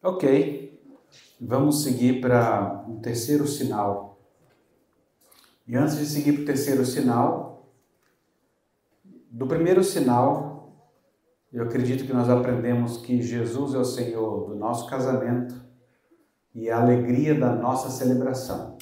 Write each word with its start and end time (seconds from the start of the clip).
Ok, 0.00 0.80
vamos 1.40 1.82
seguir 1.82 2.20
para 2.20 2.84
o 2.86 2.92
um 2.92 3.00
terceiro 3.00 3.48
sinal. 3.48 4.20
E 5.66 5.74
antes 5.74 5.98
de 5.98 6.06
seguir 6.06 6.34
para 6.34 6.42
o 6.42 6.46
terceiro 6.46 6.86
sinal, 6.86 7.74
do 9.28 9.44
primeiro 9.48 9.82
sinal, 9.82 10.92
eu 11.52 11.64
acredito 11.64 12.06
que 12.06 12.12
nós 12.12 12.28
aprendemos 12.28 12.98
que 12.98 13.20
Jesus 13.20 13.74
é 13.74 13.78
o 13.78 13.84
Senhor 13.84 14.46
do 14.46 14.54
nosso 14.54 14.88
casamento 14.88 15.60
e 16.54 16.70
a 16.70 16.80
alegria 16.80 17.34
da 17.34 17.52
nossa 17.52 17.90
celebração. 17.90 18.78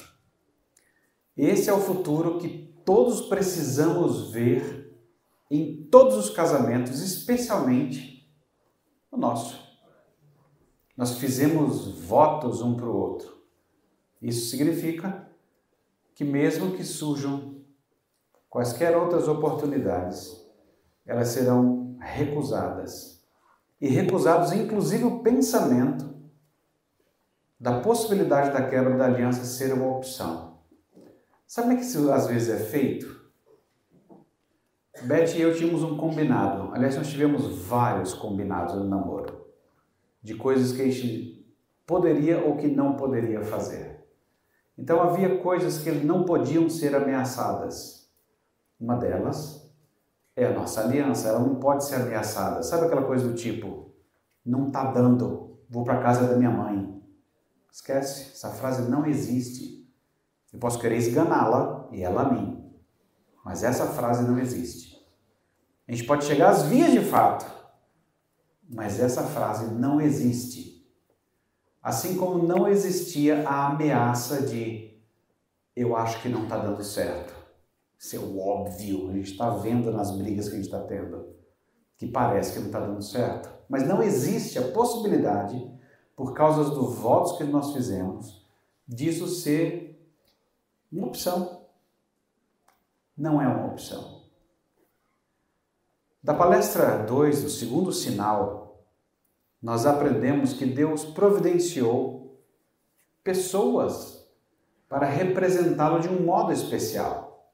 Esse 1.35 1.67
é 1.67 1.73
o 1.73 1.79
futuro 1.79 2.37
que 2.37 2.75
todos 2.85 3.21
precisamos 3.21 4.31
ver 4.31 4.95
em 5.49 5.87
todos 5.89 6.15
os 6.15 6.29
casamentos, 6.29 7.01
especialmente 7.01 8.31
o 9.11 9.17
nosso. 9.17 9.66
Nós 10.97 11.19
fizemos 11.19 11.87
votos 11.99 12.59
um 12.59 12.75
para 12.75 12.87
o 12.87 12.97
outro. 12.97 13.37
Isso 14.19 14.49
significa 14.49 15.29
que, 16.15 16.23
mesmo 16.23 16.71
que 16.71 16.83
surjam 16.83 17.61
quaisquer 18.49 18.97
outras 18.97 19.27
oportunidades, 19.27 20.43
elas 21.05 21.27
serão 21.27 21.95
recusadas. 21.99 23.23
E 23.79 23.87
recusados, 23.87 24.51
inclusive, 24.51 25.03
o 25.03 25.19
pensamento 25.19 26.15
da 27.59 27.79
possibilidade 27.79 28.51
da 28.51 28.67
quebra 28.67 28.97
da 28.97 29.05
aliança 29.05 29.45
ser 29.45 29.71
uma 29.73 29.95
opção. 29.95 30.57
Sabe 31.45 31.67
como 31.67 31.79
que 31.79 31.85
isso 31.85 32.11
às 32.11 32.25
vezes 32.25 32.49
é 32.49 32.57
feito? 32.57 33.17
Beth 35.03 35.35
e 35.35 35.41
eu 35.41 35.55
tínhamos 35.55 35.83
um 35.83 35.95
combinado. 35.95 36.73
Aliás, 36.73 36.97
nós 36.97 37.07
tivemos 37.07 37.45
vários 37.67 38.15
combinados 38.15 38.73
no 38.73 38.83
namoro. 38.83 39.36
De 40.21 40.35
coisas 40.35 40.71
que 40.71 40.81
a 40.81 40.85
gente 40.85 41.45
poderia 41.85 42.43
ou 42.43 42.57
que 42.57 42.67
não 42.67 42.95
poderia 42.95 43.41
fazer. 43.41 44.05
Então 44.77 45.01
havia 45.01 45.39
coisas 45.39 45.79
que 45.79 45.89
não 45.91 46.23
podiam 46.23 46.69
ser 46.69 46.95
ameaçadas. 46.95 48.09
Uma 48.79 48.95
delas 48.95 49.73
é 50.35 50.45
a 50.45 50.53
nossa 50.53 50.81
aliança, 50.81 51.29
ela 51.29 51.39
não 51.39 51.55
pode 51.55 51.85
ser 51.85 51.95
ameaçada. 51.95 52.61
Sabe 52.61 52.85
aquela 52.85 53.03
coisa 53.03 53.27
do 53.27 53.33
tipo, 53.33 53.91
não 54.45 54.69
tá 54.69 54.91
dando, 54.91 55.57
vou 55.67 55.83
para 55.83 56.01
casa 56.01 56.27
da 56.27 56.35
minha 56.35 56.51
mãe. 56.51 57.01
Esquece, 57.71 58.33
essa 58.33 58.51
frase 58.51 58.89
não 58.89 59.05
existe. 59.05 59.87
Eu 60.53 60.59
posso 60.59 60.79
querer 60.79 60.97
esganá-la 60.97 61.87
e 61.91 62.03
ela 62.03 62.21
a 62.21 62.31
mim. 62.31 62.71
Mas 63.43 63.63
essa 63.63 63.87
frase 63.87 64.27
não 64.27 64.37
existe. 64.37 64.97
A 65.87 65.91
gente 65.91 66.05
pode 66.05 66.25
chegar 66.25 66.49
às 66.49 66.63
vias 66.63 66.91
de 66.91 67.01
fato, 67.01 67.45
mas 68.69 68.99
essa 68.99 69.23
frase 69.23 69.73
não 69.73 69.99
existe. 70.01 70.85
Assim 71.81 72.17
como 72.17 72.45
não 72.45 72.67
existia 72.67 73.47
a 73.47 73.67
ameaça 73.67 74.41
de 74.41 74.99
eu 75.75 75.95
acho 75.95 76.21
que 76.21 76.29
não 76.29 76.43
está 76.43 76.57
dando 76.57 76.83
certo. 76.83 77.33
Isso 77.97 78.15
é 78.15 78.19
óbvio, 78.19 79.09
a 79.09 79.13
gente 79.13 79.31
está 79.31 79.49
vendo 79.49 79.91
nas 79.91 80.11
brigas 80.11 80.47
que 80.47 80.53
a 80.53 80.57
gente 80.57 80.65
está 80.65 80.81
tendo, 80.81 81.35
que 81.97 82.07
parece 82.07 82.53
que 82.53 82.59
não 82.59 82.67
está 82.67 82.79
dando 82.79 83.01
certo. 83.01 83.49
Mas 83.69 83.87
não 83.87 84.03
existe 84.03 84.59
a 84.59 84.71
possibilidade 84.71 85.71
por 86.15 86.33
causa 86.33 86.69
dos 86.69 86.95
votos 86.95 87.37
que 87.37 87.43
nós 87.43 87.73
fizemos, 87.73 88.45
disso 88.87 89.27
ser 89.27 89.87
uma 90.91 91.07
opção. 91.07 91.67
Não 93.15 93.41
é 93.41 93.47
uma 93.47 93.67
opção. 93.67 94.16
Da 96.27 96.33
palestra 96.33 96.97
2, 96.97 97.43
do 97.43 97.49
segundo 97.49 97.89
sinal, 97.93 98.83
nós 99.63 99.85
aprendemos 99.85 100.51
que 100.51 100.65
Deus 100.65 101.05
providenciou 101.05 102.37
pessoas 103.23 104.27
para 104.89 105.05
representá-lo 105.05 106.01
de 106.01 106.09
um 106.09 106.25
modo 106.25 106.51
especial. 106.51 107.49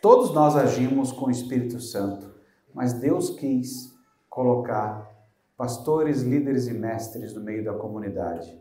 Todos 0.00 0.32
nós 0.32 0.56
agimos 0.56 1.12
com 1.12 1.26
o 1.26 1.30
Espírito 1.30 1.82
Santo, 1.82 2.34
mas 2.72 2.94
Deus 2.94 3.28
quis 3.28 3.94
colocar 4.30 5.14
pastores, 5.54 6.22
líderes 6.22 6.68
e 6.68 6.72
mestres 6.72 7.34
no 7.34 7.42
meio 7.42 7.62
da 7.62 7.74
comunidade 7.74 8.58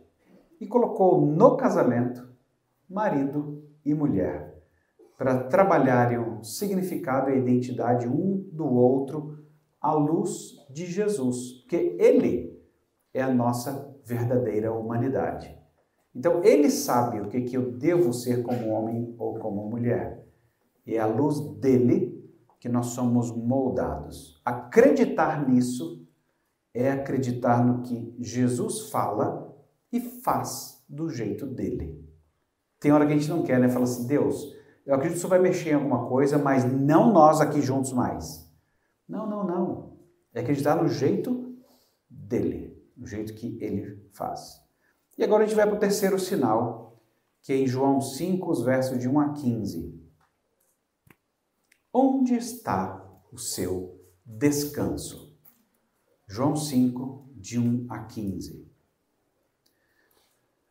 e 0.60 0.68
colocou 0.68 1.26
no 1.26 1.56
casamento 1.56 2.28
marido 2.90 3.64
e 3.86 3.94
mulher 3.94 4.62
para 5.18 5.46
trabalharem 5.46 6.18
o 6.18 6.44
significado 6.44 7.30
e 7.30 7.34
a 7.34 7.38
identidade 7.38 8.10
um 8.10 8.41
do 8.62 8.74
outro 8.76 9.40
à 9.82 9.94
luz 9.94 10.56
de 10.70 10.86
Jesus, 10.86 11.62
porque 11.62 11.98
ele 12.00 12.62
é 13.14 13.22
a 13.22 13.34
nossa 13.34 13.92
verdadeira 14.06 14.72
humanidade. 14.72 15.58
Então 16.14 16.44
ele 16.44 16.70
sabe 16.70 17.22
o 17.22 17.28
que, 17.28 17.42
que 17.42 17.58
eu 17.58 17.72
devo 17.72 18.14
ser 18.14 18.44
como 18.44 18.70
homem 18.70 19.16
ou 19.18 19.40
como 19.40 19.70
mulher. 19.70 20.24
E 20.86 20.96
é 20.96 21.00
à 21.00 21.06
luz 21.06 21.40
dele 21.58 22.22
que 22.60 22.70
nós 22.70 22.88
somos 22.88 23.32
moldados. 23.32 24.40
Acreditar 24.46 25.50
nisso 25.50 26.06
é 26.74 26.92
acreditar 26.92 27.66
no 27.66 27.82
que 27.82 28.16
Jesus 28.20 28.90
fala 28.90 29.52
e 29.92 30.00
faz 30.00 30.84
do 30.88 31.10
jeito 31.10 31.46
dele. 31.46 32.00
Tem 32.80 32.92
hora 32.92 33.06
que 33.06 33.14
a 33.14 33.18
gente 33.18 33.30
não 33.30 33.44
quer, 33.44 33.60
né? 33.60 33.68
Fala 33.70 33.86
assim, 33.86 34.08
Deus, 34.08 34.56
eu 34.86 34.96
acredito 34.96 35.20
que 35.20 35.26
o 35.26 35.30
Senhor 35.30 35.30
vai 35.30 35.40
mexer 35.40 35.72
em 35.72 35.76
alguma 35.76 36.08
coisa, 36.08 36.38
mas 36.38 36.64
não 36.64 37.12
nós 37.12 37.40
aqui 37.42 37.62
juntos 37.62 37.94
mais. 37.94 38.41
Não, 39.12 39.30
não, 39.30 39.44
não. 39.46 39.98
É 40.34 40.40
acreditar 40.40 40.82
no 40.82 40.88
jeito 40.88 41.54
dele, 42.10 42.82
no 42.96 43.06
jeito 43.06 43.34
que 43.34 43.62
ele 43.62 44.10
faz. 44.14 44.62
E 45.18 45.24
agora 45.24 45.44
a 45.44 45.46
gente 45.46 45.56
vai 45.56 45.68
para 45.68 45.76
o 45.76 45.80
terceiro 45.80 46.18
sinal, 46.18 47.04
que 47.42 47.52
é 47.52 47.58
em 47.58 47.68
João 47.68 48.00
5, 48.00 48.50
os 48.50 48.64
versos 48.64 48.98
de 48.98 49.10
1 49.10 49.20
a 49.20 49.34
15. 49.34 50.02
Onde 51.94 52.36
está 52.36 53.06
o 53.34 53.38
seu 53.38 54.02
descanso? 54.26 55.38
João 56.26 56.56
5, 56.56 57.34
de 57.36 57.60
1 57.60 57.88
a 57.90 58.06
15. 58.06 58.66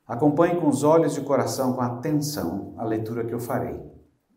Acompanhe 0.06 0.58
com 0.58 0.68
os 0.68 0.82
olhos 0.82 1.14
e 1.14 1.20
o 1.20 1.24
coração, 1.24 1.74
com 1.74 1.82
atenção, 1.82 2.74
a 2.78 2.84
leitura 2.84 3.26
que 3.26 3.34
eu 3.34 3.38
farei. 3.38 3.78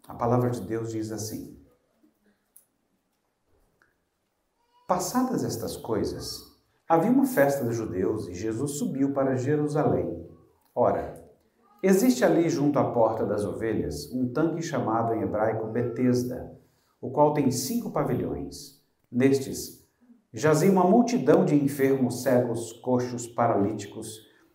A 0.05 0.13
palavra 0.13 0.49
de 0.49 0.59
Deus 0.59 0.91
diz 0.91 1.09
assim: 1.09 1.52
Passadas 4.85 5.45
estas 5.45 5.77
coisas, 5.77 6.41
havia 6.89 7.09
uma 7.09 7.25
festa 7.25 7.63
dos 7.63 7.73
judeus 7.73 8.27
e 8.27 8.33
Jesus 8.33 8.71
subiu 8.71 9.13
para 9.13 9.37
Jerusalém. 9.37 10.27
Ora, 10.75 11.23
existe 11.81 12.25
ali 12.25 12.49
junto 12.49 12.77
à 12.77 12.91
porta 12.91 13.25
das 13.25 13.45
ovelhas 13.45 14.11
um 14.11 14.33
tanque 14.33 14.61
chamado 14.61 15.13
em 15.13 15.21
hebraico 15.21 15.67
Betesda, 15.67 16.59
o 16.99 17.11
qual 17.11 17.33
tem 17.33 17.49
cinco 17.49 17.91
pavilhões. 17.91 18.83
Nestes 19.09 19.87
jazia 20.33 20.69
uma 20.69 20.83
multidão 20.83 21.45
de 21.45 21.55
enfermos, 21.55 22.21
cegos, 22.21 22.73
coxos, 22.73 23.25
paralíticos, 23.25 24.19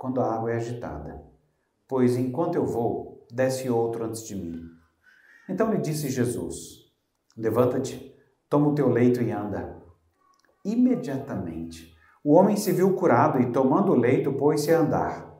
quando 0.00 0.22
a 0.22 0.34
água 0.34 0.50
é 0.50 0.56
agitada, 0.56 1.22
pois 1.86 2.16
enquanto 2.16 2.54
eu 2.54 2.64
vou, 2.64 3.26
desce 3.30 3.68
outro 3.68 4.02
antes 4.02 4.26
de 4.26 4.34
mim. 4.34 4.58
Então 5.46 5.70
lhe 5.70 5.76
disse 5.76 6.08
Jesus: 6.08 6.86
Levanta-te, 7.36 8.10
toma 8.48 8.68
o 8.68 8.74
teu 8.74 8.88
leito 8.88 9.20
e 9.20 9.30
anda. 9.30 9.76
Imediatamente, 10.64 11.94
o 12.24 12.32
homem 12.32 12.56
se 12.56 12.72
viu 12.72 12.94
curado 12.94 13.42
e, 13.42 13.52
tomando 13.52 13.92
o 13.92 13.94
leito, 13.94 14.32
pôs-se 14.32 14.72
a 14.72 14.80
andar. 14.80 15.38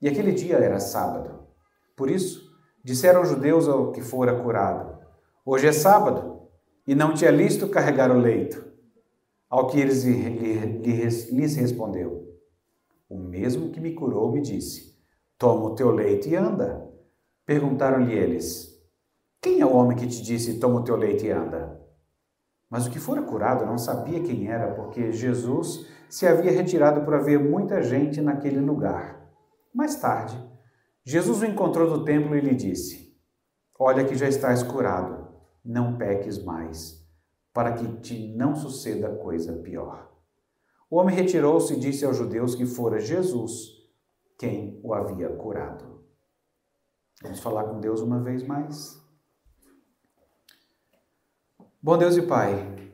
E 0.00 0.06
aquele 0.06 0.30
dia 0.30 0.58
era 0.58 0.78
sábado. 0.78 1.48
Por 1.96 2.08
isso, 2.08 2.52
disseram 2.84 3.22
os 3.22 3.30
judeus 3.30 3.68
ao 3.68 3.90
que 3.90 4.00
fora 4.00 4.40
curado: 4.40 4.96
Hoje 5.44 5.66
é 5.66 5.72
sábado 5.72 6.48
e 6.86 6.94
não 6.94 7.14
te 7.14 7.26
é 7.26 7.32
lícito 7.32 7.68
carregar 7.68 8.12
o 8.12 8.20
leito. 8.20 8.64
Ao 9.50 9.66
que 9.66 9.80
eles 9.80 10.04
lhes 10.04 11.56
respondeu: 11.56 12.27
O 13.08 13.18
mesmo 13.18 13.70
que 13.70 13.80
me 13.80 13.94
curou 13.94 14.30
me 14.30 14.42
disse: 14.42 14.98
Toma 15.38 15.66
o 15.66 15.74
teu 15.74 15.90
leito 15.90 16.28
e 16.28 16.36
anda. 16.36 16.86
Perguntaram-lhe 17.46 18.12
eles: 18.12 18.78
Quem 19.40 19.60
é 19.60 19.66
o 19.66 19.74
homem 19.74 19.96
que 19.96 20.06
te 20.06 20.22
disse: 20.22 20.58
Toma 20.58 20.80
o 20.80 20.84
teu 20.84 20.96
leito 20.96 21.24
e 21.24 21.30
anda? 21.30 21.80
Mas 22.68 22.86
o 22.86 22.90
que 22.90 22.98
fora 22.98 23.22
curado 23.22 23.64
não 23.64 23.78
sabia 23.78 24.22
quem 24.22 24.48
era, 24.48 24.74
porque 24.74 25.10
Jesus 25.10 25.86
se 26.10 26.26
havia 26.26 26.52
retirado 26.52 27.02
por 27.02 27.14
haver 27.14 27.38
muita 27.38 27.82
gente 27.82 28.20
naquele 28.20 28.60
lugar. 28.60 29.26
Mais 29.72 29.96
tarde, 29.96 30.36
Jesus 31.02 31.40
o 31.40 31.46
encontrou 31.46 31.88
no 31.88 32.04
templo 32.04 32.36
e 32.36 32.40
lhe 32.40 32.54
disse: 32.54 33.16
Olha 33.78 34.04
que 34.04 34.14
já 34.14 34.28
estás 34.28 34.62
curado, 34.62 35.28
não 35.64 35.96
peques 35.96 36.42
mais, 36.44 37.06
para 37.54 37.72
que 37.72 37.86
te 38.00 38.36
não 38.36 38.54
suceda 38.54 39.16
coisa 39.16 39.54
pior. 39.54 40.07
O 40.90 40.96
homem 40.96 41.14
retirou-se 41.14 41.74
e 41.74 41.78
disse 41.78 42.04
aos 42.04 42.16
judeus 42.16 42.54
que 42.54 42.64
fora 42.64 42.98
Jesus 42.98 43.76
quem 44.38 44.80
o 44.82 44.94
havia 44.94 45.28
curado. 45.36 46.02
Vamos 47.22 47.40
falar 47.40 47.64
com 47.64 47.80
Deus 47.80 48.00
uma 48.00 48.22
vez 48.22 48.42
mais? 48.42 48.98
Bom 51.82 51.98
Deus 51.98 52.16
e 52.16 52.22
Pai, 52.22 52.92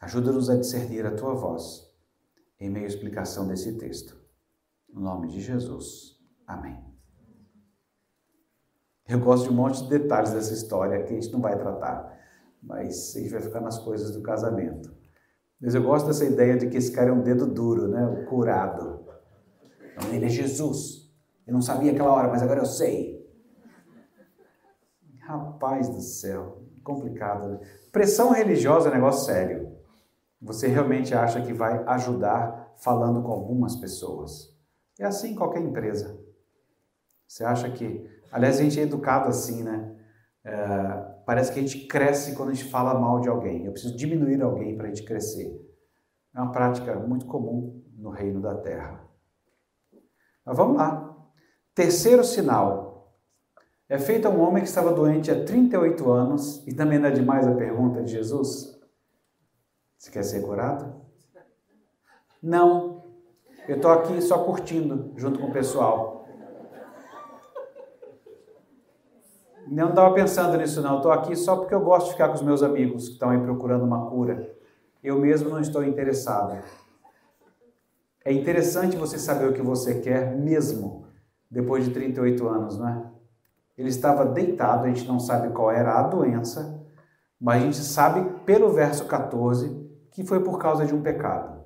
ajuda-nos 0.00 0.50
a 0.50 0.56
discernir 0.56 1.06
a 1.06 1.14
tua 1.14 1.34
voz 1.34 1.90
em 2.60 2.68
meio 2.68 2.84
à 2.84 2.88
explicação 2.88 3.48
desse 3.48 3.78
texto. 3.78 4.16
No 4.88 5.00
nome 5.00 5.28
de 5.28 5.40
Jesus. 5.40 6.20
Amém. 6.46 6.84
Eu 9.08 9.20
gosto 9.20 9.44
de 9.44 9.50
um 9.50 9.56
monte 9.56 9.82
de 9.82 9.88
detalhes 9.88 10.32
dessa 10.32 10.52
história 10.54 11.02
que 11.02 11.12
a 11.12 11.20
gente 11.20 11.32
não 11.32 11.40
vai 11.40 11.58
tratar, 11.58 12.18
mas 12.62 13.16
a 13.16 13.20
gente 13.20 13.30
vai 13.30 13.40
ficar 13.40 13.60
nas 13.60 13.78
coisas 13.78 14.12
do 14.12 14.22
casamento. 14.22 14.93
Mas 15.64 15.74
eu 15.74 15.82
gosto 15.82 16.06
dessa 16.06 16.26
ideia 16.26 16.58
de 16.58 16.68
que 16.68 16.76
esse 16.76 16.92
cara 16.92 17.08
é 17.08 17.12
um 17.12 17.22
dedo 17.22 17.46
duro, 17.46 17.88
né? 17.88 18.04
O 18.06 18.26
curado. 18.26 19.02
Então, 19.96 20.12
ele 20.12 20.26
é 20.26 20.28
Jesus. 20.28 21.10
Eu 21.46 21.54
não 21.54 21.62
sabia 21.62 21.90
aquela 21.90 22.12
hora, 22.12 22.28
mas 22.28 22.42
agora 22.42 22.60
eu 22.60 22.66
sei. 22.66 23.26
Rapaz 25.20 25.88
do 25.88 26.02
céu, 26.02 26.62
complicado. 26.82 27.48
Né? 27.48 27.60
Pressão 27.90 28.30
religiosa 28.30 28.88
é 28.88 28.92
um 28.92 28.94
negócio 28.94 29.24
sério. 29.24 29.74
Você 30.42 30.68
realmente 30.68 31.14
acha 31.14 31.40
que 31.40 31.54
vai 31.54 31.82
ajudar 31.86 32.74
falando 32.76 33.22
com 33.22 33.32
algumas 33.32 33.74
pessoas. 33.74 34.54
É 35.00 35.06
assim 35.06 35.32
em 35.32 35.34
qualquer 35.34 35.62
empresa. 35.62 36.20
Você 37.26 37.42
acha 37.42 37.70
que. 37.70 38.06
Aliás, 38.30 38.58
a 38.58 38.62
gente 38.62 38.78
é 38.78 38.82
educado 38.82 39.30
assim, 39.30 39.62
né? 39.62 39.96
É, 40.44 41.13
parece 41.24 41.52
que 41.52 41.58
a 41.58 41.62
gente 41.62 41.86
cresce 41.86 42.34
quando 42.34 42.50
a 42.50 42.54
gente 42.54 42.68
fala 42.70 42.98
mal 42.98 43.20
de 43.20 43.28
alguém. 43.28 43.64
Eu 43.64 43.72
preciso 43.72 43.96
diminuir 43.96 44.42
alguém 44.42 44.76
para 44.76 44.86
a 44.86 44.88
gente 44.88 45.04
crescer. 45.04 45.60
É 46.34 46.40
uma 46.40 46.52
prática 46.52 46.94
muito 46.96 47.26
comum 47.26 47.82
no 47.96 48.10
reino 48.10 48.40
da 48.40 48.54
terra. 48.54 49.04
Mas 50.44 50.56
vamos 50.56 50.76
lá. 50.76 51.16
Terceiro 51.74 52.24
sinal. 52.24 53.14
É 53.88 53.98
feito 53.98 54.26
a 54.26 54.30
um 54.30 54.40
homem 54.40 54.62
que 54.62 54.68
estava 54.68 54.92
doente 54.92 55.30
há 55.30 55.44
38 55.44 56.10
anos, 56.10 56.66
e 56.66 56.74
também 56.74 56.98
não 56.98 57.08
é 57.08 57.12
demais 57.12 57.46
a 57.46 57.54
pergunta 57.54 58.02
de 58.02 58.12
Jesus? 58.12 58.80
Você 59.98 60.10
quer 60.10 60.22
ser 60.22 60.42
curado? 60.42 61.02
Não. 62.42 63.04
Eu 63.68 63.76
estou 63.76 63.90
aqui 63.90 64.20
só 64.20 64.44
curtindo, 64.44 65.12
junto 65.16 65.38
com 65.38 65.46
o 65.46 65.52
pessoal. 65.52 66.13
Não 69.66 69.90
estava 69.90 70.14
pensando 70.14 70.56
nisso, 70.56 70.82
não. 70.82 70.96
Estou 70.96 71.12
aqui 71.12 71.34
só 71.36 71.56
porque 71.56 71.74
eu 71.74 71.80
gosto 71.80 72.06
de 72.06 72.12
ficar 72.12 72.28
com 72.28 72.34
os 72.34 72.42
meus 72.42 72.62
amigos 72.62 73.06
que 73.08 73.14
estão 73.14 73.30
aí 73.30 73.40
procurando 73.40 73.84
uma 73.84 74.10
cura. 74.10 74.54
Eu 75.02 75.18
mesmo 75.18 75.50
não 75.50 75.60
estou 75.60 75.84
interessado. 75.84 76.62
É 78.24 78.32
interessante 78.32 78.96
você 78.96 79.18
saber 79.18 79.48
o 79.48 79.52
que 79.52 79.62
você 79.62 80.00
quer 80.00 80.34
mesmo 80.36 81.06
depois 81.50 81.84
de 81.84 81.90
38 81.92 82.48
anos, 82.48 82.78
não 82.78 82.88
é? 82.88 83.02
Ele 83.76 83.88
estava 83.88 84.24
deitado, 84.24 84.84
a 84.84 84.88
gente 84.88 85.06
não 85.06 85.18
sabe 85.18 85.52
qual 85.52 85.70
era 85.70 85.98
a 85.98 86.02
doença, 86.02 86.80
mas 87.40 87.62
a 87.62 87.64
gente 87.66 87.76
sabe 87.78 88.30
pelo 88.44 88.72
verso 88.72 89.06
14 89.06 89.84
que 90.10 90.24
foi 90.24 90.40
por 90.40 90.58
causa 90.58 90.86
de 90.86 90.94
um 90.94 91.02
pecado. 91.02 91.64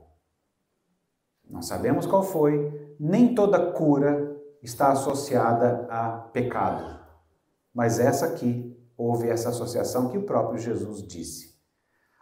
Não 1.49 1.63
sabemos 1.63 2.07
qual 2.07 2.23
foi, 2.23 2.97
nem 2.99 3.35
toda 3.35 3.73
cura 3.73 4.37
está 4.63 4.91
associada 4.91 5.87
a 5.91 6.11
pecado. 6.33 6.99
Mas 7.79 8.01
essa 8.01 8.27
aqui, 8.27 8.77
houve 8.97 9.29
essa 9.29 9.51
associação 9.51 10.09
que 10.09 10.19
o 10.19 10.25
próprio 10.25 10.59
Jesus 10.59 11.01
disse. 11.01 11.55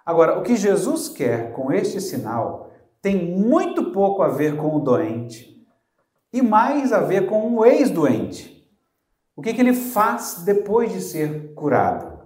Agora, 0.05 0.39
o 0.39 0.43
que 0.43 0.55
Jesus 0.55 1.09
quer 1.09 1.55
com 1.55 1.73
este 1.73 1.99
sinal 1.99 2.71
tem 3.01 3.35
muito 3.35 3.91
pouco 3.91 4.21
a 4.21 4.29
ver 4.29 4.59
com 4.59 4.77
o 4.77 4.81
doente 4.81 5.67
e 6.31 6.43
mais 6.43 6.93
a 6.93 7.01
ver 7.01 7.27
com 7.27 7.57
o 7.57 7.65
ex-doente. 7.65 8.71
O 9.35 9.41
que, 9.41 9.55
que 9.55 9.61
ele 9.63 9.73
faz 9.73 10.43
depois 10.45 10.93
de 10.93 11.01
ser 11.01 11.55
curado? 11.55 12.21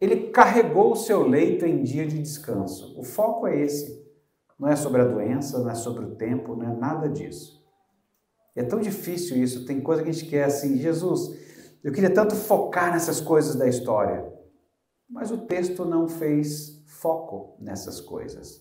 Ele 0.00 0.30
carregou 0.30 0.90
o 0.90 0.96
seu 0.96 1.28
leito 1.28 1.64
em 1.64 1.84
dia 1.84 2.04
de 2.04 2.20
descanso. 2.20 2.98
O 2.98 3.04
foco 3.04 3.46
é 3.46 3.56
esse. 3.60 4.04
Não 4.58 4.66
é 4.66 4.74
sobre 4.74 5.00
a 5.00 5.04
doença, 5.04 5.60
não 5.60 5.70
é 5.70 5.76
sobre 5.76 6.04
o 6.04 6.16
tempo, 6.16 6.56
não 6.56 6.72
é 6.72 6.74
nada 6.74 7.08
disso. 7.08 7.64
É 8.56 8.64
tão 8.64 8.80
difícil 8.80 9.36
isso. 9.36 9.64
Tem 9.64 9.80
coisa 9.80 10.02
que 10.02 10.10
a 10.10 10.12
gente 10.12 10.28
quer 10.28 10.42
assim, 10.42 10.76
Jesus, 10.76 11.45
eu 11.86 11.92
queria 11.92 12.12
tanto 12.12 12.34
focar 12.34 12.90
nessas 12.90 13.20
coisas 13.20 13.54
da 13.54 13.68
história. 13.68 14.26
Mas 15.08 15.30
o 15.30 15.46
texto 15.46 15.84
não 15.84 16.08
fez 16.08 16.82
foco 16.88 17.56
nessas 17.60 18.00
coisas. 18.00 18.60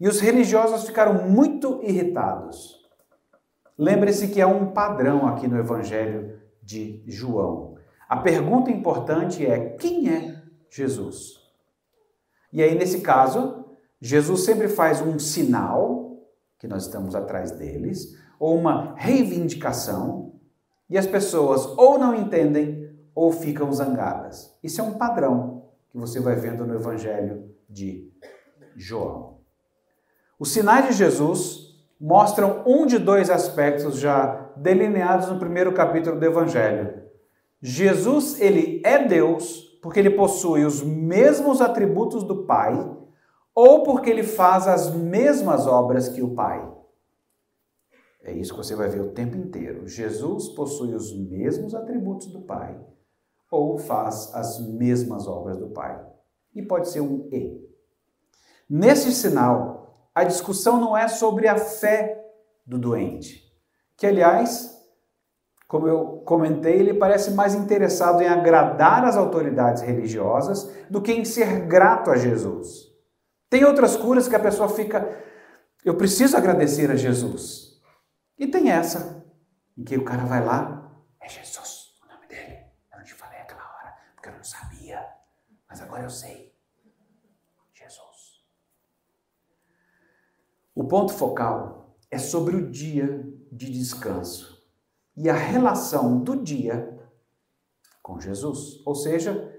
E 0.00 0.08
os 0.08 0.18
religiosos 0.18 0.84
ficaram 0.84 1.30
muito 1.30 1.80
irritados. 1.84 2.76
Lembre-se 3.78 4.26
que 4.26 4.40
há 4.40 4.48
um 4.48 4.72
padrão 4.72 5.28
aqui 5.28 5.46
no 5.46 5.56
Evangelho 5.56 6.36
de 6.60 7.04
João. 7.06 7.76
A 8.08 8.16
pergunta 8.16 8.72
importante 8.72 9.46
é: 9.46 9.76
quem 9.76 10.08
é 10.08 10.42
Jesus? 10.68 11.34
E 12.52 12.60
aí, 12.60 12.76
nesse 12.76 13.02
caso, 13.02 13.66
Jesus 14.00 14.40
sempre 14.40 14.66
faz 14.66 15.00
um 15.00 15.16
sinal, 15.16 16.26
que 16.58 16.66
nós 16.66 16.86
estamos 16.86 17.14
atrás 17.14 17.52
deles, 17.52 18.18
ou 18.36 18.58
uma 18.58 18.96
reivindicação, 18.96 20.27
e 20.88 20.96
as 20.96 21.06
pessoas 21.06 21.66
ou 21.76 21.98
não 21.98 22.14
entendem 22.14 22.88
ou 23.14 23.32
ficam 23.32 23.72
zangadas. 23.72 24.56
Isso 24.62 24.80
é 24.80 24.84
um 24.84 24.94
padrão 24.94 25.64
que 25.90 25.98
você 25.98 26.20
vai 26.20 26.36
vendo 26.36 26.66
no 26.66 26.74
Evangelho 26.74 27.50
de 27.68 28.12
João. 28.76 29.38
Os 30.38 30.52
sinais 30.52 30.86
de 30.86 30.92
Jesus 30.92 31.76
mostram 32.00 32.62
um 32.64 32.86
de 32.86 32.98
dois 32.98 33.28
aspectos 33.28 33.98
já 33.98 34.50
delineados 34.56 35.28
no 35.28 35.38
primeiro 35.38 35.72
capítulo 35.72 36.18
do 36.18 36.24
Evangelho. 36.24 37.02
Jesus, 37.60 38.40
ele 38.40 38.80
é 38.84 39.04
Deus 39.04 39.68
porque 39.82 39.98
ele 39.98 40.10
possui 40.10 40.64
os 40.64 40.82
mesmos 40.82 41.60
atributos 41.60 42.22
do 42.22 42.44
Pai 42.44 42.96
ou 43.54 43.82
porque 43.82 44.10
ele 44.10 44.22
faz 44.22 44.68
as 44.68 44.94
mesmas 44.94 45.66
obras 45.66 46.08
que 46.08 46.22
o 46.22 46.34
Pai. 46.34 46.64
É 48.22 48.32
isso 48.32 48.52
que 48.52 48.58
você 48.58 48.74
vai 48.74 48.88
ver 48.88 49.00
o 49.00 49.12
tempo 49.12 49.36
inteiro. 49.36 49.86
Jesus 49.86 50.48
possui 50.48 50.94
os 50.94 51.16
mesmos 51.16 51.74
atributos 51.74 52.28
do 52.28 52.40
Pai 52.40 52.78
ou 53.50 53.78
faz 53.78 54.34
as 54.34 54.60
mesmas 54.60 55.26
obras 55.26 55.56
do 55.56 55.68
Pai. 55.68 56.04
E 56.54 56.62
pode 56.62 56.88
ser 56.88 57.00
um 57.00 57.28
E. 57.32 57.66
Nesse 58.68 59.12
sinal, 59.12 60.08
a 60.14 60.24
discussão 60.24 60.80
não 60.80 60.96
é 60.96 61.08
sobre 61.08 61.48
a 61.48 61.56
fé 61.56 62.22
do 62.66 62.78
doente, 62.78 63.42
que 63.96 64.06
aliás, 64.06 64.76
como 65.66 65.88
eu 65.88 66.22
comentei, 66.24 66.74
ele 66.78 66.94
parece 66.94 67.30
mais 67.30 67.54
interessado 67.54 68.20
em 68.20 68.26
agradar 68.26 69.04
as 69.04 69.16
autoridades 69.16 69.82
religiosas 69.82 70.70
do 70.90 71.00
que 71.00 71.12
em 71.12 71.24
ser 71.24 71.66
grato 71.66 72.10
a 72.10 72.16
Jesus. 72.16 72.88
Tem 73.48 73.64
outras 73.64 73.96
curas 73.96 74.28
que 74.28 74.36
a 74.36 74.40
pessoa 74.40 74.68
fica, 74.68 75.08
eu 75.82 75.96
preciso 75.96 76.36
agradecer 76.36 76.90
a 76.90 76.96
Jesus. 76.96 77.67
E 78.38 78.46
tem 78.46 78.70
essa, 78.70 79.26
em 79.76 79.84
que 79.84 79.96
o 79.96 80.04
cara 80.04 80.24
vai 80.24 80.44
lá, 80.44 80.92
é 81.20 81.28
Jesus 81.28 81.98
o 82.02 82.12
nome 82.12 82.26
dele. 82.26 82.66
Eu 82.92 82.98
não 82.98 83.04
te 83.04 83.14
falei 83.14 83.40
aquela 83.40 83.62
hora, 83.62 83.96
porque 84.14 84.28
eu 84.28 84.34
não 84.34 84.44
sabia, 84.44 85.06
mas 85.68 85.80
agora 85.80 86.04
eu 86.04 86.10
sei. 86.10 86.48
O 90.78 90.84
ponto 90.84 91.12
focal 91.12 91.96
é 92.08 92.18
sobre 92.18 92.54
o 92.54 92.70
dia 92.70 93.28
de 93.50 93.68
descanso 93.68 94.64
e 95.16 95.28
a 95.28 95.34
relação 95.34 96.22
do 96.22 96.40
dia 96.40 96.96
com 98.00 98.20
Jesus. 98.20 98.80
Ou 98.86 98.94
seja, 98.94 99.52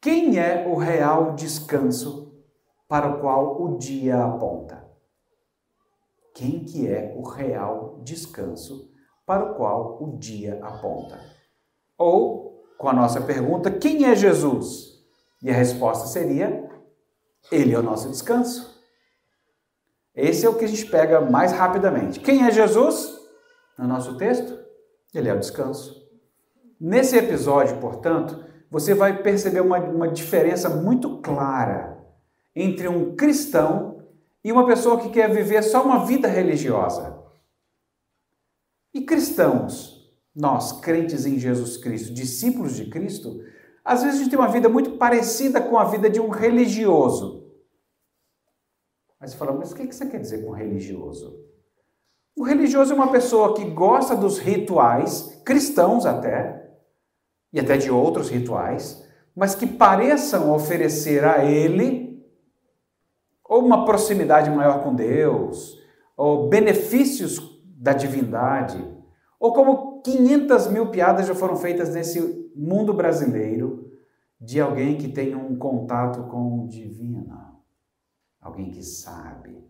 quem 0.00 0.38
é 0.38 0.66
o 0.66 0.74
real 0.76 1.34
descanso 1.34 2.42
para 2.88 3.06
o 3.06 3.20
qual 3.20 3.62
o 3.62 3.76
dia 3.76 4.24
aponta? 4.24 4.90
Quem 6.32 6.64
que 6.64 6.88
é 6.88 7.14
o 7.14 7.22
real 7.22 7.85
descanso 8.06 8.90
para 9.26 9.44
o 9.44 9.54
qual 9.56 10.02
o 10.02 10.16
dia 10.16 10.58
aponta? 10.62 11.20
Ou, 11.98 12.64
com 12.78 12.88
a 12.88 12.92
nossa 12.92 13.20
pergunta, 13.20 13.70
quem 13.70 14.06
é 14.06 14.14
Jesus? 14.14 15.04
E 15.42 15.50
a 15.50 15.54
resposta 15.54 16.06
seria: 16.06 16.70
Ele 17.50 17.74
é 17.74 17.78
o 17.78 17.82
nosso 17.82 18.08
descanso. 18.08 18.76
Esse 20.14 20.46
é 20.46 20.48
o 20.48 20.54
que 20.54 20.64
a 20.64 20.68
gente 20.68 20.86
pega 20.86 21.20
mais 21.20 21.52
rapidamente. 21.52 22.20
Quem 22.20 22.46
é 22.46 22.50
Jesus? 22.50 23.14
No 23.78 23.86
nosso 23.86 24.16
texto, 24.16 24.58
ele 25.12 25.28
é 25.28 25.34
o 25.34 25.38
descanso. 25.38 26.06
Nesse 26.80 27.16
episódio, 27.16 27.78
portanto, 27.78 28.42
você 28.70 28.94
vai 28.94 29.22
perceber 29.22 29.60
uma, 29.60 29.78
uma 29.78 30.08
diferença 30.08 30.70
muito 30.70 31.18
clara 31.20 31.98
entre 32.54 32.88
um 32.88 33.14
cristão 33.14 34.02
e 34.42 34.50
uma 34.50 34.66
pessoa 34.66 34.98
que 34.98 35.10
quer 35.10 35.30
viver 35.30 35.62
só 35.62 35.82
uma 35.82 36.06
vida 36.06 36.28
religiosa. 36.28 37.25
E 38.96 39.02
cristãos, 39.02 40.10
nós, 40.34 40.72
crentes 40.80 41.26
em 41.26 41.38
Jesus 41.38 41.76
Cristo, 41.76 42.14
discípulos 42.14 42.74
de 42.74 42.86
Cristo, 42.86 43.44
às 43.84 44.02
vezes 44.02 44.18
a 44.18 44.22
gente 44.22 44.30
tem 44.30 44.38
uma 44.38 44.48
vida 44.48 44.70
muito 44.70 44.92
parecida 44.92 45.60
com 45.60 45.76
a 45.76 45.84
vida 45.84 46.08
de 46.08 46.18
um 46.18 46.30
religioso. 46.30 47.46
Mas 49.20 49.32
você 49.32 49.36
fala, 49.36 49.52
mas 49.52 49.70
o 49.70 49.74
que 49.74 49.84
você 49.92 50.06
quer 50.06 50.18
dizer 50.18 50.42
com 50.46 50.50
religioso? 50.50 51.44
O 52.34 52.42
religioso 52.42 52.94
é 52.94 52.96
uma 52.96 53.12
pessoa 53.12 53.54
que 53.54 53.66
gosta 53.66 54.16
dos 54.16 54.38
rituais, 54.38 55.42
cristãos 55.44 56.06
até, 56.06 56.66
e 57.52 57.60
até 57.60 57.76
de 57.76 57.90
outros 57.90 58.30
rituais, 58.30 59.06
mas 59.34 59.54
que 59.54 59.66
pareçam 59.66 60.54
oferecer 60.54 61.22
a 61.22 61.44
ele 61.44 62.26
ou 63.44 63.62
uma 63.62 63.84
proximidade 63.84 64.48
maior 64.48 64.82
com 64.82 64.94
Deus, 64.94 65.78
ou 66.16 66.48
benefícios 66.48 67.55
da 67.86 67.92
divindade, 67.92 68.84
ou 69.38 69.52
como 69.52 70.02
500 70.02 70.66
mil 70.72 70.90
piadas 70.90 71.24
já 71.24 71.36
foram 71.36 71.54
feitas 71.54 71.94
nesse 71.94 72.20
mundo 72.56 72.92
brasileiro 72.92 73.92
de 74.40 74.60
alguém 74.60 74.98
que 74.98 75.06
tem 75.06 75.36
um 75.36 75.56
contato 75.56 76.24
com 76.24 76.64
o 76.64 76.68
divino, 76.68 77.32
alguém 78.40 78.72
que 78.72 78.82
sabe 78.82 79.64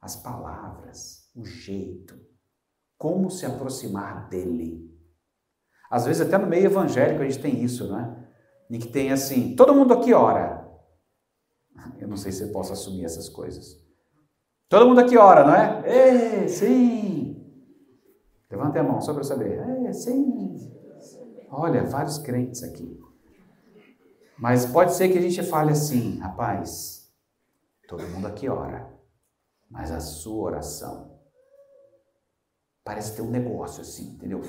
as 0.00 0.16
palavras, 0.16 1.30
o 1.36 1.44
jeito, 1.44 2.18
como 2.96 3.30
se 3.30 3.44
aproximar 3.44 4.30
dele. 4.30 4.90
Às 5.90 6.06
vezes, 6.06 6.22
até 6.22 6.38
no 6.38 6.46
meio 6.46 6.64
evangélico, 6.64 7.20
a 7.20 7.28
gente 7.28 7.42
tem 7.42 7.62
isso, 7.62 7.92
né? 7.92 8.26
E 8.70 8.78
que 8.78 8.88
tem 8.88 9.12
assim: 9.12 9.54
todo 9.54 9.74
mundo 9.74 9.92
aqui 9.92 10.14
ora. 10.14 10.66
Eu 11.98 12.08
não 12.08 12.16
sei 12.16 12.32
se 12.32 12.42
eu 12.42 12.52
posso 12.52 12.72
assumir 12.72 13.04
essas 13.04 13.28
coisas. 13.28 13.76
Todo 14.68 14.86
mundo 14.86 15.00
aqui 15.00 15.18
ora, 15.18 15.44
não 15.44 15.54
é? 15.54 16.44
É, 16.44 16.48
sim. 16.48 17.39
Levante 18.50 18.78
a 18.78 18.82
mão 18.82 19.00
só 19.00 19.14
para 19.14 19.22
saber. 19.22 19.58
É, 19.58 19.92
sim. 19.92 20.72
Olha, 21.50 21.84
vários 21.84 22.18
crentes 22.18 22.62
aqui. 22.62 22.98
Mas 24.38 24.66
pode 24.66 24.94
ser 24.94 25.10
que 25.10 25.18
a 25.18 25.20
gente 25.20 25.42
fale 25.42 25.72
assim, 25.72 26.18
rapaz, 26.18 27.12
todo 27.86 28.02
mundo 28.08 28.26
aqui 28.26 28.48
ora 28.48 29.00
mas 29.70 29.92
a 29.92 30.00
sua 30.00 30.42
oração 30.42 31.16
parece 32.82 33.14
ter 33.14 33.22
um 33.22 33.30
negócio 33.30 33.80
assim, 33.80 34.14
entendeu? 34.14 34.40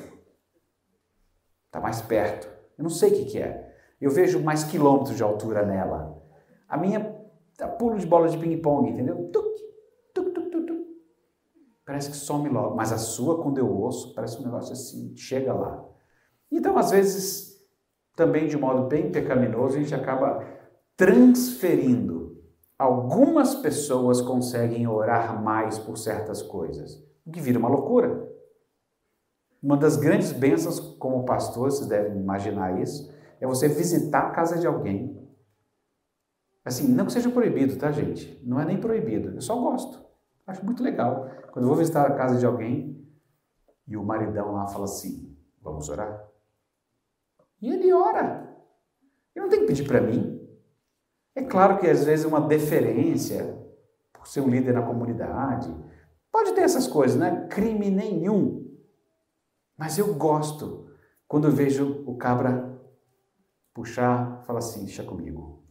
Está 1.67 1.79
mais 1.79 2.01
perto. 2.01 2.47
Eu 2.77 2.83
não 2.83 2.89
sei 2.89 3.11
o 3.11 3.13
que, 3.13 3.25
que 3.25 3.39
é. 3.39 3.71
Eu 4.01 4.09
vejo 4.09 4.43
mais 4.43 4.63
quilômetros 4.63 5.15
de 5.15 5.21
altura 5.21 5.63
nela. 5.63 6.19
A 6.67 6.75
minha 6.75 7.15
tá 7.55 7.67
pulo 7.67 7.99
de 7.99 8.07
bola 8.07 8.27
de 8.27 8.37
ping-pong, 8.37 8.89
entendeu? 8.89 9.29
Tuc. 9.31 9.45
Parece 11.91 12.09
que 12.09 12.15
some 12.15 12.47
logo. 12.47 12.73
Mas 12.73 12.93
a 12.93 12.97
sua, 12.97 13.43
quando 13.43 13.57
eu 13.57 13.69
ouço, 13.69 14.15
parece 14.15 14.39
um 14.39 14.45
negócio 14.45 14.71
assim, 14.71 15.13
chega 15.17 15.53
lá. 15.53 15.83
Então, 16.49 16.77
às 16.77 16.91
vezes, 16.91 17.61
também 18.15 18.47
de 18.47 18.55
modo 18.55 18.87
bem 18.87 19.11
pecaminoso, 19.11 19.75
a 19.75 19.81
gente 19.81 19.93
acaba 19.93 20.41
transferindo 20.95 22.21
Algumas 22.81 23.53
pessoas 23.53 24.21
conseguem 24.21 24.87
orar 24.87 25.43
mais 25.43 25.77
por 25.77 25.99
certas 25.99 26.41
coisas, 26.41 26.95
o 27.23 27.29
que 27.29 27.39
vira 27.39 27.59
uma 27.59 27.69
loucura. 27.69 28.27
Uma 29.61 29.77
das 29.77 29.97
grandes 29.97 30.31
bênçãos 30.31 30.79
como 30.79 31.23
pastor, 31.23 31.69
vocês 31.69 31.87
devem 31.87 32.19
imaginar 32.19 32.81
isso, 32.81 33.13
é 33.39 33.45
você 33.45 33.67
visitar 33.67 34.21
a 34.21 34.31
casa 34.31 34.57
de 34.57 34.65
alguém. 34.65 35.15
Assim, 36.65 36.87
não 36.87 37.05
que 37.05 37.13
seja 37.13 37.29
proibido, 37.29 37.75
tá, 37.77 37.91
gente? 37.91 38.41
Não 38.43 38.59
é 38.59 38.65
nem 38.65 38.79
proibido, 38.79 39.29
eu 39.29 39.41
só 39.41 39.55
gosto. 39.61 40.03
Acho 40.47 40.65
muito 40.65 40.81
legal. 40.81 41.29
Quando 41.51 41.65
eu 41.65 41.69
vou 41.69 41.77
visitar 41.77 42.05
a 42.07 42.15
casa 42.15 42.39
de 42.39 42.45
alguém 42.45 43.05
e 43.87 43.97
o 43.97 44.03
maridão 44.03 44.53
lá 44.53 44.67
fala 44.67 44.85
assim: 44.85 45.37
vamos 45.61 45.89
orar? 45.89 46.27
E 47.61 47.71
ele 47.71 47.93
ora. 47.93 48.49
Ele 49.35 49.45
não 49.45 49.49
tem 49.49 49.61
que 49.61 49.67
pedir 49.67 49.87
para 49.87 50.01
mim. 50.01 50.39
É 51.35 51.43
claro 51.43 51.79
que 51.79 51.87
às 51.87 52.03
vezes 52.03 52.25
uma 52.25 52.41
deferência 52.41 53.61
por 54.21 54.27
ser 54.27 54.41
um 54.41 54.49
líder 54.49 54.73
na 54.73 54.83
comunidade, 54.83 55.75
pode 56.31 56.53
ter 56.53 56.61
essas 56.61 56.85
coisas, 56.85 57.17
né? 57.17 57.47
Crime 57.47 57.89
nenhum. 57.89 58.71
Mas 59.75 59.97
eu 59.97 60.13
gosto 60.13 60.91
quando 61.27 61.47
eu 61.47 61.51
vejo 61.51 62.03
o 62.05 62.15
cabra 62.17 62.79
puxar, 63.73 64.43
fala 64.43 64.59
assim, 64.59 64.85
deixa 64.85 65.03
comigo. 65.03 65.63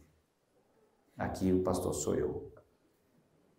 Aqui 1.17 1.53
o 1.53 1.63
pastor 1.63 1.93
sou 1.93 2.15
eu. 2.15 2.51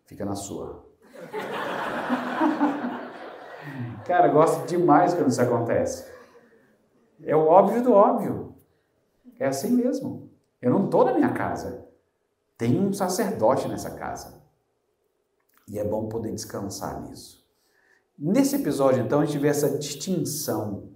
Fica 0.05 0.23
na 0.23 0.35
sua. 0.35 0.85
Cara, 4.05 4.27
gosto 4.27 4.67
demais 4.67 5.13
quando 5.13 5.29
isso 5.29 5.41
acontece. 5.41 6.11
É 7.23 7.35
o 7.35 7.47
óbvio 7.47 7.83
do 7.83 7.93
óbvio. 7.93 8.55
É 9.39 9.47
assim 9.47 9.71
mesmo. 9.71 10.29
Eu 10.61 10.71
não 10.71 10.85
estou 10.85 11.05
na 11.05 11.13
minha 11.13 11.33
casa. 11.33 11.87
Tem 12.57 12.79
um 12.79 12.93
sacerdote 12.93 13.67
nessa 13.67 13.91
casa. 13.91 14.41
E 15.67 15.79
é 15.79 15.83
bom 15.83 16.07
poder 16.07 16.31
descansar 16.31 17.01
nisso. 17.01 17.43
Nesse 18.17 18.57
episódio, 18.57 19.03
então, 19.03 19.21
a 19.21 19.25
gente 19.25 19.39
vê 19.39 19.47
essa 19.47 19.77
distinção. 19.77 20.91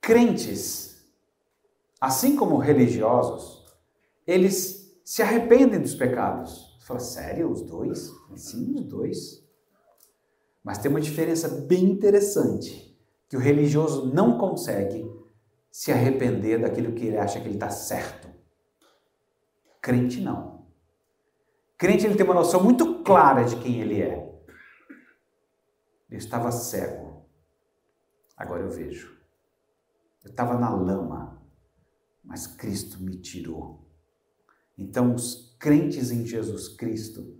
Crentes, 0.00 1.04
assim 2.00 2.36
como 2.36 2.58
religiosos, 2.58 3.64
eles 4.26 4.98
se 5.04 5.22
arrependem 5.22 5.80
dos 5.80 5.94
pecados. 5.94 6.63
Você 6.84 6.88
fala, 6.88 7.00
sério, 7.00 7.50
os 7.50 7.62
dois? 7.62 8.12
Sim, 8.36 8.74
os 8.74 8.84
dois. 8.84 9.42
Mas 10.62 10.76
tem 10.76 10.90
uma 10.90 11.00
diferença 11.00 11.48
bem 11.48 11.82
interessante, 11.84 12.94
que 13.26 13.38
o 13.38 13.40
religioso 13.40 14.12
não 14.12 14.36
consegue 14.36 15.10
se 15.70 15.90
arrepender 15.90 16.60
daquilo 16.60 16.92
que 16.92 17.06
ele 17.06 17.16
acha 17.16 17.40
que 17.40 17.46
ele 17.46 17.54
está 17.54 17.70
certo. 17.70 18.28
Crente 19.80 20.20
não. 20.20 20.66
Crente 21.78 22.04
ele 22.04 22.16
tem 22.16 22.26
uma 22.26 22.34
noção 22.34 22.62
muito 22.62 23.02
clara 23.02 23.44
de 23.44 23.56
quem 23.56 23.80
ele 23.80 24.02
é. 24.02 24.44
Eu 26.10 26.18
estava 26.18 26.52
cego, 26.52 27.26
agora 28.36 28.62
eu 28.62 28.70
vejo. 28.70 29.18
Eu 30.22 30.30
estava 30.30 30.58
na 30.58 30.68
lama, 30.68 31.42
mas 32.22 32.46
Cristo 32.46 33.02
me 33.02 33.16
tirou. 33.16 33.88
Então, 34.76 35.14
os 35.14 35.43
crentes 35.58 36.10
em 36.10 36.26
Jesus 36.26 36.68
Cristo, 36.68 37.36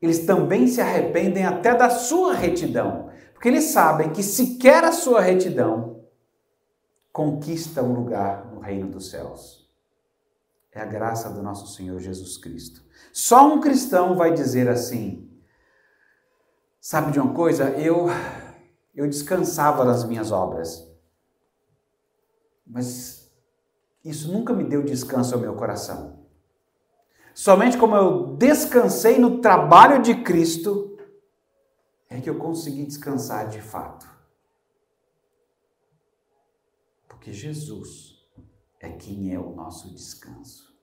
eles 0.00 0.26
também 0.26 0.66
se 0.66 0.80
arrependem 0.80 1.44
até 1.44 1.74
da 1.74 1.90
sua 1.90 2.34
retidão, 2.34 3.10
porque 3.32 3.48
eles 3.48 3.64
sabem 3.64 4.12
que 4.12 4.22
sequer 4.22 4.84
a 4.84 4.92
sua 4.92 5.20
retidão 5.20 6.04
conquista 7.12 7.82
um 7.82 7.94
lugar 7.94 8.46
no 8.52 8.60
reino 8.60 8.88
dos 8.88 9.10
céus 9.10 9.66
é 10.76 10.82
a 10.82 10.84
graça 10.84 11.30
do 11.30 11.42
nosso 11.42 11.74
Senhor 11.74 11.98
Jesus 11.98 12.36
Cristo. 12.36 12.84
Só 13.12 13.48
um 13.48 13.60
cristão 13.60 14.14
vai 14.14 14.34
dizer 14.34 14.68
assim: 14.68 15.30
Sabe 16.78 17.12
de 17.12 17.18
uma 17.18 17.32
coisa? 17.32 17.70
Eu 17.70 18.08
eu 18.94 19.08
descansava 19.08 19.84
nas 19.84 20.04
minhas 20.04 20.30
obras. 20.30 20.86
Mas 22.66 23.30
isso 24.04 24.30
nunca 24.32 24.52
me 24.52 24.64
deu 24.64 24.82
descanso 24.82 25.34
ao 25.34 25.40
meu 25.40 25.54
coração. 25.54 26.25
Somente 27.36 27.76
como 27.76 27.94
eu 27.94 28.34
descansei 28.38 29.18
no 29.18 29.42
trabalho 29.42 30.00
de 30.00 30.22
Cristo 30.22 30.96
é 32.08 32.18
que 32.18 32.30
eu 32.30 32.38
consegui 32.38 32.86
descansar 32.86 33.50
de 33.50 33.60
fato. 33.60 34.08
Porque 37.06 37.34
Jesus 37.34 38.26
é 38.80 38.88
quem 38.88 39.34
é 39.34 39.38
o 39.38 39.54
nosso 39.54 39.92
descanso. 39.92 40.74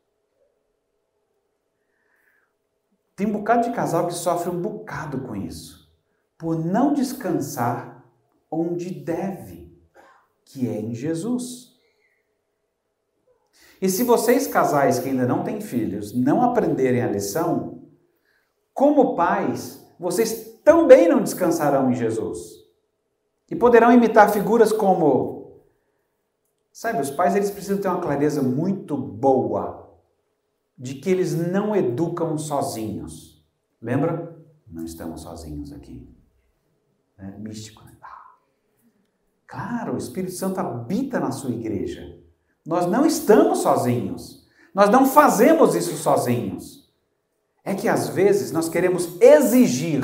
Tem 3.15 3.25
um 3.25 3.33
bocado 3.33 3.67
de 3.67 3.75
casal 3.75 4.05
que 4.05 4.13
sofre 4.13 4.51
um 4.51 4.62
bocado 4.62 5.22
com 5.22 5.36
isso, 5.36 5.91
por 6.38 6.63
não 6.63 6.93
descansar 6.93 8.05
onde 8.51 8.91
deve, 8.91 9.75
que 10.45 10.69
é 10.69 10.79
em 10.79 10.93
Jesus. 10.93 11.73
E 13.84 13.90
se 13.90 14.06
vocês, 14.06 14.48
casais 14.48 14.98
que 14.98 15.10
ainda 15.10 15.28
não 15.28 15.44
têm 15.44 15.60
filhos, 15.60 16.13
não 16.13 16.42
aprenderem 16.42 17.02
a 17.02 17.12
lição, 17.12 17.84
como 18.74 19.13
pais, 19.13 19.86
vocês 20.00 20.58
também 20.63 21.10
não 21.10 21.22
descansarão 21.22 21.92
em 21.92 21.94
Jesus. 21.94 22.63
E 23.52 23.58
poderão 23.58 23.92
imitar 23.92 24.32
figuras 24.32 24.72
como 24.72 25.62
Sabe, 26.72 27.02
os 27.02 27.12
pais 27.12 27.36
eles 27.36 27.52
precisam 27.52 27.78
ter 27.78 27.90
uma 27.90 28.00
clareza 28.00 28.42
muito 28.42 28.96
boa 28.96 29.94
de 30.78 30.96
que 30.96 31.10
eles 31.10 31.36
não 31.36 31.75
educam 31.75 32.38
sozinhos. 32.38 33.46
Lembra? 33.82 34.42
Não 34.66 34.86
estamos 34.86 35.24
sozinhos 35.24 35.74
aqui. 35.74 36.10
É 37.18 37.38
místico, 37.38 37.84
né? 37.84 37.98
Ah. 38.02 38.38
Claro, 39.46 39.96
o 39.96 39.98
Espírito 39.98 40.32
Santo 40.32 40.62
habita 40.62 41.20
na 41.20 41.32
sua 41.32 41.52
igreja. 41.52 42.23
Nós 42.65 42.86
não 42.86 43.05
estamos 43.05 43.60
sozinhos. 43.60 44.48
Nós 44.74 44.89
não 44.89 45.05
fazemos 45.05 45.75
isso 45.75 45.96
sozinhos. 45.98 46.84
é 47.65 47.74
que 47.74 47.88
às 47.88 48.10
vezes 48.10 48.51
nós 48.51 48.67
queremos 48.67 49.22
exigir 49.22 50.03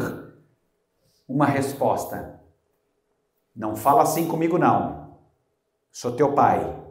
uma 1.27 1.45
resposta. 1.45 2.39
Não 3.53 3.75
fala 3.75 4.03
assim 4.03 4.27
comigo, 4.27 4.57
não. 4.57 5.17
Sou 5.91 6.15
teu 6.15 6.33
pai. 6.33 6.81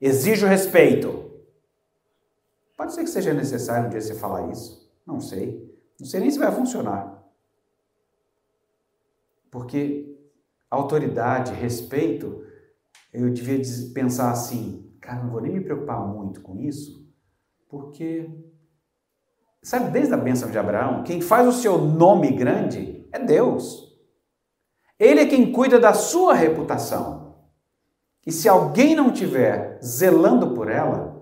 Exijo 0.00 0.46
respeito. 0.46 1.30
Pode 2.76 2.92
ser 2.92 3.04
que 3.04 3.10
seja 3.10 3.32
necessário 3.32 3.86
um 3.86 3.90
dia 3.90 4.00
você 4.00 4.14
falar 4.14 4.50
isso. 4.50 4.92
Não 5.06 5.20
sei. 5.20 5.68
Não 5.98 6.06
sei 6.06 6.20
nem 6.20 6.30
se 6.30 6.38
vai 6.38 6.50
funcionar. 6.50 7.24
Porque 9.50 10.16
autoridade, 10.70 11.52
respeito, 11.52 12.44
eu 13.22 13.30
devia 13.30 13.60
pensar 13.92 14.30
assim, 14.30 14.92
cara, 15.00 15.22
não 15.22 15.30
vou 15.30 15.40
nem 15.40 15.52
me 15.52 15.60
preocupar 15.60 16.06
muito 16.06 16.40
com 16.40 16.58
isso, 16.58 17.06
porque 17.68 18.28
sabe 19.62 19.90
desde 19.90 20.14
a 20.14 20.16
bênção 20.16 20.50
de 20.50 20.58
Abraão, 20.58 21.02
quem 21.02 21.20
faz 21.20 21.46
o 21.46 21.52
seu 21.52 21.78
nome 21.78 22.32
grande 22.32 23.08
é 23.12 23.18
Deus. 23.18 23.88
Ele 24.98 25.20
é 25.20 25.26
quem 25.26 25.52
cuida 25.52 25.78
da 25.78 25.94
sua 25.94 26.34
reputação. 26.34 27.36
E 28.26 28.32
se 28.32 28.48
alguém 28.48 28.94
não 28.94 29.12
tiver 29.12 29.78
zelando 29.82 30.54
por 30.54 30.68
ela, 30.68 31.18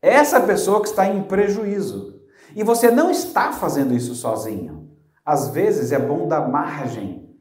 essa 0.00 0.40
pessoa 0.40 0.80
que 0.80 0.88
está 0.88 1.06
em 1.06 1.22
prejuízo. 1.22 2.20
E 2.56 2.64
você 2.64 2.90
não 2.90 3.10
está 3.10 3.52
fazendo 3.52 3.94
isso 3.94 4.14
sozinho. 4.14 4.90
Às 5.24 5.50
vezes 5.50 5.92
é 5.92 5.98
bom 5.98 6.26
dar 6.26 6.48
margem 6.48 7.38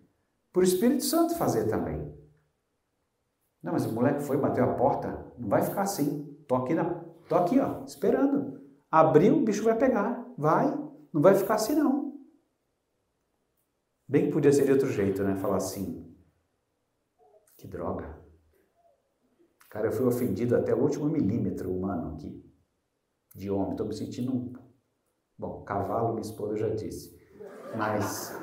para 0.53 0.59
o 0.59 0.63
Espírito 0.63 1.03
Santo 1.03 1.35
fazer 1.35 1.65
também. 1.65 2.00
Não, 3.61 3.73
mas 3.73 3.85
o 3.85 3.93
moleque 3.93 4.23
foi, 4.23 4.37
bateu 4.37 4.63
a 4.63 4.73
porta, 4.73 5.33
não 5.37 5.47
vai 5.47 5.61
ficar 5.61 5.83
assim. 5.83 6.35
Tô 6.47 6.55
aqui, 6.55 6.73
na, 6.73 7.03
tô 7.29 7.35
aqui 7.35 7.59
ó, 7.59 7.83
esperando. 7.85 8.59
Abriu, 8.89 9.37
o 9.37 9.43
bicho 9.43 9.63
vai 9.63 9.77
pegar. 9.77 10.25
Vai, 10.37 10.67
não 11.13 11.21
vai 11.21 11.35
ficar 11.35 11.55
assim 11.55 11.75
não. 11.75 12.19
Bem 14.07 14.25
que 14.25 14.33
podia 14.33 14.51
ser 14.51 14.65
de 14.65 14.73
outro 14.73 14.89
jeito, 14.89 15.23
né? 15.23 15.35
Falar 15.35 15.57
assim, 15.57 16.13
que 17.57 17.67
droga. 17.67 18.19
Cara, 19.69 19.87
eu 19.87 19.91
fui 19.91 20.05
ofendido 20.05 20.55
até 20.55 20.75
o 20.75 20.81
último 20.81 21.05
milímetro 21.05 21.73
humano 21.73 22.15
aqui, 22.15 22.43
de 23.33 23.49
homem. 23.49 23.71
Estou 23.71 23.87
me 23.87 23.93
sentindo 23.93 24.35
um. 24.35 24.53
Bom, 25.37 25.63
cavalo, 25.63 26.09
minha 26.09 26.21
esposa 26.21 26.57
já 26.57 26.69
disse. 26.69 27.17
Mas 27.77 28.35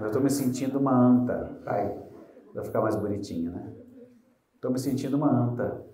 eu 0.00 0.06
estou 0.06 0.20
me 0.20 0.30
sentindo 0.30 0.80
uma 0.80 0.92
anta. 0.92 1.62
Ai, 1.64 1.96
vai 2.52 2.64
ficar 2.64 2.80
mais 2.80 2.96
bonitinho, 2.96 3.52
né? 3.52 3.83
Estou 4.64 4.72
me 4.72 4.78
sentindo 4.78 5.18
uma 5.18 5.30
anta. 5.30 5.84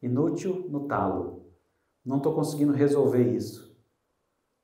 Inútil 0.00 0.66
no 0.70 0.88
talo. 0.88 1.52
Não 2.02 2.16
estou 2.16 2.34
conseguindo 2.34 2.72
resolver 2.72 3.22
isso. 3.22 3.78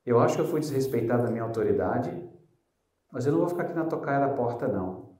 Eu 0.03 0.19
acho 0.19 0.33
que 0.33 0.41
eu 0.41 0.47
fui 0.47 0.59
desrespeitado 0.59 1.21
da 1.21 1.29
minha 1.29 1.43
autoridade, 1.43 2.27
mas 3.13 3.27
eu 3.27 3.31
não 3.31 3.41
vou 3.41 3.47
ficar 3.47 3.65
aqui 3.65 3.75
na 3.75 3.85
tocaia 3.85 4.19
da 4.19 4.33
porta, 4.33 4.67
não. 4.67 5.11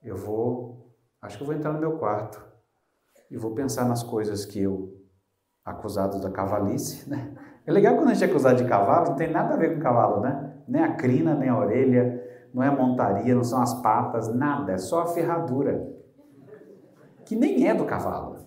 Eu 0.00 0.14
vou. 0.16 0.94
Acho 1.20 1.38
que 1.38 1.42
eu 1.42 1.46
vou 1.48 1.56
entrar 1.56 1.72
no 1.72 1.80
meu 1.80 1.98
quarto 1.98 2.40
e 3.28 3.36
vou 3.36 3.52
pensar 3.52 3.84
nas 3.84 4.04
coisas 4.04 4.46
que 4.46 4.62
eu, 4.62 4.96
acusado 5.64 6.20
da 6.20 6.30
cavalice, 6.30 7.10
né? 7.10 7.36
É 7.66 7.72
legal 7.72 7.96
quando 7.96 8.10
a 8.10 8.14
gente 8.14 8.22
é 8.22 8.30
acusado 8.30 8.62
de 8.62 8.68
cavalo, 8.68 9.08
não 9.08 9.16
tem 9.16 9.28
nada 9.28 9.54
a 9.54 9.56
ver 9.56 9.74
com 9.74 9.82
cavalo, 9.82 10.20
né? 10.20 10.62
Nem 10.68 10.84
a 10.84 10.94
crina, 10.94 11.34
nem 11.34 11.48
a 11.48 11.58
orelha, 11.58 12.46
não 12.54 12.62
é 12.62 12.68
a 12.68 12.76
montaria, 12.76 13.34
não 13.34 13.42
são 13.42 13.60
as 13.60 13.74
patas, 13.82 14.32
nada, 14.32 14.70
é 14.70 14.78
só 14.78 15.02
a 15.02 15.06
ferradura. 15.06 16.00
Que 17.32 17.36
nem 17.36 17.66
é 17.66 17.74
do 17.74 17.86
cavalo. 17.86 18.46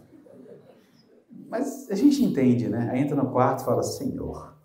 Mas 1.50 1.90
a 1.90 1.96
gente 1.96 2.24
entende, 2.24 2.70
né? 2.70 2.92
Aí 2.92 3.00
entra 3.00 3.16
no 3.16 3.32
quarto 3.32 3.64
e 3.64 3.66
fala: 3.66 3.82
Senhor, 3.82 4.56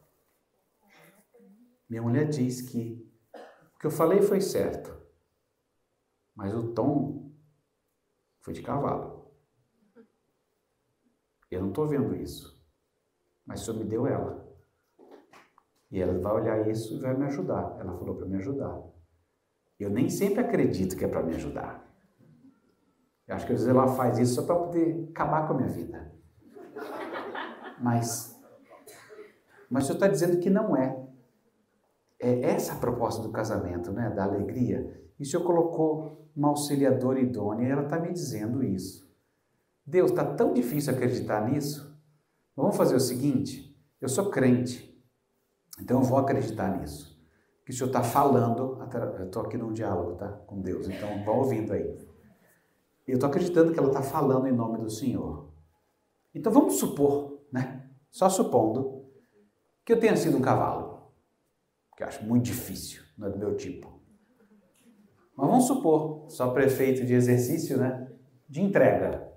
minha 1.88 2.02
mulher 2.02 2.28
diz 2.28 2.60
que 2.60 3.10
o 3.74 3.78
que 3.78 3.86
eu 3.86 3.90
falei 3.90 4.20
foi 4.20 4.42
certo, 4.42 4.94
mas 6.34 6.54
o 6.54 6.74
tom 6.74 7.32
foi 8.42 8.52
de 8.52 8.61
cavalo. 8.61 9.33
Eu 11.50 11.62
não 11.62 11.70
estou 11.70 11.88
vendo 11.88 12.14
isso. 12.14 12.62
Mas 13.46 13.62
o 13.62 13.64
Senhor 13.64 13.78
me 13.78 13.88
deu 13.88 14.06
ela. 14.06 14.46
E 15.90 15.98
ela 15.98 16.20
vai 16.20 16.42
olhar 16.42 16.68
isso 16.68 16.94
e 16.94 17.00
vai 17.00 17.16
me 17.16 17.24
ajudar. 17.24 17.74
Ela 17.80 17.96
falou 17.96 18.16
para 18.16 18.26
me 18.26 18.37
ajudar. 18.37 18.83
Eu 19.78 19.88
nem 19.88 20.11
sempre 20.11 20.40
acredito 20.40 20.94
que 20.94 21.06
é 21.06 21.09
para 21.09 21.22
me 21.22 21.35
ajudar. 21.37 21.89
Eu 23.31 23.37
acho 23.37 23.47
que 23.47 23.53
às 23.53 23.61
vezes 23.61 23.73
ela 23.73 23.87
faz 23.87 24.19
isso 24.19 24.35
só 24.35 24.43
para 24.43 24.57
poder 24.57 25.09
acabar 25.11 25.47
com 25.47 25.53
a 25.53 25.57
minha 25.59 25.69
vida. 25.69 26.12
Mas, 27.81 28.37
mas 29.71 29.85
o 29.85 29.87
Senhor 29.87 29.95
está 29.99 30.09
dizendo 30.09 30.40
que 30.40 30.51
não 30.51 30.77
é. 30.77 31.01
É 32.19 32.51
essa 32.51 32.73
a 32.73 32.77
proposta 32.77 33.23
do 33.23 33.31
casamento, 33.31 33.93
né? 33.93 34.11
da 34.11 34.25
alegria. 34.25 35.01
E 35.16 35.23
o 35.23 35.27
Senhor 35.27 35.45
colocou 35.45 36.29
uma 36.35 36.49
auxiliadora 36.49 37.21
idônea 37.21 37.69
e 37.69 37.71
ela 37.71 37.85
está 37.85 38.01
me 38.01 38.12
dizendo 38.12 38.64
isso. 38.64 39.09
Deus, 39.87 40.11
está 40.11 40.25
tão 40.25 40.53
difícil 40.53 40.93
acreditar 40.93 41.49
nisso. 41.49 41.97
Vamos 42.57 42.77
fazer 42.77 42.97
o 42.97 43.01
seguinte: 43.01 43.81
eu 44.01 44.09
sou 44.09 44.29
crente, 44.29 44.93
então 45.81 46.01
eu 46.01 46.05
vou 46.05 46.19
acreditar 46.19 46.77
nisso. 46.81 47.16
Que 47.64 47.71
o 47.71 47.75
Senhor 47.75 47.87
está 47.87 48.03
falando, 48.03 48.77
eu 49.19 49.27
estou 49.27 49.43
aqui 49.43 49.57
num 49.57 49.73
diálogo 49.73 50.16
tá, 50.16 50.29
com 50.29 50.61
Deus, 50.61 50.88
então 50.88 51.25
vá 51.25 51.31
ouvindo 51.31 51.73
aí. 51.73 52.10
Eu 53.11 53.14
estou 53.14 53.29
acreditando 53.29 53.73
que 53.73 53.79
ela 53.79 53.88
está 53.88 54.03
falando 54.03 54.46
em 54.46 54.53
nome 54.53 54.79
do 54.79 54.88
Senhor. 54.88 55.51
Então 56.33 56.53
vamos 56.53 56.75
supor, 56.75 57.40
né? 57.53 57.90
Só 58.09 58.29
supondo 58.29 59.05
que 59.85 59.92
eu 59.92 59.99
tenha 59.99 60.16
sido 60.16 60.37
um 60.37 60.40
cavalo, 60.40 61.11
que 61.96 62.05
eu 62.05 62.07
acho 62.07 62.25
muito 62.25 62.44
difícil, 62.44 63.03
não 63.18 63.27
é 63.27 63.31
do 63.31 63.38
meu 63.38 63.57
tipo. 63.57 64.01
Mas 65.37 65.49
vamos 65.49 65.64
supor, 65.64 66.31
só 66.31 66.53
prefeito 66.53 67.05
de 67.05 67.12
exercício, 67.14 67.79
né? 67.79 68.12
De 68.49 68.62
entrega. 68.62 69.29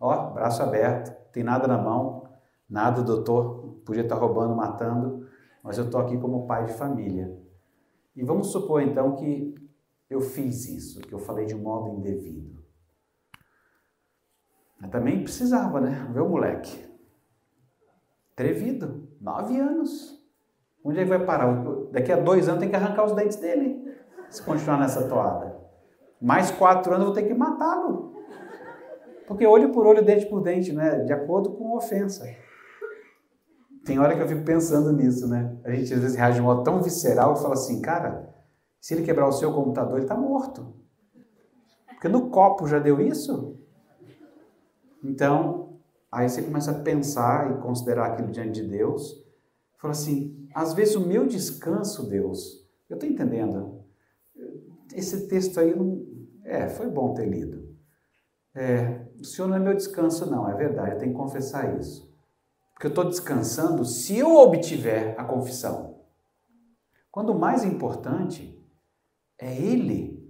Ó, 0.00 0.30
braço 0.30 0.62
aberto, 0.62 1.14
tem 1.32 1.44
nada 1.44 1.68
na 1.68 1.76
mão, 1.76 2.26
nada, 2.66 3.02
doutor, 3.02 3.82
podia 3.84 4.02
estar 4.02 4.14
roubando, 4.14 4.56
matando, 4.56 5.28
mas 5.62 5.76
eu 5.76 5.84
estou 5.84 6.00
aqui 6.00 6.16
como 6.16 6.46
pai 6.46 6.64
de 6.64 6.72
família. 6.72 7.38
E 8.16 8.24
vamos 8.24 8.46
supor 8.46 8.80
então 8.80 9.16
que 9.16 9.54
eu 10.08 10.22
fiz 10.22 10.66
isso, 10.66 11.00
que 11.02 11.12
eu 11.12 11.18
falei 11.18 11.44
de 11.44 11.54
um 11.54 11.60
modo 11.60 11.90
indevido. 11.98 12.61
Também 14.90 15.22
precisava, 15.22 15.80
né? 15.80 16.08
Ver 16.12 16.20
o 16.20 16.28
moleque. 16.28 16.84
Trevido, 18.34 19.08
nove 19.20 19.58
anos. 19.58 20.20
Onde 20.84 20.98
ele 20.98 21.08
vai 21.08 21.24
parar? 21.24 21.64
Daqui 21.92 22.10
a 22.10 22.16
dois 22.16 22.48
anos 22.48 22.60
tem 22.60 22.68
que 22.68 22.76
arrancar 22.76 23.04
os 23.04 23.12
dentes 23.12 23.36
dele, 23.36 23.82
se 24.28 24.42
continuar 24.42 24.80
nessa 24.80 25.08
toada. 25.08 25.56
Mais 26.20 26.50
quatro 26.50 26.92
anos 26.92 27.06
eu 27.06 27.12
vou 27.12 27.22
ter 27.22 27.28
que 27.28 27.34
matá-lo. 27.34 28.12
Porque 29.26 29.46
olho 29.46 29.70
por 29.70 29.86
olho, 29.86 30.04
dente 30.04 30.26
por 30.26 30.42
dente, 30.42 30.72
né? 30.72 31.00
De 31.00 31.12
acordo 31.12 31.52
com 31.52 31.72
a 31.72 31.76
ofensa. 31.76 32.24
Tem 33.84 33.98
hora 33.98 34.14
que 34.14 34.22
eu 34.22 34.28
fico 34.28 34.44
pensando 34.44 34.92
nisso, 34.92 35.28
né? 35.28 35.56
A 35.64 35.70
gente 35.70 35.92
às 35.94 36.00
vezes 36.00 36.16
reage 36.16 36.36
de 36.36 36.40
um 36.42 36.44
modo 36.44 36.62
tão 36.62 36.82
visceral 36.82 37.34
e 37.34 37.40
fala 37.40 37.54
assim, 37.54 37.80
cara, 37.80 38.32
se 38.80 38.94
ele 38.94 39.04
quebrar 39.04 39.26
o 39.26 39.32
seu 39.32 39.52
computador, 39.52 39.94
ele 39.94 40.04
está 40.04 40.16
morto. 40.16 40.74
Porque 41.88 42.08
no 42.08 42.30
copo 42.30 42.66
já 42.66 42.78
deu 42.78 43.00
isso. 43.00 43.61
Então, 45.02 45.80
aí 46.10 46.28
você 46.28 46.42
começa 46.42 46.70
a 46.70 46.80
pensar 46.80 47.50
e 47.50 47.62
considerar 47.62 48.12
aquilo 48.12 48.30
diante 48.30 48.62
de 48.62 48.68
Deus. 48.68 49.24
Fala 49.78 49.92
assim, 49.92 50.48
às 50.54 50.74
vezes 50.74 50.94
o 50.94 51.06
meu 51.06 51.26
descanso, 51.26 52.08
Deus, 52.08 52.64
eu 52.88 52.94
estou 52.94 53.08
entendendo. 53.08 53.82
Esse 54.94 55.26
texto 55.26 55.58
aí, 55.58 55.74
não... 55.74 56.06
é, 56.44 56.68
foi 56.68 56.88
bom 56.88 57.14
ter 57.14 57.26
lido. 57.26 57.72
É, 58.54 59.06
o 59.18 59.24
Senhor 59.24 59.48
não 59.48 59.56
é 59.56 59.60
meu 59.60 59.74
descanso, 59.74 60.30
não, 60.30 60.48
é 60.48 60.54
verdade, 60.54 60.92
eu 60.92 60.98
tenho 60.98 61.12
que 61.12 61.18
confessar 61.18 61.78
isso. 61.78 62.12
Porque 62.72 62.86
eu 62.86 62.90
estou 62.90 63.04
descansando 63.04 63.84
se 63.84 64.18
eu 64.18 64.36
obtiver 64.36 65.18
a 65.18 65.24
confissão. 65.24 66.00
Quando 67.10 67.30
o 67.30 67.38
mais 67.38 67.64
importante 67.64 68.58
é 69.38 69.54
ele 69.56 70.22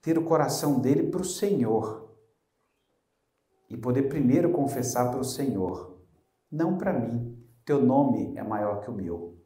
ter 0.00 0.18
o 0.18 0.24
coração 0.24 0.80
dele 0.80 1.04
para 1.10 1.20
o 1.20 1.24
Senhor 1.24 2.01
e 3.72 3.76
poder 3.76 4.04
primeiro 4.04 4.52
confessar 4.52 5.10
para 5.10 5.20
o 5.20 5.24
Senhor, 5.24 6.00
não 6.50 6.78
para 6.78 6.92
mim. 6.92 7.36
Teu 7.64 7.82
nome 7.82 8.36
é 8.36 8.42
maior 8.42 8.80
que 8.80 8.90
o 8.90 8.94
meu. 8.94 9.40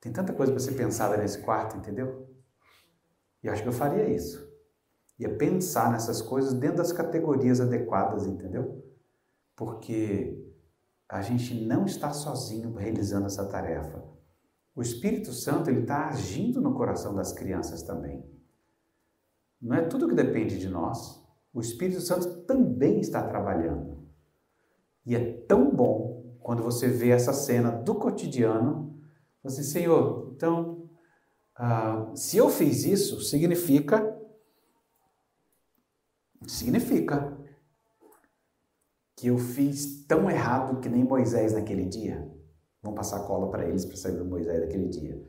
Tem 0.00 0.12
tanta 0.12 0.32
coisa 0.32 0.52
para 0.52 0.60
ser 0.60 0.72
pensada 0.72 1.16
nesse 1.16 1.40
quarto, 1.42 1.76
entendeu? 1.76 2.28
E 3.42 3.48
acho 3.48 3.62
que 3.62 3.68
eu 3.68 3.72
faria 3.72 4.08
isso 4.08 4.48
ia 5.18 5.36
pensar 5.36 5.90
nessas 5.90 6.22
coisas 6.22 6.54
dentro 6.54 6.78
das 6.78 6.92
categorias 6.92 7.60
adequadas, 7.60 8.26
entendeu? 8.26 8.84
Porque 9.56 10.46
a 11.08 11.20
gente 11.20 11.66
não 11.66 11.84
está 11.84 12.12
sozinho 12.12 12.74
realizando 12.74 13.26
essa 13.26 13.46
tarefa. 13.48 14.02
O 14.76 14.80
Espírito 14.80 15.32
Santo 15.32 15.68
ele 15.68 15.80
está 15.80 16.08
agindo 16.08 16.60
no 16.60 16.74
coração 16.74 17.14
das 17.14 17.32
crianças 17.32 17.82
também. 17.82 18.24
Não 19.60 19.74
é 19.74 19.82
tudo 19.82 20.06
que 20.06 20.14
depende 20.14 20.56
de 20.56 20.68
nós. 20.68 21.20
O 21.52 21.60
Espírito 21.60 22.00
Santo 22.00 22.42
também 22.42 23.00
está 23.00 23.22
trabalhando. 23.26 24.06
E 25.04 25.14
é 25.14 25.32
tão 25.48 25.74
bom 25.74 26.36
quando 26.40 26.62
você 26.62 26.88
vê 26.88 27.10
essa 27.10 27.32
cena 27.32 27.70
do 27.70 27.94
cotidiano 27.94 28.88
assim, 29.48 29.62
Senhor, 29.62 30.32
então, 30.34 30.88
uh, 31.58 32.16
se 32.16 32.36
eu 32.36 32.48
fiz 32.48 32.84
isso, 32.84 33.20
significa. 33.20 34.16
Significa 36.46 37.36
que 39.16 39.26
eu 39.26 39.38
fiz 39.38 40.06
tão 40.06 40.30
errado 40.30 40.80
que 40.80 40.88
nem 40.88 41.02
Moisés 41.02 41.52
naquele 41.52 41.84
dia. 41.84 42.30
Vamos 42.80 42.96
passar 42.96 43.26
cola 43.26 43.50
para 43.50 43.66
eles 43.68 43.84
para 43.84 43.96
saber 43.96 44.22
Moisés 44.22 44.60
daquele 44.60 44.88
dia. 44.88 45.20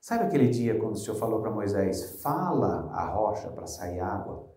Sabe 0.00 0.24
aquele 0.24 0.48
dia 0.48 0.78
quando 0.78 0.94
o 0.94 0.98
Senhor 0.98 1.16
falou 1.16 1.40
para 1.40 1.50
Moisés: 1.50 2.22
fala 2.22 2.90
a 2.92 3.12
rocha 3.12 3.50
para 3.50 3.66
sair 3.66 3.98
água? 3.98 4.51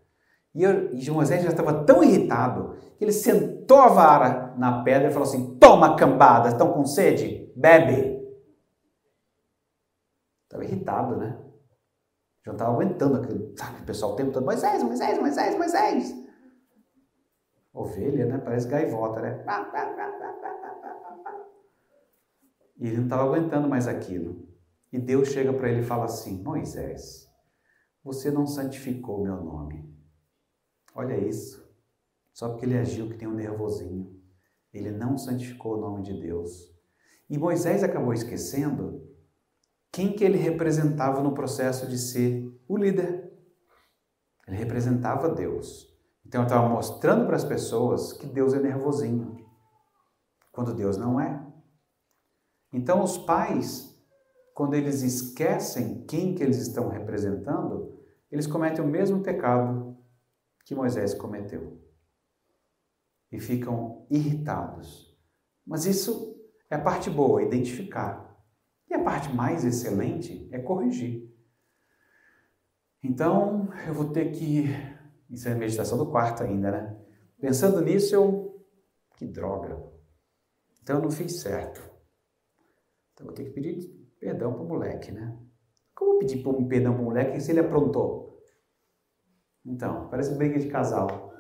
E, 0.56 0.64
eu, 0.64 0.94
e 0.94 1.12
Moisés 1.12 1.44
já 1.44 1.50
estava 1.50 1.84
tão 1.84 2.02
irritado 2.02 2.78
que 2.98 3.04
ele 3.04 3.12
sentou 3.12 3.78
a 3.78 3.90
vara 3.90 4.56
na 4.58 4.84
pedra 4.84 5.10
e 5.10 5.12
falou 5.12 5.28
assim: 5.28 5.58
Toma 5.58 5.98
cambada, 5.98 6.48
estão 6.48 6.72
com 6.72 6.86
sede? 6.86 7.52
Bebe. 7.58 8.26
Estava 10.46 10.64
irritado, 10.64 11.18
né? 11.18 11.38
Já 12.46 12.54
estava 12.54 12.72
aguentando 12.72 13.18
aquele, 13.18 13.54
sabe, 13.58 13.82
o 13.82 13.86
pessoal 13.86 14.14
o 14.14 14.16
tempo 14.16 14.32
todo: 14.32 14.46
Moisés, 14.46 14.82
Moisés, 14.82 15.20
Moisés, 15.20 15.58
Moisés. 15.58 16.26
Ovelha, 17.74 18.26
né? 18.26 18.38
Parece 18.38 18.70
gaivota, 18.70 19.20
né? 19.20 19.44
E 22.78 22.88
ele 22.88 22.98
não 22.98 23.04
estava 23.04 23.24
aguentando 23.24 23.68
mais 23.68 23.88
aquilo. 23.90 24.48
E 24.94 24.98
Deus 24.98 25.28
chega 25.30 25.52
para 25.52 25.70
ele 25.70 25.82
e 25.82 25.86
fala 25.86 26.06
assim: 26.06 26.42
Moisés, 26.42 27.30
você 28.02 28.32
não 28.32 28.48
santificou 28.48 29.22
meu 29.22 29.36
nome. 29.36 29.95
Olha 30.96 31.18
isso. 31.18 31.62
Só 32.34 32.48
porque 32.50 32.66
ele 32.66 32.78
agiu 32.78 33.10
que 33.10 33.18
tem 33.18 33.28
um 33.28 33.36
nervosinho. 33.36 34.18
Ele 34.74 34.92
não 34.92 35.18
santificou 35.18 35.78
o 35.78 35.82
nome 35.82 36.02
de 36.02 36.14
Deus. 36.20 36.74
E 37.30 37.38
Moisés 37.38 37.84
acabou 37.84 38.14
esquecendo 38.14 39.06
quem 39.92 40.14
que 40.14 40.24
ele 40.24 40.38
representava 40.38 41.22
no 41.22 41.34
processo 41.34 41.88
de 41.88 41.98
ser 41.98 42.50
o 42.68 42.78
líder. 42.78 43.32
Ele 44.48 44.56
representava 44.58 45.30
Deus. 45.30 45.94
Então 46.26 46.42
ele 46.42 46.48
estava 46.48 46.70
mostrando 46.70 47.26
para 47.26 47.36
as 47.36 47.44
pessoas 47.44 48.14
que 48.14 48.26
Deus 48.26 48.54
é 48.54 48.60
nervosinho, 48.60 49.38
quando 50.52 50.74
Deus 50.74 50.98
não 50.98 51.20
é. 51.20 51.46
Então 52.74 53.04
os 53.04 53.18
pais, 53.18 53.96
quando 54.54 54.74
eles 54.74 55.02
esquecem 55.02 56.04
quem 56.06 56.34
que 56.34 56.44
eles 56.44 56.58
estão 56.58 56.90
representando, 56.90 57.98
eles 58.32 58.48
cometem 58.48 58.84
o 58.84 58.88
mesmo 58.88 59.22
pecado 59.22 59.85
que 60.66 60.76
Moisés 60.76 61.14
cometeu. 61.14 61.82
E 63.32 63.40
ficam 63.40 64.06
irritados. 64.10 65.18
Mas 65.66 65.86
isso 65.86 66.38
é 66.70 66.76
a 66.76 66.82
parte 66.82 67.10
boa, 67.10 67.42
identificar. 67.42 68.38
E 68.90 68.94
a 68.94 69.02
parte 69.02 69.34
mais 69.34 69.64
excelente 69.64 70.50
é 70.52 70.60
corrigir. 70.60 71.34
Então, 73.02 73.70
eu 73.88 73.94
vou 73.94 74.12
ter 74.12 74.32
que 74.32 74.66
isso 75.30 75.50
é 75.50 75.54
a 75.54 75.56
meditação 75.56 75.98
do 75.98 76.10
quarto 76.10 76.44
ainda, 76.44 76.72
né? 76.72 76.98
Pensando 77.40 77.82
nisso, 77.82 78.14
eu. 78.16 78.64
Que 79.18 79.26
droga! 79.26 79.82
Então 80.82 80.98
eu 80.98 81.04
não 81.04 81.12
fiz 81.12 81.40
certo. 81.42 81.82
Então 83.14 83.26
eu 83.26 83.26
vou 83.26 83.34
ter 83.34 83.46
que 83.46 83.52
pedir 83.52 83.88
perdão 84.20 84.54
para 84.54 84.62
o 84.62 84.68
moleque, 84.68 85.12
né? 85.12 85.38
Como 85.94 86.20
pedir 86.20 86.44
perdão 86.68 86.94
para 86.94 87.02
o 87.02 87.06
moleque 87.06 87.40
se 87.40 87.52
ele 87.52 87.62
aprontou? 87.62 88.25
Então, 89.66 90.08
parece 90.10 90.36
briga 90.36 90.60
de 90.60 90.68
casal. 90.68 91.34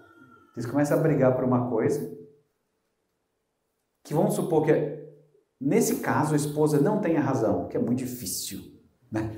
Eles 0.55 0.65
começam 0.65 0.97
a 0.97 1.01
brigar 1.01 1.35
por 1.35 1.43
uma 1.43 1.69
coisa 1.69 2.15
que 4.03 4.13
vamos 4.13 4.35
supor 4.35 4.65
que, 4.65 5.05
nesse 5.59 5.97
caso, 5.97 6.33
a 6.33 6.37
esposa 6.37 6.79
não 6.79 6.99
tenha 6.99 7.19
razão, 7.19 7.67
que 7.67 7.75
é 7.75 7.79
muito 7.79 7.99
difícil, 7.99 8.61
né? 9.11 9.31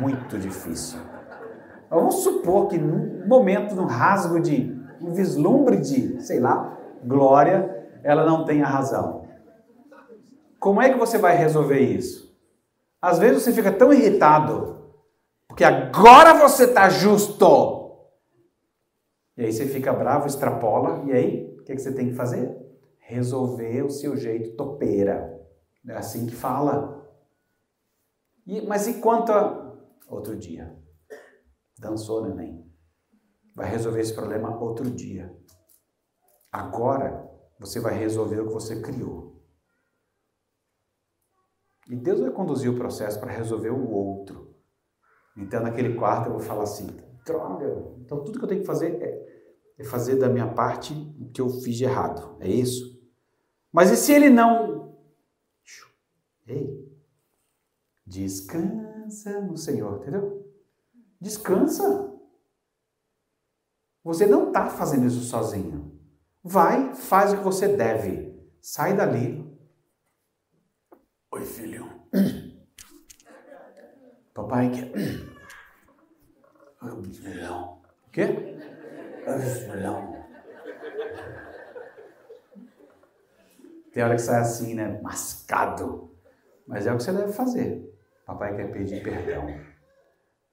Muito 0.00 0.38
difícil. 0.38 0.98
Vamos 1.88 2.16
supor 2.16 2.68
que 2.68 2.78
num 2.78 3.26
momento, 3.26 3.74
num 3.74 3.86
rasgo 3.86 4.40
de, 4.40 4.78
um 5.00 5.12
vislumbre 5.12 5.78
de, 5.78 6.20
sei 6.20 6.38
lá, 6.38 6.78
glória, 7.04 7.88
ela 8.02 8.24
não 8.24 8.44
tenha 8.44 8.66
razão. 8.66 9.24
Como 10.58 10.82
é 10.82 10.90
que 10.90 10.98
você 10.98 11.16
vai 11.16 11.36
resolver 11.36 11.80
isso? 11.80 12.30
Às 13.00 13.18
vezes 13.18 13.42
você 13.42 13.52
fica 13.52 13.72
tão 13.72 13.92
irritado, 13.92 14.92
porque 15.48 15.64
agora 15.64 16.34
você 16.34 16.64
está 16.64 16.88
justo. 16.90 17.79
E 19.40 19.44
aí 19.46 19.52
você 19.54 19.64
fica 19.66 19.90
bravo, 19.90 20.26
extrapola, 20.26 21.02
e 21.06 21.12
aí 21.12 21.58
o 21.58 21.64
que, 21.64 21.74
que 21.74 21.80
você 21.80 21.94
tem 21.94 22.10
que 22.10 22.14
fazer? 22.14 22.54
Resolver 22.98 23.82
o 23.82 23.88
seu 23.88 24.14
jeito 24.14 24.54
topeira. 24.54 25.34
É 25.88 25.94
assim 25.94 26.26
que 26.26 26.34
fala. 26.34 27.10
E, 28.46 28.60
mas 28.66 28.86
e 28.86 29.00
quanto 29.00 29.32
a 29.32 29.78
outro 30.10 30.36
dia? 30.36 30.78
Dançou, 31.78 32.22
neném. 32.22 32.70
Vai 33.56 33.66
resolver 33.70 34.02
esse 34.02 34.12
problema 34.12 34.62
outro 34.62 34.90
dia. 34.90 35.34
Agora 36.52 37.26
você 37.58 37.80
vai 37.80 37.94
resolver 37.94 38.40
o 38.40 38.48
que 38.48 38.52
você 38.52 38.82
criou. 38.82 39.42
E 41.88 41.96
Deus 41.96 42.20
vai 42.20 42.30
conduzir 42.30 42.70
o 42.70 42.76
processo 42.76 43.18
para 43.18 43.32
resolver 43.32 43.70
o 43.70 43.90
outro. 43.90 44.54
Então, 45.34 45.62
naquele 45.62 45.94
quarto, 45.94 46.26
eu 46.26 46.32
vou 46.32 46.40
falar 46.40 46.64
assim: 46.64 46.88
droga, 47.24 47.94
então 48.00 48.22
tudo 48.22 48.38
que 48.38 48.44
eu 48.44 48.48
tenho 48.48 48.60
que 48.60 48.66
fazer 48.66 49.00
é, 49.02 49.29
é 49.80 49.84
fazer 49.84 50.16
da 50.16 50.28
minha 50.28 50.46
parte 50.52 50.92
o 51.18 51.30
que 51.30 51.40
eu 51.40 51.48
fiz 51.48 51.76
de 51.76 51.84
errado. 51.84 52.36
É 52.38 52.48
isso? 52.48 53.00
Mas 53.72 53.90
e 53.90 53.96
se 53.96 54.12
ele 54.12 54.28
não. 54.28 54.94
Ei, 56.46 56.86
descansa 58.04 59.40
no 59.40 59.56
Senhor, 59.56 60.02
entendeu? 60.02 60.52
Descansa. 61.18 62.10
Você 64.04 64.26
não 64.26 64.48
está 64.48 64.68
fazendo 64.68 65.06
isso 65.06 65.20
sozinho. 65.20 65.98
Vai, 66.42 66.94
faz 66.94 67.32
o 67.32 67.38
que 67.38 67.44
você 67.44 67.68
deve. 67.68 68.38
Sai 68.60 68.94
dali. 68.94 69.48
Oi, 71.32 71.44
filho. 71.46 71.86
Papai 74.34 74.70
quer. 74.70 74.92
O 76.82 78.10
quê? 78.10 78.59
Tem 83.92 84.02
hora 84.02 84.14
que 84.14 84.22
sai 84.22 84.40
assim, 84.40 84.74
né? 84.74 85.00
Mascado. 85.02 86.10
Mas 86.66 86.86
é 86.86 86.92
o 86.92 86.96
que 86.96 87.02
você 87.02 87.12
deve 87.12 87.32
fazer. 87.32 87.92
Papai 88.24 88.54
quer 88.54 88.70
pedir 88.70 89.02
perdão 89.02 89.70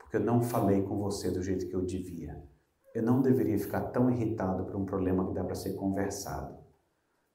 porque 0.07 0.15
eu 0.15 0.21
não 0.21 0.41
falei 0.41 0.81
com 0.83 0.97
você 0.97 1.29
do 1.29 1.43
jeito 1.43 1.67
que 1.67 1.75
eu 1.75 1.85
devia. 1.85 2.41
Eu 2.95 3.03
não 3.03 3.21
deveria 3.21 3.59
ficar 3.59 3.81
tão 3.91 4.09
irritado 4.09 4.63
por 4.63 4.77
um 4.77 4.85
problema 4.85 5.27
que 5.27 5.33
dá 5.33 5.43
para 5.43 5.53
ser 5.53 5.73
conversado. 5.73 6.57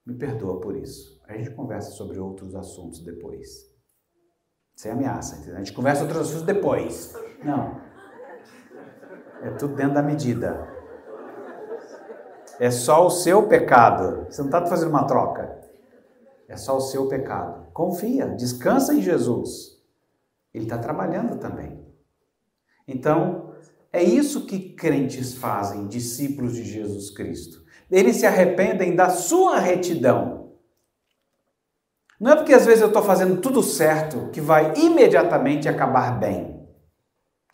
Me 0.07 0.15
perdoa 0.15 0.59
por 0.59 0.75
isso. 0.75 1.23
A 1.29 1.37
gente 1.37 1.51
conversa 1.51 1.91
sobre 1.91 2.19
outros 2.19 2.55
assuntos 2.55 3.05
depois. 3.05 3.71
Sem 4.75 4.91
ameaça, 4.91 5.37
entendeu? 5.37 5.57
A 5.57 5.59
gente 5.59 5.75
conversa 5.75 6.03
outros 6.03 6.23
assuntos 6.23 6.47
depois. 6.47 7.15
Não. 7.45 7.79
É 9.43 9.51
tudo 9.51 9.77
dentro 9.77 9.95
da 9.95 10.03
medida. 10.03 10.67
É 12.63 12.71
só 12.71 13.05
o 13.05 13.11
seu 13.11 13.49
pecado. 13.49 14.27
Você 14.31 14.41
não 14.41 14.47
está 14.47 14.65
fazendo 14.65 14.91
uma 14.91 15.05
troca. 15.05 15.59
É 16.49 16.57
só 16.57 16.77
o 16.77 16.81
seu 16.81 17.09
pecado. 17.09 17.67
Confia, 17.73 18.29
descansa 18.29 18.95
em 18.95 19.03
Jesus. 19.03 19.83
Ele 20.55 20.67
está 20.67 20.79
trabalhando 20.79 21.41
também. 21.41 21.85
Então, 22.87 23.53
é 23.93 24.01
isso 24.01 24.47
que 24.47 24.75
crentes 24.75 25.35
fazem, 25.35 25.89
discípulos 25.89 26.55
de 26.55 26.63
Jesus 26.63 27.11
Cristo. 27.11 27.65
Eles 27.91 28.19
se 28.19 28.27
arrependem 28.27 28.95
da 28.95 29.11
sua 29.11 29.59
retidão. 29.59 30.53
Não 32.21 32.31
é 32.31 32.37
porque 32.37 32.55
às 32.55 32.65
vezes 32.65 32.83
eu 32.83 32.87
estou 32.87 33.03
fazendo 33.03 33.41
tudo 33.41 33.61
certo 33.61 34.31
que 34.31 34.41
vai 34.41 34.73
imediatamente 34.77 35.69
acabar 35.69 36.17
bem. 36.17 36.65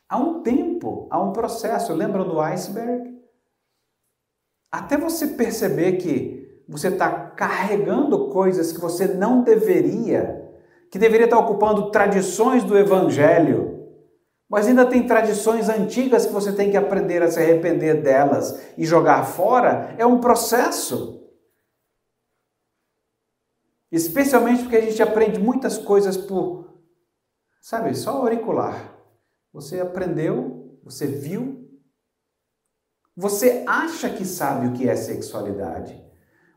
Há 0.07 0.19
um 0.19 0.43
tempo, 0.43 1.09
há 1.11 1.19
um 1.19 1.33
processo. 1.33 1.95
Lembram 1.95 2.29
do 2.29 2.39
iceberg? 2.43 3.08
Até 4.71 4.97
você 4.97 5.29
perceber 5.29 5.93
que 5.93 6.63
você 6.69 6.89
está 6.89 7.11
carregando 7.11 8.29
coisas 8.29 8.73
que 8.73 8.81
você 8.81 9.07
não 9.07 9.43
deveria, 9.43 10.47
que 10.91 10.99
deveria 10.99 11.25
estar 11.25 11.39
ocupando 11.39 11.91
tradições 11.91 12.63
do 12.65 12.77
Evangelho 12.77 13.79
mas 14.49 14.67
ainda 14.67 14.87
tem 14.87 15.07
tradições 15.07 15.69
antigas 15.69 16.25
que 16.25 16.33
você 16.33 16.53
tem 16.53 16.71
que 16.71 16.77
aprender 16.77 17.23
a 17.23 17.31
se 17.31 17.39
arrepender 17.39 18.03
delas 18.03 18.59
e 18.79 18.87
jogar 18.87 19.25
fora. 19.25 19.95
É 19.99 20.07
um 20.07 20.21
processo. 20.21 21.23
Especialmente 23.93 24.63
porque 24.63 24.77
a 24.77 24.81
gente 24.81 25.03
aprende 25.03 25.39
muitas 25.39 25.77
coisas 25.77 26.17
por, 26.17 26.67
sabe, 27.61 27.95
só 27.95 28.23
auricular. 28.23 28.95
Você 29.53 29.81
aprendeu, 29.81 30.79
você 30.83 31.07
viu, 31.07 31.58
você 33.21 33.65
acha 33.67 34.09
que 34.09 34.25
sabe 34.25 34.69
o 34.69 34.73
que 34.75 34.89
é 34.89 34.95
sexualidade. 34.95 36.01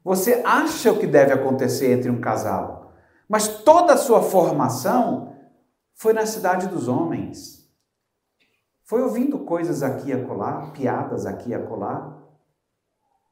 Você 0.03 0.43
acha 0.45 0.91
o 0.91 0.99
que 0.99 1.07
deve 1.07 1.33
acontecer 1.33 1.91
entre 1.91 2.11
um 2.11 2.21
casal. 2.21 2.93
Mas 3.27 3.47
toda 3.47 3.93
a 3.93 3.97
sua 3.97 4.21
formação 4.21 5.35
foi 5.95 6.13
na 6.13 6.23
cidade 6.27 6.67
dos 6.67 6.87
homens. 6.87 7.67
Foi 8.83 9.01
ouvindo 9.01 9.39
coisas 9.39 9.81
aqui 9.81 10.09
e 10.09 10.13
acolá, 10.13 10.69
piadas 10.69 11.25
aqui 11.25 11.49
e 11.49 11.55
acolá, 11.55 12.15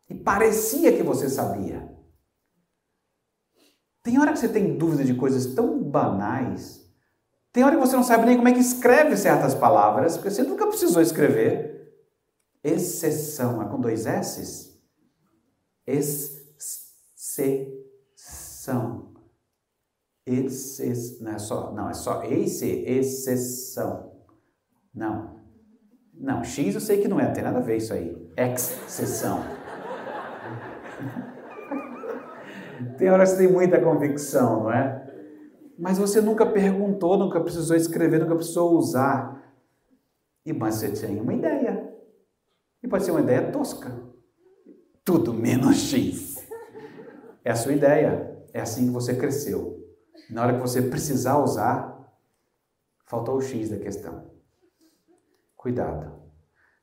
e 0.09 0.15
parecia 0.15 0.91
que 0.97 1.03
você 1.03 1.29
sabia. 1.29 1.87
Tem 4.01 4.19
hora 4.19 4.33
que 4.33 4.39
você 4.39 4.49
tem 4.49 4.75
dúvida 4.75 5.05
de 5.05 5.13
coisas 5.13 5.53
tão 5.53 5.83
banais. 5.83 6.83
Tem 7.53 7.63
hora 7.63 7.75
que 7.75 7.85
você 7.85 7.95
não 7.95 8.03
sabe 8.03 8.25
nem 8.25 8.37
como 8.37 8.47
é 8.47 8.53
que 8.53 8.59
escreve 8.59 9.15
certas 9.15 9.53
palavras, 9.53 10.17
porque 10.17 10.31
você 10.31 10.41
nunca 10.41 10.65
precisou 10.65 10.99
escrever. 10.99 11.78
Exceção, 12.63 13.61
é 13.61 13.69
com 13.69 13.79
dois 13.79 14.05
S's? 14.05 14.77
Exceção. 15.87 16.49
Exce... 20.25 21.21
Não 21.21 21.31
é 21.31 21.39
só, 21.39 21.71
não, 21.73 21.89
é 21.89 21.93
só 21.93 22.23
esse, 22.23 22.69
exceção. 22.85 24.11
Não. 24.93 25.39
Não, 26.13 26.43
X 26.43 26.75
eu 26.75 26.81
sei 26.81 27.01
que 27.01 27.07
não 27.07 27.19
é, 27.19 27.25
não 27.25 27.33
tem 27.33 27.43
nada 27.43 27.59
a 27.59 27.61
ver 27.61 27.77
isso 27.77 27.93
aí. 27.93 28.29
Exceção. 28.35 29.41
tem 32.97 33.09
horas 33.09 33.31
que 33.31 33.37
tem 33.37 33.51
muita 33.51 33.81
convicção, 33.81 34.63
não 34.63 34.71
é? 34.71 35.07
Mas 35.77 35.97
você 35.97 36.19
nunca 36.19 36.45
perguntou, 36.45 37.17
nunca 37.17 37.39
precisou 37.39 37.77
escrever, 37.77 38.19
nunca 38.19 38.35
precisou 38.35 38.77
usar. 38.77 39.39
E 40.45 40.51
mas 40.51 40.75
você 40.75 40.91
tem 40.91 41.21
uma 41.21 41.33
ideia. 41.33 41.68
E 42.81 42.87
pode 42.87 43.03
ser 43.03 43.11
uma 43.11 43.21
ideia 43.21 43.51
tosca. 43.51 43.91
Tudo 45.03 45.33
menos 45.33 45.77
X. 45.77 46.35
É 47.43 47.51
a 47.51 47.55
sua 47.55 47.73
ideia. 47.73 48.45
É 48.53 48.61
assim 48.61 48.87
que 48.87 48.91
você 48.91 49.15
cresceu. 49.15 49.79
Na 50.29 50.43
hora 50.43 50.55
que 50.55 50.61
você 50.61 50.81
precisar 50.81 51.39
usar, 51.39 52.13
faltou 53.05 53.37
o 53.37 53.41
X 53.41 53.69
da 53.69 53.77
questão. 53.77 54.31
Cuidado. 55.55 56.19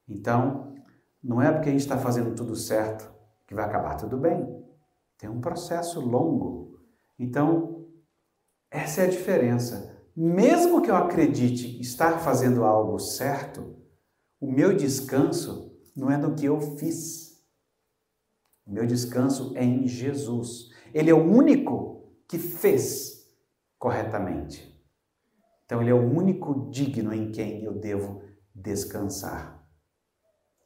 Então, 0.09 0.74
não 1.22 1.40
é 1.40 1.50
porque 1.50 1.68
a 1.68 1.72
gente 1.72 1.80
está 1.80 1.98
fazendo 1.98 2.35
tudo 2.35 2.54
certo 2.54 3.12
que 3.46 3.54
vai 3.54 3.64
acabar 3.64 3.96
tudo 3.96 4.16
bem. 4.16 4.64
Tem 5.16 5.30
um 5.30 5.40
processo 5.40 6.00
longo. 6.00 6.78
Então, 7.18 7.87
essa 8.70 9.02
é 9.02 9.04
a 9.04 9.11
diferença. 9.11 9.96
Mesmo 10.14 10.82
que 10.82 10.90
eu 10.90 10.96
acredite 10.96 11.80
estar 11.80 12.18
fazendo 12.18 12.64
algo 12.64 12.98
certo, 12.98 13.76
o 14.40 14.50
meu 14.50 14.76
descanso 14.76 15.75
não 15.96 16.11
é 16.11 16.16
no 16.16 16.35
que 16.35 16.44
eu 16.44 16.61
fiz. 16.61 17.42
O 18.66 18.72
meu 18.72 18.87
descanso 18.87 19.52
é 19.56 19.64
em 19.64 19.87
Jesus. 19.87 20.70
Ele 20.92 21.11
é 21.11 21.14
o 21.14 21.24
único 21.24 22.12
que 22.28 22.38
fez 22.38 23.26
corretamente. 23.78 24.74
Então, 25.64 25.80
ele 25.80 25.90
é 25.90 25.94
o 25.94 26.12
único 26.12 26.70
digno 26.70 27.12
em 27.12 27.32
quem 27.32 27.64
eu 27.64 27.72
devo 27.72 28.22
descansar. 28.54 29.66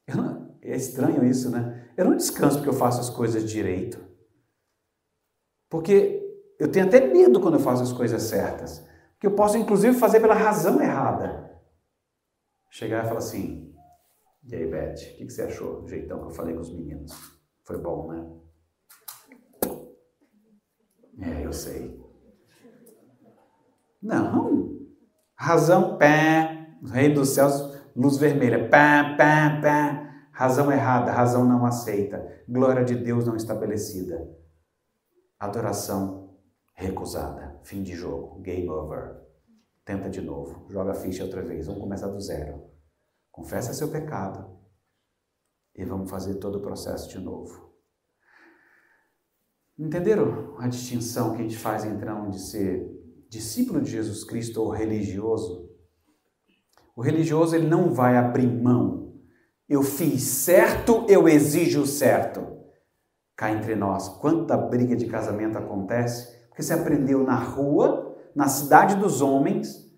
Não, 0.09 0.57
é 0.61 0.77
estranho 0.77 1.25
isso, 1.25 1.51
né? 1.51 1.91
Eu 1.97 2.05
não 2.05 2.17
descanso 2.17 2.57
porque 2.57 2.69
eu 2.69 2.75
faço 2.75 3.01
as 3.01 3.11
coisas 3.11 3.49
direito. 3.49 3.99
Porque 5.69 6.21
eu 6.59 6.71
tenho 6.71 6.87
até 6.87 7.07
medo 7.07 7.41
quando 7.41 7.55
eu 7.55 7.61
faço 7.61 7.83
as 7.83 7.93
coisas 7.93 8.23
certas. 8.23 8.85
Que 9.19 9.27
eu 9.27 9.35
posso, 9.35 9.57
inclusive, 9.57 9.97
fazer 9.97 10.21
pela 10.21 10.35
razão 10.35 10.81
errada. 10.83 11.59
Chegar 12.71 13.05
e 13.05 13.09
falar 13.09 13.19
assim: 13.19 13.70
E 14.45 14.55
aí, 14.55 14.67
Beth, 14.67 14.95
o 14.95 15.17
que, 15.17 15.31
você 15.31 15.43
achou 15.43 15.83
do 15.83 15.89
jeitão 15.89 16.19
que 16.21 16.27
eu 16.27 16.31
falei 16.31 16.55
com 16.55 16.61
os 16.61 16.73
meninos? 16.73 17.13
Foi 17.63 17.79
bom, 17.79 18.09
né? 18.09 18.27
É, 21.21 21.47
eu 21.47 21.53
sei. 21.53 22.01
Não. 24.03 24.79
Razão, 25.35 25.99
pé. 25.99 26.77
Rei 26.91 27.13
dos 27.13 27.31
céus, 27.31 27.79
luz 27.95 28.17
vermelha. 28.17 28.69
Pé, 28.69 29.15
pé, 29.17 29.61
pé. 29.61 30.11
Razão 30.33 30.73
errada, 30.73 31.13
razão 31.13 31.45
não 31.45 31.67
aceita. 31.67 32.27
Glória 32.49 32.83
de 32.83 32.97
Deus 32.97 33.27
não 33.27 33.37
estabelecida. 33.37 34.35
Adoração 35.39 36.39
recusada. 36.75 37.61
Fim 37.63 37.83
de 37.83 37.95
jogo. 37.95 38.41
Game 38.41 38.69
over. 38.71 39.21
Tenta 39.85 40.09
de 40.09 40.23
novo. 40.23 40.67
Joga 40.71 40.93
a 40.93 40.95
ficha 40.95 41.25
outra 41.25 41.43
vez. 41.43 41.67
Vamos 41.67 41.83
começar 41.83 42.09
do 42.09 42.21
zero. 42.21 42.70
Confessa 43.41 43.73
seu 43.73 43.89
pecado. 43.89 44.55
E 45.75 45.83
vamos 45.83 46.11
fazer 46.11 46.35
todo 46.35 46.59
o 46.59 46.63
processo 46.63 47.09
de 47.09 47.19
novo. 47.19 47.73
Entenderam 49.79 50.57
a 50.59 50.69
distinção 50.69 51.35
que 51.35 51.41
a 51.41 51.43
gente 51.43 51.57
faz 51.57 51.85
um 51.85 52.29
de 52.29 52.39
ser 52.39 52.87
discípulo 53.31 53.81
de 53.81 53.93
Jesus 53.93 54.25
Cristo 54.25 54.61
ou 54.61 54.69
religioso? 54.69 55.71
O 56.95 57.01
religioso 57.01 57.57
ele 57.57 57.67
não 57.67 57.95
vai 57.95 58.19
abrir 58.19 58.47
mão. 58.47 59.15
Eu 59.67 59.83
fiz 59.83 60.23
certo, 60.23 61.07
eu 61.09 61.27
exijo 61.27 61.87
certo 61.87 62.47
cá 63.35 63.51
entre 63.51 63.75
nós. 63.75 64.07
Quanta 64.07 64.55
briga 64.55 64.95
de 64.95 65.07
casamento 65.07 65.57
acontece 65.57 66.47
porque 66.49 66.63
você 66.63 66.75
aprendeu 66.75 67.25
na 67.25 67.37
rua, 67.37 68.19
na 68.37 68.49
cidade 68.49 68.97
dos 68.97 69.23
homens, 69.23 69.91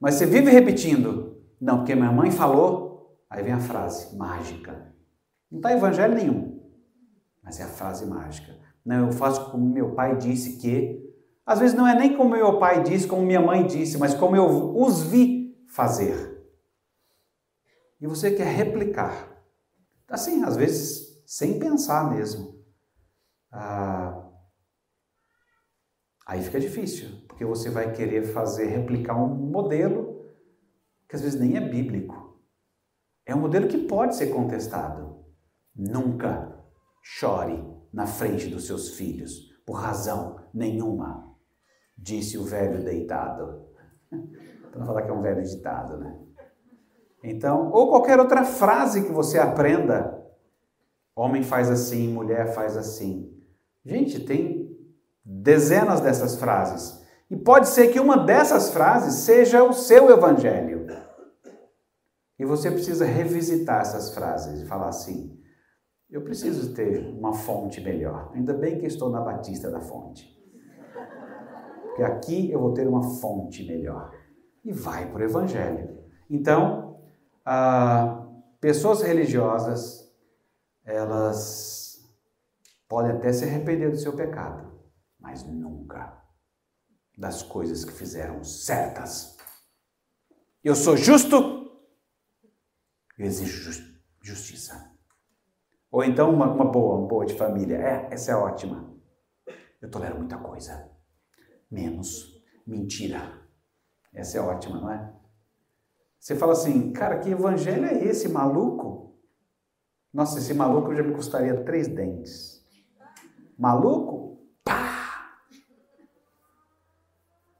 mas 0.00 0.16
você 0.16 0.26
vive 0.26 0.50
repetindo. 0.50 1.36
Não, 1.60 1.78
porque 1.78 1.94
minha 1.94 2.10
mãe 2.10 2.32
falou. 2.32 2.87
Aí 3.30 3.42
vem 3.42 3.52
a 3.52 3.60
frase 3.60 4.16
mágica. 4.16 4.94
Não 5.50 5.58
está 5.58 5.72
evangelho 5.72 6.14
nenhum, 6.14 6.70
mas 7.42 7.60
é 7.60 7.64
a 7.64 7.68
frase 7.68 8.06
mágica. 8.06 8.56
Não, 8.84 9.06
eu 9.06 9.12
faço 9.12 9.50
como 9.50 9.66
meu 9.66 9.94
pai 9.94 10.16
disse 10.16 10.58
que. 10.58 11.06
Às 11.44 11.60
vezes 11.60 11.76
não 11.76 11.86
é 11.86 11.94
nem 11.94 12.16
como 12.16 12.30
meu 12.30 12.58
pai 12.58 12.82
disse, 12.82 13.06
como 13.06 13.22
minha 13.22 13.40
mãe 13.40 13.66
disse, 13.66 13.96
mas 13.96 14.14
como 14.14 14.36
eu 14.36 14.76
os 14.76 15.02
vi 15.02 15.56
fazer. 15.68 16.46
E 18.00 18.06
você 18.06 18.30
quer 18.30 18.46
replicar. 18.46 19.42
Assim, 20.08 20.42
às 20.42 20.56
vezes 20.56 21.22
sem 21.26 21.58
pensar 21.58 22.10
mesmo. 22.10 22.58
Ah, 23.50 24.30
aí 26.26 26.42
fica 26.42 26.60
difícil, 26.60 27.08
porque 27.26 27.44
você 27.44 27.70
vai 27.70 27.92
querer 27.92 28.22
fazer, 28.22 28.66
replicar 28.66 29.16
um 29.16 29.34
modelo 29.34 30.26
que 31.08 31.16
às 31.16 31.22
vezes 31.22 31.40
nem 31.40 31.56
é 31.56 31.60
bíblico. 31.60 32.27
É 33.28 33.34
um 33.34 33.40
modelo 33.40 33.68
que 33.68 33.76
pode 33.76 34.16
ser 34.16 34.28
contestado. 34.28 35.22
Nunca 35.76 36.50
chore 37.02 37.62
na 37.92 38.06
frente 38.06 38.48
dos 38.48 38.66
seus 38.66 38.94
filhos, 38.94 39.54
por 39.66 39.74
razão 39.74 40.40
nenhuma, 40.52 41.36
disse 41.96 42.38
o 42.38 42.44
velho 42.44 42.82
deitado. 42.82 43.68
Para 44.72 44.86
falar 44.86 45.02
que 45.02 45.10
é 45.10 45.12
um 45.12 45.20
velho 45.20 45.42
ditado, 45.42 45.98
né? 45.98 46.18
Então, 47.22 47.70
ou 47.70 47.90
qualquer 47.90 48.18
outra 48.18 48.44
frase 48.44 49.04
que 49.04 49.12
você 49.12 49.38
aprenda. 49.38 50.16
Homem 51.14 51.42
faz 51.42 51.70
assim, 51.70 52.08
mulher 52.08 52.54
faz 52.54 52.78
assim. 52.78 53.30
Gente, 53.84 54.20
tem 54.20 54.74
dezenas 55.22 56.00
dessas 56.00 56.36
frases. 56.36 57.04
E 57.30 57.36
pode 57.36 57.68
ser 57.68 57.88
que 57.88 58.00
uma 58.00 58.16
dessas 58.16 58.70
frases 58.70 59.16
seja 59.16 59.62
o 59.62 59.74
seu 59.74 60.10
evangelho. 60.10 60.86
E 62.38 62.44
você 62.44 62.70
precisa 62.70 63.04
revisitar 63.04 63.80
essas 63.80 64.14
frases 64.14 64.62
e 64.62 64.66
falar 64.66 64.88
assim: 64.88 65.38
eu 66.10 66.22
preciso 66.22 66.74
ter 66.74 67.06
uma 67.08 67.32
fonte 67.32 67.80
melhor. 67.80 68.30
Ainda 68.34 68.54
bem 68.54 68.78
que 68.78 68.86
estou 68.86 69.10
na 69.10 69.20
Batista 69.20 69.70
da 69.70 69.80
Fonte. 69.80 70.36
Porque 71.82 72.02
aqui 72.02 72.50
eu 72.50 72.60
vou 72.60 72.72
ter 72.72 72.86
uma 72.86 73.02
fonte 73.02 73.66
melhor. 73.66 74.12
E 74.64 74.72
vai 74.72 75.10
para 75.10 75.20
o 75.20 75.24
evangelho. 75.24 75.98
Então, 76.30 77.00
ah, 77.44 78.26
pessoas 78.60 79.02
religiosas, 79.02 80.12
elas 80.84 81.78
Pode 82.88 83.10
até 83.10 83.30
se 83.32 83.44
arrepender 83.44 83.90
do 83.90 83.98
seu 83.98 84.14
pecado, 84.14 84.72
mas 85.20 85.44
nunca 85.44 86.16
das 87.18 87.42
coisas 87.42 87.84
que 87.84 87.92
fizeram 87.92 88.42
certas. 88.42 89.36
Eu 90.64 90.74
sou 90.74 90.96
justo, 90.96 91.57
eu 93.18 93.26
exijo 93.26 93.98
justiça. 94.22 94.92
Ou 95.90 96.04
então 96.04 96.32
uma, 96.32 96.46
uma 96.50 96.64
boa, 96.64 96.98
uma 96.98 97.08
boa 97.08 97.26
de 97.26 97.34
família. 97.34 97.76
É, 97.76 98.08
essa 98.12 98.32
é 98.32 98.36
ótima. 98.36 98.94
Eu 99.80 99.90
tolero 99.90 100.18
muita 100.18 100.38
coisa. 100.38 100.90
Menos 101.70 102.38
mentira. 102.66 103.42
Essa 104.12 104.38
é 104.38 104.40
ótima, 104.40 104.80
não 104.80 104.90
é? 104.90 105.12
Você 106.18 106.36
fala 106.36 106.52
assim, 106.52 106.92
cara, 106.92 107.18
que 107.18 107.30
evangelho 107.30 107.86
é 107.86 108.04
esse, 108.04 108.28
maluco? 108.28 109.16
Nossa, 110.12 110.38
esse 110.38 110.52
maluco 110.52 110.94
já 110.94 111.02
me 111.02 111.14
custaria 111.14 111.64
três 111.64 111.88
dentes. 111.88 112.66
Maluco? 113.56 114.38
Pá! 114.64 115.40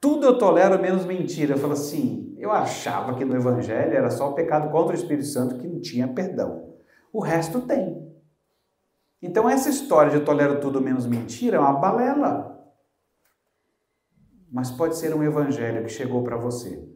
Tudo 0.00 0.17
eu 0.28 0.38
tolero 0.38 0.80
menos 0.80 1.04
mentira. 1.04 1.54
Eu 1.54 1.58
falo 1.58 1.72
assim, 1.72 2.34
eu 2.38 2.52
achava 2.52 3.14
que 3.14 3.24
no 3.24 3.36
Evangelho 3.36 3.94
era 3.94 4.10
só 4.10 4.30
o 4.30 4.34
pecado 4.34 4.70
contra 4.70 4.94
o 4.94 4.98
Espírito 4.98 5.26
Santo 5.26 5.58
que 5.58 5.66
não 5.66 5.80
tinha 5.80 6.06
perdão. 6.08 6.74
O 7.12 7.20
resto 7.20 7.60
tem. 7.62 8.06
Então 9.20 9.48
essa 9.48 9.68
história 9.68 10.10
de 10.10 10.18
eu 10.18 10.24
tolero 10.24 10.60
tudo 10.60 10.80
menos 10.80 11.06
mentira 11.06 11.56
é 11.56 11.60
uma 11.60 11.72
balela. 11.72 12.56
mas 14.50 14.70
pode 14.70 14.96
ser 14.96 15.14
um 15.14 15.22
evangelho 15.22 15.84
que 15.84 15.90
chegou 15.90 16.22
para 16.22 16.36
você. 16.36 16.88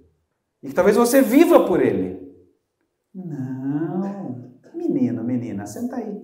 E 0.63 0.69
que 0.69 0.75
talvez 0.75 0.97
você 0.97 1.21
viva 1.21 1.67
por 1.67 1.83
ele. 1.83 2.23
Não, 3.15 4.01
menino, 4.75 5.23
menina, 5.25 5.67
senta 5.67 5.97
aí. 5.97 6.23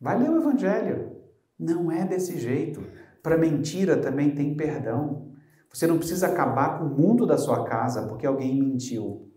Vai 0.00 0.18
ler 0.18 0.30
o 0.30 0.38
evangelho. 0.38 1.16
Não 1.58 1.90
é 1.90 2.04
desse 2.04 2.38
jeito. 2.38 2.82
Para 3.22 3.38
mentira 3.38 3.96
também 3.96 4.34
tem 4.34 4.56
perdão. 4.56 5.27
Você 5.72 5.86
não 5.86 5.98
precisa 5.98 6.28
acabar 6.28 6.78
com 6.78 6.84
o 6.84 6.90
mundo 6.90 7.26
da 7.26 7.36
sua 7.36 7.64
casa 7.64 8.06
porque 8.06 8.26
alguém 8.26 8.60
mentiu. 8.60 9.30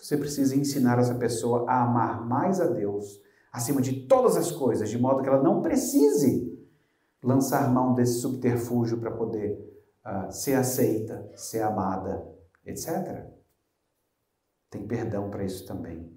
Você 0.00 0.16
precisa 0.16 0.56
ensinar 0.56 0.98
essa 0.98 1.14
pessoa 1.14 1.68
a 1.68 1.82
amar 1.82 2.26
mais 2.26 2.60
a 2.60 2.66
Deus 2.66 3.20
acima 3.56 3.80
de 3.80 4.02
todas 4.06 4.36
as 4.36 4.52
coisas, 4.52 4.90
de 4.90 4.98
modo 4.98 5.22
que 5.22 5.28
ela 5.28 5.42
não 5.42 5.62
precise 5.62 6.54
lançar 7.22 7.72
mão 7.72 7.94
desse 7.94 8.20
subterfúgio 8.20 8.98
para 8.98 9.10
poder 9.10 9.58
uh, 10.04 10.30
ser 10.30 10.54
aceita, 10.54 11.26
ser 11.34 11.62
amada, 11.62 12.22
etc. 12.66 13.24
Tem 14.68 14.86
perdão 14.86 15.30
para 15.30 15.42
isso 15.42 15.66
também. 15.66 16.12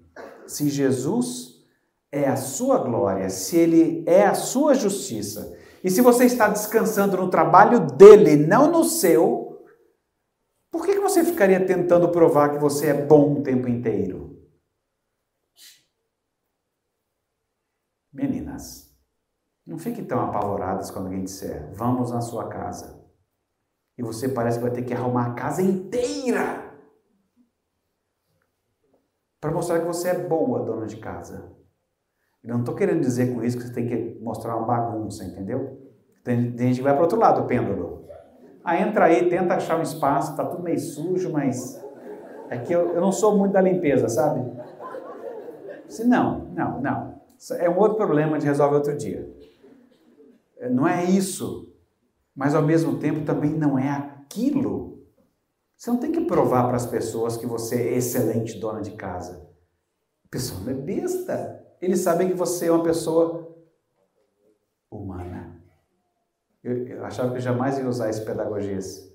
Se 0.46 0.68
Jesus 0.68 1.64
é 2.12 2.28
a 2.28 2.36
sua 2.36 2.76
glória, 2.78 3.30
se 3.30 3.56
ele 3.56 4.04
é 4.06 4.26
a 4.26 4.34
sua 4.34 4.74
justiça, 4.74 5.56
e 5.82 5.90
se 5.90 6.02
você 6.02 6.26
está 6.26 6.46
descansando 6.46 7.16
no 7.16 7.30
trabalho 7.30 7.86
dele, 7.86 8.36
não 8.36 8.70
no 8.70 8.84
seu, 8.84 9.39
você 11.10 11.24
ficaria 11.24 11.64
tentando 11.64 12.08
provar 12.10 12.50
que 12.50 12.58
você 12.58 12.88
é 12.88 12.94
bom 12.94 13.40
o 13.40 13.42
tempo 13.42 13.68
inteiro? 13.68 14.38
Meninas, 18.12 18.96
não 19.66 19.78
fiquem 19.78 20.04
tão 20.04 20.20
apavoradas 20.20 20.90
quando 20.90 21.06
alguém 21.06 21.24
disser, 21.24 21.72
vamos 21.74 22.10
na 22.10 22.20
sua 22.20 22.48
casa. 22.48 23.00
E 23.96 24.02
você 24.02 24.28
parece 24.28 24.58
que 24.58 24.64
vai 24.64 24.72
ter 24.72 24.82
que 24.82 24.94
arrumar 24.94 25.26
a 25.26 25.34
casa 25.34 25.62
inteira 25.62 26.70
para 29.40 29.52
mostrar 29.52 29.80
que 29.80 29.86
você 29.86 30.08
é 30.08 30.28
boa 30.28 30.64
dona 30.64 30.86
de 30.86 30.96
casa. 30.96 31.52
Eu 32.42 32.50
não 32.50 32.60
estou 32.60 32.74
querendo 32.74 33.00
dizer 33.00 33.34
com 33.34 33.42
isso 33.42 33.58
que 33.58 33.64
você 33.64 33.72
tem 33.72 33.86
que 33.86 34.18
mostrar 34.20 34.56
uma 34.56 34.66
bagunça, 34.66 35.24
entendeu? 35.24 35.78
Tem, 36.24 36.56
gente 36.56 36.76
que 36.76 36.82
vai 36.82 36.94
para 36.94 37.02
outro 37.02 37.18
lado, 37.18 37.46
pêndulo. 37.46 37.99
Ah, 38.62 38.78
entra 38.78 39.06
aí, 39.06 39.28
tenta 39.28 39.54
achar 39.54 39.78
um 39.78 39.82
espaço, 39.82 40.36
tá 40.36 40.44
tudo 40.44 40.62
meio 40.62 40.78
sujo, 40.78 41.30
mas 41.30 41.82
é 42.50 42.58
que 42.58 42.72
eu, 42.72 42.94
eu 42.94 43.00
não 43.00 43.12
sou 43.12 43.36
muito 43.36 43.52
da 43.52 43.60
limpeza, 43.60 44.08
sabe? 44.08 44.40
Se 45.88 46.04
não, 46.04 46.46
não, 46.54 46.80
não. 46.80 47.20
É 47.58 47.68
um 47.70 47.78
outro 47.78 47.96
problema, 47.96 48.34
gente 48.34 48.46
resolve 48.46 48.76
outro 48.76 48.96
dia. 48.96 49.28
É, 50.58 50.68
não 50.68 50.86
é 50.86 51.04
isso, 51.04 51.72
mas 52.34 52.54
ao 52.54 52.62
mesmo 52.62 52.98
tempo 52.98 53.24
também 53.24 53.50
não 53.50 53.78
é 53.78 53.88
aquilo. 53.90 55.00
Você 55.76 55.90
não 55.90 55.96
tem 55.96 56.12
que 56.12 56.20
provar 56.20 56.66
para 56.66 56.76
as 56.76 56.86
pessoas 56.86 57.36
que 57.38 57.46
você 57.46 57.76
é 57.76 57.96
excelente 57.96 58.60
dona 58.60 58.82
de 58.82 58.90
casa. 58.90 59.48
A 60.26 60.28
pessoa 60.28 60.60
não 60.60 60.70
é 60.70 60.74
besta. 60.74 61.64
Eles 61.80 62.00
sabem 62.00 62.28
que 62.28 62.34
você 62.34 62.66
é 62.66 62.70
uma 62.70 62.84
pessoa 62.84 63.56
humana. 64.90 65.62
Eu, 66.62 66.86
eu 66.86 67.04
achava 67.04 67.30
que 67.30 67.36
eu 67.36 67.42
jamais 67.42 67.78
ia 67.78 67.88
usar 67.88 68.10
esse 68.10 68.24
pedagogias. 68.24 69.10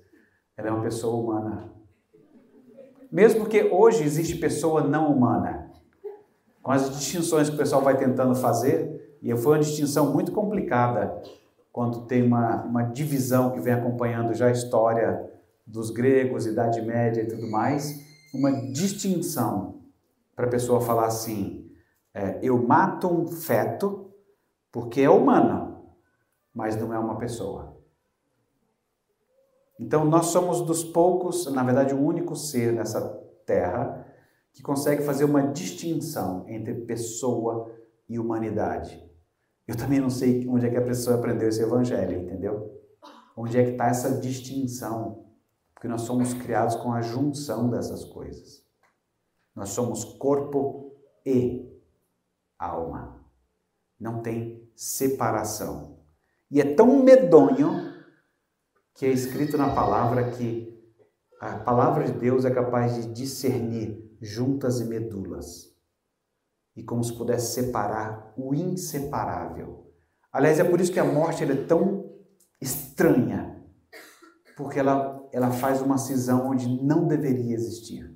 Ela 0.56 0.68
é 0.68 0.70
uma 0.72 0.82
pessoa 0.82 1.16
humana. 1.16 1.70
Mesmo 3.10 3.40
porque 3.40 3.64
hoje 3.64 4.02
existe 4.02 4.36
pessoa 4.36 4.82
não 4.82 5.12
humana. 5.12 5.70
Com 6.62 6.72
as 6.72 6.90
distinções 6.90 7.48
que 7.48 7.54
o 7.54 7.58
pessoal 7.58 7.82
vai 7.82 7.96
tentando 7.96 8.34
fazer, 8.34 9.18
e 9.22 9.34
foi 9.36 9.52
uma 9.52 9.62
distinção 9.62 10.12
muito 10.12 10.32
complicada 10.32 11.22
quando 11.72 12.06
tem 12.06 12.22
uma, 12.22 12.62
uma 12.62 12.82
divisão 12.82 13.50
que 13.50 13.60
vem 13.60 13.74
acompanhando 13.74 14.34
já 14.34 14.46
a 14.48 14.52
história 14.52 15.30
dos 15.66 15.90
gregos, 15.90 16.46
Idade 16.46 16.80
Média 16.80 17.22
e 17.22 17.26
tudo 17.26 17.50
mais, 17.50 18.00
uma 18.32 18.50
distinção 18.72 19.82
para 20.34 20.46
a 20.46 20.50
pessoa 20.50 20.80
falar 20.80 21.06
assim: 21.06 21.70
é, 22.14 22.38
eu 22.42 22.56
mato 22.62 23.08
um 23.08 23.26
feto 23.26 24.10
porque 24.72 25.00
é 25.00 25.10
humano, 25.10 25.75
mas 26.56 26.74
não 26.74 26.90
é 26.94 26.98
uma 26.98 27.18
pessoa. 27.18 27.76
Então 29.78 30.06
nós 30.06 30.28
somos 30.28 30.62
dos 30.62 30.82
poucos, 30.82 31.52
na 31.52 31.62
verdade, 31.62 31.94
o 31.94 32.02
único 32.02 32.34
ser 32.34 32.72
nessa 32.72 32.98
terra 33.44 34.06
que 34.54 34.62
consegue 34.62 35.02
fazer 35.02 35.24
uma 35.26 35.48
distinção 35.52 36.48
entre 36.48 36.72
pessoa 36.72 37.70
e 38.08 38.18
humanidade. 38.18 39.06
Eu 39.68 39.76
também 39.76 40.00
não 40.00 40.08
sei 40.08 40.48
onde 40.48 40.64
é 40.64 40.70
que 40.70 40.78
a 40.78 40.84
pessoa 40.84 41.18
aprendeu 41.18 41.46
esse 41.46 41.60
evangelho, 41.60 42.22
entendeu? 42.22 42.80
Onde 43.36 43.58
é 43.58 43.62
que 43.62 43.72
está 43.72 43.88
essa 43.88 44.18
distinção? 44.18 45.26
Porque 45.74 45.88
nós 45.88 46.02
somos 46.02 46.32
criados 46.32 46.74
com 46.76 46.90
a 46.90 47.02
junção 47.02 47.68
dessas 47.68 48.02
coisas. 48.02 48.64
Nós 49.54 49.68
somos 49.70 50.04
corpo 50.04 50.96
e 51.24 51.70
alma. 52.58 53.22
Não 54.00 54.22
tem 54.22 54.66
separação. 54.74 55.95
E 56.50 56.60
é 56.60 56.74
tão 56.74 57.02
medonho 57.02 57.94
que 58.94 59.04
é 59.04 59.10
escrito 59.10 59.56
na 59.56 59.74
palavra 59.74 60.30
que 60.30 60.74
a 61.40 61.58
palavra 61.58 62.04
de 62.04 62.12
Deus 62.12 62.44
é 62.44 62.50
capaz 62.50 62.94
de 62.94 63.12
discernir 63.12 64.16
juntas 64.20 64.80
e 64.80 64.84
medulas 64.84 65.76
e 66.74 66.82
como 66.82 67.02
se 67.02 67.12
pudesse 67.12 67.54
separar 67.54 68.32
o 68.36 68.54
inseparável. 68.54 69.92
Aliás, 70.32 70.58
é 70.58 70.64
por 70.64 70.80
isso 70.80 70.92
que 70.92 71.00
a 71.00 71.04
morte 71.04 71.42
é 71.42 71.66
tão 71.66 72.12
estranha, 72.60 73.64
porque 74.56 74.78
ela, 74.78 75.26
ela 75.32 75.50
faz 75.50 75.80
uma 75.80 75.96
cisão 75.96 76.50
onde 76.50 76.68
não 76.82 77.06
deveria 77.06 77.54
existir. 77.54 78.14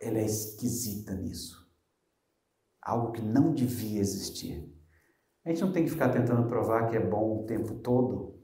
Ela 0.00 0.18
é 0.18 0.26
esquisita 0.26 1.14
nisso. 1.14 1.66
Algo 2.80 3.12
que 3.12 3.22
não 3.22 3.52
devia 3.52 4.00
existir. 4.00 4.77
A 5.48 5.50
gente 5.50 5.62
não 5.62 5.72
tem 5.72 5.84
que 5.84 5.90
ficar 5.90 6.10
tentando 6.10 6.46
provar 6.46 6.90
que 6.90 6.96
é 6.98 7.00
bom 7.00 7.38
o 7.38 7.44
tempo 7.44 7.76
todo. 7.76 8.34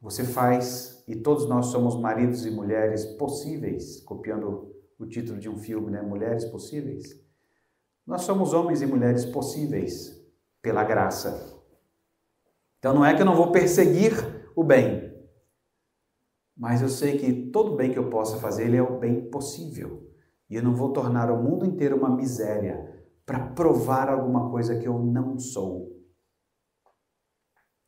Você 0.00 0.22
faz, 0.22 1.02
e 1.08 1.16
todos 1.16 1.48
nós 1.48 1.66
somos 1.66 1.98
maridos 1.98 2.46
e 2.46 2.50
mulheres 2.52 3.04
possíveis, 3.04 4.00
copiando 4.02 4.72
o 5.00 5.04
título 5.04 5.40
de 5.40 5.48
um 5.48 5.56
filme, 5.56 5.90
né? 5.90 6.00
Mulheres 6.00 6.44
Possíveis. 6.44 7.20
Nós 8.06 8.22
somos 8.22 8.52
homens 8.52 8.80
e 8.82 8.86
mulheres 8.86 9.24
possíveis 9.24 10.24
pela 10.62 10.84
graça. 10.84 11.60
Então 12.78 12.94
não 12.94 13.04
é 13.04 13.16
que 13.16 13.22
eu 13.22 13.26
não 13.26 13.34
vou 13.34 13.50
perseguir 13.50 14.12
o 14.54 14.62
bem, 14.62 15.12
mas 16.56 16.82
eu 16.82 16.88
sei 16.88 17.18
que 17.18 17.50
todo 17.50 17.74
bem 17.74 17.90
que 17.90 17.98
eu 17.98 18.08
possa 18.08 18.36
fazer, 18.36 18.66
ele 18.66 18.76
é 18.76 18.82
o 18.82 18.96
bem 18.96 19.28
possível. 19.28 20.08
E 20.48 20.54
eu 20.54 20.62
não 20.62 20.76
vou 20.76 20.92
tornar 20.92 21.32
o 21.32 21.42
mundo 21.42 21.66
inteiro 21.66 21.96
uma 21.96 22.14
miséria 22.14 23.02
para 23.26 23.40
provar 23.40 24.08
alguma 24.08 24.48
coisa 24.52 24.78
que 24.78 24.86
eu 24.86 24.96
não 25.00 25.36
sou. 25.36 25.91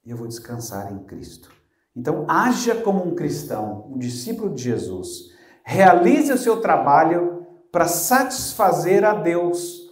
E 0.05 0.11
eu 0.11 0.17
vou 0.17 0.27
descansar 0.27 0.93
em 0.93 1.05
Cristo. 1.05 1.51
Então, 1.97 2.27
haja 2.29 2.75
como 2.83 3.07
um 3.07 3.15
cristão, 3.15 3.87
um 3.91 3.99
discípulo 3.99 4.55
de 4.55 4.63
Jesus. 4.63 5.33
Realize 5.65 6.33
o 6.33 6.39
seu 6.39 6.61
trabalho 6.61 7.47
para 7.71 7.87
satisfazer 7.87 9.05
a 9.05 9.15
Deus 9.15 9.85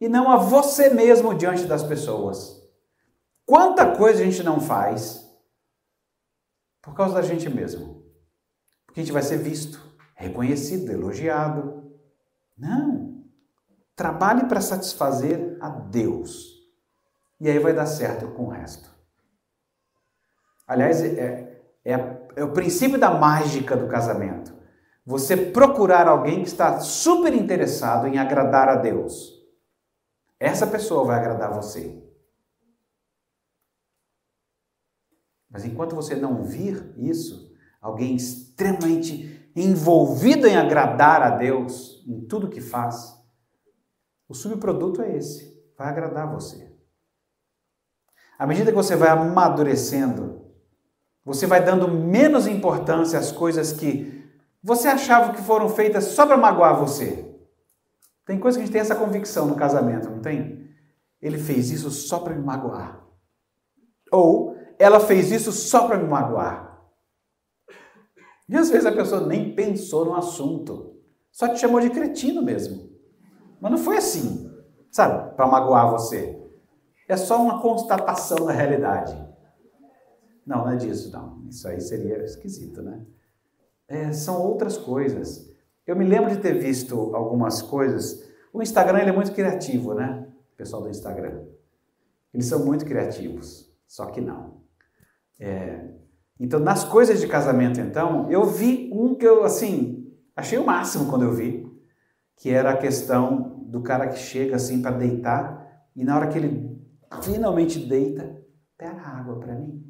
e 0.00 0.08
não 0.08 0.30
a 0.30 0.36
você 0.36 0.90
mesmo 0.90 1.34
diante 1.34 1.64
das 1.64 1.82
pessoas. 1.82 2.60
Quanta 3.46 3.96
coisa 3.96 4.22
a 4.22 4.24
gente 4.24 4.42
não 4.42 4.60
faz 4.60 5.28
por 6.80 6.94
causa 6.94 7.14
da 7.14 7.22
gente 7.22 7.48
mesmo. 7.48 8.02
Porque 8.86 9.00
a 9.00 9.02
gente 9.04 9.12
vai 9.12 9.22
ser 9.22 9.38
visto, 9.38 9.80
reconhecido, 10.14 10.90
elogiado. 10.90 11.92
Não. 12.56 13.24
Trabalhe 13.94 14.46
para 14.46 14.60
satisfazer 14.60 15.56
a 15.60 15.68
Deus. 15.68 16.58
E 17.38 17.48
aí 17.48 17.58
vai 17.58 17.72
dar 17.72 17.86
certo 17.86 18.28
com 18.32 18.46
o 18.46 18.48
resto. 18.48 18.89
Aliás, 20.70 21.02
é, 21.02 21.64
é, 21.84 21.94
é 22.36 22.44
o 22.44 22.52
princípio 22.52 22.96
da 22.96 23.10
mágica 23.10 23.76
do 23.76 23.88
casamento. 23.88 24.54
Você 25.04 25.36
procurar 25.36 26.06
alguém 26.06 26.44
que 26.44 26.48
está 26.48 26.78
super 26.78 27.34
interessado 27.34 28.06
em 28.06 28.18
agradar 28.18 28.68
a 28.68 28.76
Deus. 28.76 29.34
Essa 30.38 30.68
pessoa 30.68 31.04
vai 31.04 31.18
agradar 31.18 31.52
você. 31.52 32.00
Mas 35.50 35.64
enquanto 35.64 35.96
você 35.96 36.14
não 36.14 36.44
vir 36.44 36.94
isso, 36.96 37.52
alguém 37.80 38.14
extremamente 38.14 39.50
envolvido 39.56 40.46
em 40.46 40.56
agradar 40.56 41.20
a 41.20 41.30
Deus 41.30 42.04
em 42.06 42.20
tudo 42.28 42.48
que 42.48 42.60
faz, 42.60 43.20
o 44.28 44.34
subproduto 44.34 45.02
é 45.02 45.16
esse, 45.16 45.60
vai 45.76 45.88
agradar 45.88 46.32
você. 46.32 46.72
À 48.38 48.46
medida 48.46 48.70
que 48.70 48.76
você 48.76 48.94
vai 48.94 49.08
amadurecendo, 49.08 50.48
você 51.24 51.46
vai 51.46 51.64
dando 51.64 51.88
menos 51.88 52.46
importância 52.46 53.18
às 53.18 53.30
coisas 53.30 53.72
que 53.72 54.20
você 54.62 54.88
achava 54.88 55.32
que 55.32 55.42
foram 55.42 55.68
feitas 55.68 56.04
só 56.04 56.26
para 56.26 56.36
magoar 56.36 56.78
você. 56.78 57.26
Tem 58.26 58.38
coisa 58.38 58.58
que 58.58 58.62
a 58.62 58.66
gente 58.66 58.72
tem 58.72 58.80
essa 58.80 58.94
convicção 58.94 59.46
no 59.46 59.56
casamento, 59.56 60.08
não 60.08 60.20
tem? 60.20 60.68
Ele 61.20 61.38
fez 61.38 61.70
isso 61.70 61.90
só 61.90 62.20
para 62.20 62.34
me 62.34 62.42
magoar. 62.42 63.04
Ou 64.12 64.56
ela 64.78 65.00
fez 65.00 65.30
isso 65.30 65.52
só 65.52 65.86
para 65.86 65.98
me 65.98 66.08
magoar. 66.08 66.70
E 68.48 68.56
às 68.56 68.70
vezes 68.70 68.86
a 68.86 68.92
pessoa 68.92 69.26
nem 69.26 69.54
pensou 69.54 70.04
no 70.04 70.14
assunto, 70.14 70.96
só 71.30 71.48
te 71.48 71.60
chamou 71.60 71.80
de 71.80 71.90
cretino 71.90 72.42
mesmo. 72.42 72.90
Mas 73.60 73.70
não 73.70 73.78
foi 73.78 73.98
assim, 73.98 74.50
sabe, 74.90 75.36
para 75.36 75.46
magoar 75.46 75.90
você. 75.90 76.36
É 77.08 77.16
só 77.16 77.40
uma 77.42 77.60
constatação 77.60 78.46
da 78.46 78.52
realidade. 78.52 79.29
Não, 80.46 80.64
não 80.64 80.70
é 80.70 80.76
disso, 80.76 81.12
não. 81.12 81.44
Isso 81.48 81.66
aí 81.68 81.80
seria 81.80 82.24
esquisito, 82.24 82.82
né? 82.82 83.04
É, 83.86 84.12
são 84.12 84.40
outras 84.40 84.76
coisas. 84.76 85.52
Eu 85.86 85.96
me 85.96 86.04
lembro 86.04 86.30
de 86.30 86.38
ter 86.38 86.58
visto 86.58 87.14
algumas 87.14 87.62
coisas. 87.62 88.28
O 88.52 88.62
Instagram 88.62 89.00
ele 89.00 89.10
é 89.10 89.12
muito 89.12 89.32
criativo, 89.32 89.94
né? 89.94 90.26
O 90.52 90.56
pessoal 90.56 90.82
do 90.82 90.88
Instagram. 90.88 91.44
Eles 92.32 92.46
são 92.46 92.64
muito 92.64 92.84
criativos, 92.84 93.72
só 93.86 94.06
que 94.06 94.20
não. 94.20 94.60
É, 95.38 95.88
então, 96.38 96.58
nas 96.58 96.84
coisas 96.84 97.20
de 97.20 97.26
casamento, 97.26 97.80
então, 97.80 98.30
eu 98.30 98.46
vi 98.46 98.90
um 98.94 99.14
que 99.14 99.26
eu, 99.26 99.44
assim, 99.44 100.10
achei 100.34 100.58
o 100.58 100.64
máximo 100.64 101.10
quando 101.10 101.24
eu 101.24 101.32
vi, 101.32 101.70
que 102.36 102.50
era 102.50 102.70
a 102.70 102.76
questão 102.76 103.66
do 103.66 103.82
cara 103.82 104.08
que 104.08 104.18
chega, 104.18 104.56
assim, 104.56 104.80
para 104.80 104.96
deitar, 104.96 105.84
e 105.94 106.04
na 106.04 106.16
hora 106.16 106.28
que 106.28 106.38
ele 106.38 106.80
finalmente 107.22 107.78
deita, 107.78 108.40
pega 108.78 109.00
água 109.02 109.38
para 109.38 109.54
mim. 109.54 109.89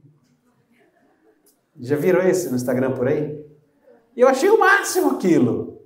Já 1.78 1.96
viram 1.96 2.20
esse 2.20 2.48
no 2.48 2.56
Instagram 2.56 2.92
por 2.92 3.08
aí? 3.08 3.44
Eu 4.16 4.28
achei 4.28 4.48
o 4.48 4.58
máximo 4.58 5.12
aquilo. 5.12 5.80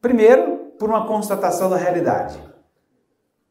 Primeiro, 0.00 0.72
por 0.78 0.88
uma 0.88 1.06
constatação 1.06 1.68
da 1.68 1.76
realidade. 1.76 2.40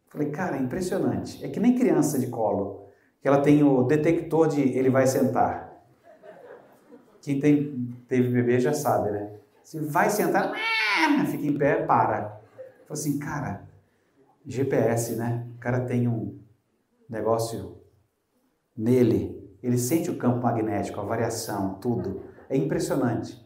Falei, 0.07 0.29
cara, 0.31 0.57
é 0.57 0.59
impressionante. 0.59 1.43
É 1.45 1.49
que 1.49 1.59
nem 1.59 1.77
criança 1.77 2.17
de 2.17 2.27
colo, 2.27 2.87
que 3.21 3.27
ela 3.27 3.41
tem 3.41 3.63
o 3.63 3.83
detector 3.83 4.47
de 4.47 4.61
ele 4.61 4.89
vai 4.89 5.05
sentar. 5.05 5.83
Quem 7.21 7.39
tem, 7.39 7.95
teve 8.07 8.29
bebê 8.29 8.59
já 8.59 8.73
sabe, 8.73 9.11
né? 9.11 9.33
Se 9.61 9.79
vai 9.79 10.09
sentar, 10.09 10.53
fica 11.29 11.45
em 11.45 11.57
pé, 11.57 11.83
para. 11.83 12.39
Falei 12.87 12.89
assim, 12.89 13.19
cara, 13.19 13.67
GPS, 14.45 15.15
né? 15.15 15.45
O 15.55 15.59
cara 15.59 15.81
tem 15.81 16.07
um 16.07 16.39
negócio 17.09 17.77
nele, 18.75 19.36
ele 19.67 19.77
sente 19.77 20.09
o 20.09 20.17
campo 20.17 20.41
magnético, 20.41 20.99
a 21.01 21.03
variação, 21.03 21.75
tudo. 21.75 22.23
É 22.49 22.55
impressionante. 22.55 23.45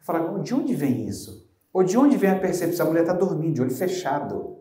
Fala, 0.00 0.40
de 0.40 0.54
onde 0.54 0.74
vem 0.76 1.08
isso? 1.08 1.50
Ou 1.72 1.82
de 1.82 1.98
onde 1.98 2.16
vem 2.16 2.30
a 2.30 2.38
percepção? 2.38 2.86
A 2.86 2.88
mulher 2.90 3.02
está 3.02 3.12
dormindo, 3.12 3.54
de 3.54 3.62
olho 3.62 3.74
fechado. 3.74 4.58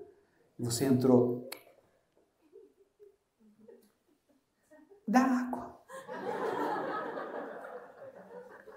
E 0.58 0.66
você 0.66 0.86
entrou. 0.86 1.47
Dá 5.08 5.22
água. 5.22 5.80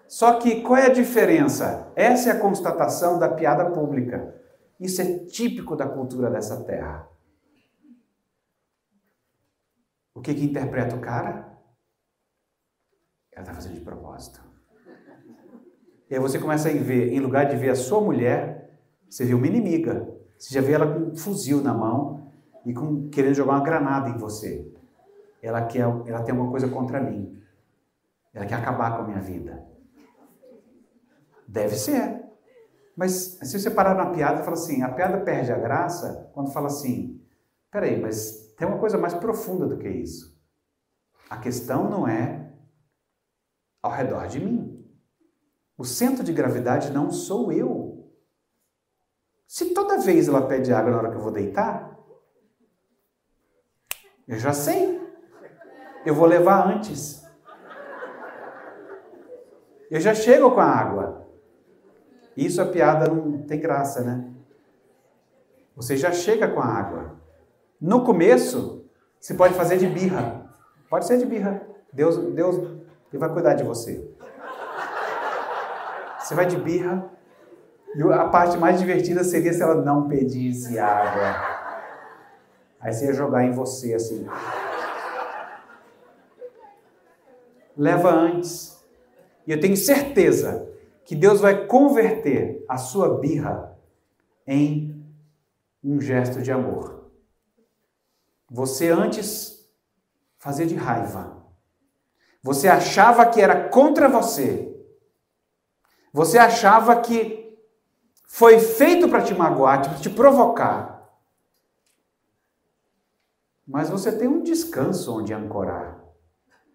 Só 0.07 0.39
que 0.39 0.61
qual 0.61 0.77
é 0.77 0.87
a 0.87 0.93
diferença? 0.93 1.91
Essa 1.97 2.29
é 2.29 2.33
a 2.33 2.41
constatação 2.41 3.19
da 3.19 3.31
piada 3.31 3.71
pública. 3.71 4.39
Isso 4.79 5.01
é 5.01 5.25
típico 5.25 5.75
da 5.75 5.89
cultura 5.89 6.31
dessa 6.31 6.63
terra. 6.65 7.09
O 10.15 10.21
que, 10.21 10.35
que 10.35 10.45
interpreta 10.45 10.95
o 10.95 11.01
cara? 11.01 11.58
Ela 13.39 13.45
está 13.45 13.55
fazendo 13.55 13.75
de 13.75 13.81
propósito. 13.83 14.43
E 16.11 16.15
aí 16.15 16.21
você 16.21 16.41
começa 16.41 16.69
a 16.69 16.73
ver, 16.73 17.13
em 17.13 17.21
lugar 17.21 17.45
de 17.45 17.55
ver 17.57 17.71
a 17.71 17.77
sua 17.77 18.01
mulher, 18.01 18.77
você 19.09 19.25
vê 19.25 19.33
uma 19.33 19.47
inimiga. 19.47 20.13
Você 20.37 20.53
já 20.55 20.61
vê 20.61 20.73
ela 20.73 20.93
com 20.93 21.11
um 21.11 21.17
fuzil 21.17 21.63
na 21.63 21.73
mão 21.73 22.33
e 22.67 22.75
com, 22.75 23.09
querendo 23.11 23.35
jogar 23.35 23.53
uma 23.53 23.63
granada 23.63 24.09
em 24.09 24.19
você. 24.19 24.69
Ela, 25.41 25.65
quer, 25.67 25.83
ela 25.83 26.25
tem 26.25 26.35
uma 26.35 26.51
coisa 26.51 26.67
contra 26.67 27.01
mim. 27.01 27.41
Ela 28.35 28.45
quer 28.45 28.57
acabar 28.57 28.97
com 28.97 29.05
a 29.05 29.07
minha 29.07 29.21
vida. 29.21 29.65
Deve 31.47 31.77
ser. 31.77 32.25
Mas 32.97 33.39
se 33.41 33.57
você 33.57 33.71
parar 33.71 33.95
na 33.95 34.07
piada 34.07 34.41
e 34.41 34.45
falar 34.45 34.55
assim, 34.55 34.83
a 34.83 34.89
piada 34.89 35.19
perde 35.19 35.53
a 35.53 35.59
graça 35.59 36.29
quando 36.35 36.51
fala 36.51 36.67
assim, 36.67 37.23
peraí, 37.71 38.01
mas 38.01 38.53
tem 38.59 38.67
uma 38.67 38.79
coisa 38.79 38.99
mais 38.99 39.15
profunda 39.15 39.65
do 39.65 39.79
que 39.79 39.89
isso. 39.89 40.37
A 41.31 41.37
questão 41.37 41.89
não 41.89 42.09
é 42.09 42.38
ao 43.89 43.95
redor 43.95 44.27
de 44.27 44.39
mim. 44.39 44.87
O 45.77 45.85
centro 45.85 46.23
de 46.23 46.33
gravidade 46.33 46.93
não 46.93 47.11
sou 47.11 47.53
eu. 47.53 48.13
Se 49.47 49.73
toda 49.73 49.99
vez 49.99 50.29
ela 50.29 50.47
pede 50.47 50.73
água 50.73 50.91
na 50.91 50.99
hora 50.99 51.11
que 51.11 51.17
eu 51.17 51.23
vou 51.23 51.33
deitar, 51.33 51.99
eu 54.27 54.39
já 54.39 54.53
sei. 54.53 54.99
Eu 56.05 56.15
vou 56.15 56.27
levar 56.27 56.69
antes. 56.69 57.25
Eu 59.91 60.01
já 60.01 60.15
chego 60.15 60.51
com 60.51 60.61
a 60.61 60.67
água. 60.67 61.27
Isso 62.37 62.61
a 62.61 62.67
piada 62.67 63.09
não 63.09 63.43
tem 63.43 63.59
graça, 63.59 64.03
né? 64.03 64.33
Você 65.75 65.97
já 65.97 66.13
chega 66.13 66.49
com 66.49 66.61
a 66.61 66.67
água. 66.67 67.17
No 67.81 68.05
começo, 68.05 68.85
você 69.19 69.35
pode 69.35 69.55
fazer 69.55 69.79
de 69.79 69.87
birra. 69.87 70.55
Pode 70.91 71.07
ser 71.07 71.19
de 71.19 71.25
birra. 71.25 71.67
Deus, 71.93 72.17
Deus 72.35 72.78
ele 73.13 73.19
vai 73.19 73.33
cuidar 73.33 73.55
de 73.55 73.65
você. 73.65 74.07
Você 76.19 76.35
vai 76.35 76.47
de 76.47 76.57
birra. 76.57 77.11
E 77.95 78.03
a 78.03 78.29
parte 78.29 78.59
mais 78.59 78.79
divertida 78.79 79.25
seria 79.25 79.53
se 79.53 79.63
ela 79.63 79.77
não 79.77 80.09
pedisse 80.09 80.79
água. 80.79 81.59
Aí 82.81 82.93
você 82.93 83.07
ia 83.07 83.13
jogar 83.15 83.45
em 83.45 83.53
você 83.53 83.95
assim. 83.95 84.27
Leva 87.77 88.11
antes. 88.11 88.79
E 89.47 89.53
eu 89.53 89.59
tenho 89.59 89.77
certeza 89.77 90.69
que 91.05 91.17
Deus 91.17 91.41
vai 91.41 91.67
converter 91.67 92.63
a 92.69 92.77
sua 92.77 93.19
birra 93.19 93.75
em 94.47 95.03
um 95.83 95.99
gesto 96.01 96.43
de 96.43 96.53
amor. 96.53 97.11
Você 98.51 98.91
antes 98.91 99.67
fazia 100.39 100.67
de 100.67 100.75
raiva. 100.75 101.38
Você 102.43 102.69
achava 102.69 103.27
que 103.27 103.41
era 103.41 103.69
contra 103.69 104.09
você. 104.09 104.65
Você 106.13 106.39
achava 106.39 107.01
que 107.01 107.59
foi 108.27 108.59
feito 108.59 109.09
para 109.09 109.23
te 109.23 109.35
magoar, 109.35 109.83
para 109.83 109.99
te 109.99 110.11
provocar. 110.11 110.99
Mas 113.67 113.91
você 113.91 114.11
tem 114.11 114.29
um 114.29 114.43
descanso 114.43 115.15
onde 115.15 115.35
ancorar. 115.35 116.03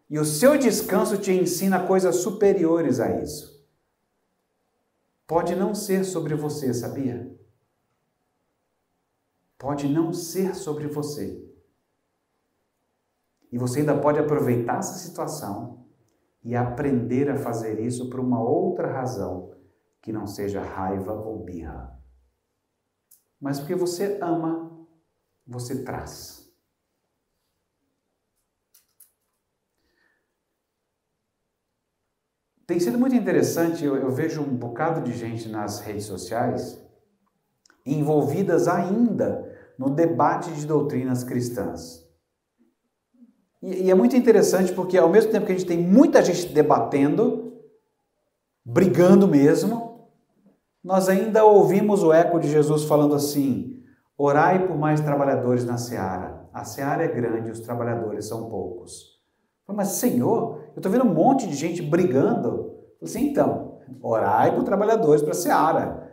E 0.09 0.19
o 0.19 0.25
seu 0.25 0.57
descanso 0.57 1.17
te 1.17 1.31
ensina 1.31 1.87
coisas 1.87 2.17
superiores 2.17 2.99
a 2.99 3.19
isso. 3.21 3.53
Pode 5.25 5.55
não 5.55 5.73
ser 5.73 6.03
sobre 6.03 6.35
você, 6.35 6.73
sabia? 6.73 7.35
Pode 9.57 9.87
não 9.87 10.13
ser 10.13 10.53
sobre 10.53 10.87
você. 10.87 11.52
E 13.53 13.57
você 13.59 13.81
ainda 13.81 13.95
pode 13.95 14.17
aproveitar 14.17 14.79
essa 14.79 14.97
situação 14.97 15.85
e 16.43 16.55
aprender 16.55 17.29
a 17.29 17.37
fazer 17.37 17.79
isso 17.79 18.09
por 18.09 18.19
uma 18.19 18.41
outra 18.41 18.91
razão 18.91 19.53
que 20.01 20.11
não 20.11 20.25
seja 20.25 20.59
raiva 20.59 21.13
ou 21.13 21.37
birra. 21.43 21.95
Mas 23.39 23.59
porque 23.59 23.75
você 23.75 24.17
ama, 24.19 24.75
você 25.45 25.83
traz. 25.83 26.51
Tem 32.65 32.79
sido 32.79 32.97
muito 32.97 33.15
interessante, 33.15 33.85
eu, 33.85 33.95
eu, 33.97 34.09
vejo 34.09 34.41
um 34.41 34.57
bocado 34.57 35.03
de 35.03 35.15
gente 35.15 35.47
nas 35.47 35.79
redes 35.79 36.05
sociais 36.05 36.83
envolvidas 37.85 38.67
ainda 38.67 39.47
no 39.77 39.91
debate 39.91 40.51
de 40.53 40.65
doutrinas 40.65 41.23
cristãs. 41.23 42.02
E, 43.63 43.85
e 43.85 43.91
é 43.91 43.95
muito 43.95 44.15
interessante 44.17 44.73
porque, 44.73 44.97
ao 44.97 45.09
mesmo 45.09 45.31
tempo 45.31 45.45
que 45.45 45.53
a 45.53 45.55
gente 45.55 45.67
tem 45.67 45.77
muita 45.77 46.21
gente 46.21 46.47
debatendo, 46.53 47.53
brigando 48.63 49.25
mesmo, 49.25 50.09
nós 50.83 51.07
ainda 51.07 51.45
ouvimos 51.45 52.03
o 52.03 52.11
eco 52.11 52.39
de 52.39 52.51
Jesus 52.51 52.83
falando 52.83 53.15
assim: 53.15 53.81
orai 54.17 54.67
por 54.67 54.77
mais 54.77 54.99
trabalhadores 54.99 55.63
na 55.63 55.77
seara. 55.77 56.43
A 56.53 56.65
seara 56.65 57.05
é 57.05 57.07
grande, 57.07 57.51
os 57.51 57.61
trabalhadores 57.61 58.27
são 58.27 58.49
poucos. 58.49 59.13
Mas, 59.65 59.87
Senhor, 59.87 60.59
eu 60.75 60.77
estou 60.77 60.91
vendo 60.91 61.05
um 61.05 61.13
monte 61.13 61.47
de 61.47 61.55
gente 61.55 61.81
brigando. 61.81 62.75
Assim, 63.01 63.29
então, 63.29 63.79
orai 64.01 64.53
por 64.53 64.63
trabalhadores 64.63 65.23
para 65.23 65.31
a 65.31 65.35
seara. 65.35 66.11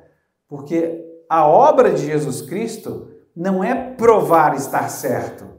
Porque 0.48 1.04
a 1.28 1.46
obra 1.46 1.92
de 1.92 2.06
Jesus 2.06 2.40
Cristo 2.42 3.08
não 3.36 3.62
é 3.62 3.74
provar 3.94 4.54
estar 4.54 4.88
certo. 4.88 5.50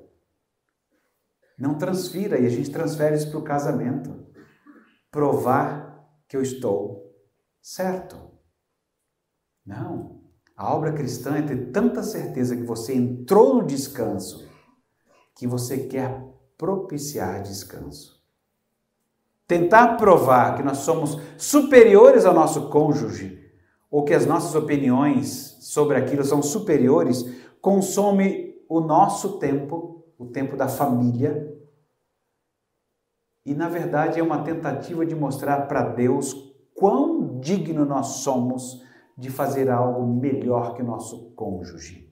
Não 1.61 1.75
transfira, 1.75 2.39
e 2.39 2.45
a 2.47 2.49
gente 2.49 2.71
transfere 2.71 3.15
isso 3.15 3.29
para 3.29 3.39
o 3.39 3.43
casamento. 3.43 4.25
Provar 5.11 6.03
que 6.27 6.35
eu 6.35 6.41
estou 6.41 7.13
certo. 7.61 8.17
Não. 9.63 10.21
A 10.57 10.73
obra 10.73 10.91
cristã 10.91 11.37
é 11.37 11.41
ter 11.43 11.71
tanta 11.71 12.01
certeza 12.01 12.55
que 12.55 12.63
você 12.63 12.95
entrou 12.95 13.53
no 13.53 13.63
descanso 13.63 14.49
que 15.35 15.45
você 15.45 15.85
quer 15.87 16.23
propiciar 16.57 17.43
descanso. 17.43 18.19
tentar 19.47 19.97
provar 19.97 20.55
que 20.55 20.63
nós 20.63 20.77
somos 20.77 21.19
superiores 21.37 22.23
ao 22.25 22.33
nosso 22.33 22.69
cônjuge 22.69 23.37
ou 23.89 24.05
que 24.05 24.13
as 24.13 24.25
nossas 24.25 24.55
opiniões 24.55 25.57
sobre 25.59 25.97
aquilo 25.97 26.23
são 26.23 26.41
superiores, 26.41 27.25
consome 27.59 28.55
o 28.69 28.79
nosso 28.79 29.39
tempo, 29.39 30.05
o 30.17 30.25
tempo 30.27 30.55
da 30.55 30.69
família. 30.69 31.50
E 33.45 33.53
na 33.53 33.67
verdade 33.67 34.19
é 34.19 34.23
uma 34.23 34.43
tentativa 34.43 35.05
de 35.05 35.15
mostrar 35.15 35.67
para 35.67 35.89
Deus 35.89 36.33
quão 36.75 37.39
digno 37.39 37.85
nós 37.85 38.07
somos 38.23 38.83
de 39.17 39.29
fazer 39.29 39.69
algo 39.69 40.05
melhor 40.05 40.75
que 40.75 40.81
o 40.81 40.85
nosso 40.85 41.31
cônjuge. 41.31 42.11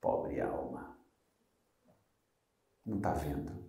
Pobre 0.00 0.40
alma. 0.40 0.98
Não 2.84 2.96
está 2.96 3.12
vendo. 3.12 3.62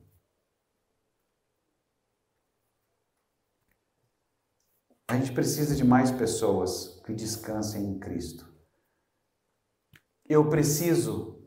A 5.08 5.18
gente 5.18 5.34
precisa 5.34 5.76
de 5.76 5.84
mais 5.84 6.10
pessoas 6.10 7.00
que 7.06 7.14
descansem 7.14 7.86
em 7.86 8.00
Cristo. 8.00 8.52
Eu 10.26 10.50
preciso. 10.50 11.43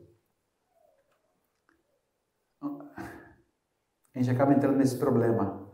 A 4.17 4.19
gente 4.19 4.31
acaba 4.31 4.51
entrando 4.51 4.77
nesse 4.77 4.97
problema, 4.97 5.69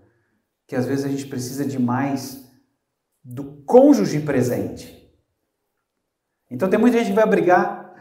que 0.67 0.75
às 0.75 0.85
vezes 0.85 1.05
a 1.05 1.07
gente 1.07 1.27
precisa 1.27 1.65
de 1.65 1.79
mais 1.79 2.51
do 3.23 3.63
cônjuge 3.63 4.19
presente. 4.19 5.01
Então 6.51 6.69
tem 6.69 6.77
muita 6.77 6.97
gente 6.97 7.11
que 7.11 7.15
vai 7.15 7.25
brigar. 7.25 7.95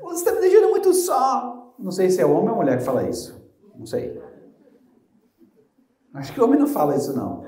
Você 0.00 0.20
está 0.20 0.32
me 0.32 0.40
deixando 0.40 0.70
muito 0.70 0.94
só. 0.94 1.74
Não 1.76 1.90
sei 1.90 2.10
se 2.10 2.20
é 2.20 2.24
homem 2.24 2.50
ou 2.50 2.54
mulher 2.54 2.78
que 2.78 2.84
fala 2.84 3.08
isso. 3.08 3.44
Não 3.74 3.86
sei. 3.86 4.22
Acho 6.14 6.32
que 6.32 6.40
homem 6.40 6.60
não 6.60 6.68
fala 6.68 6.94
isso, 6.94 7.12
não. 7.16 7.44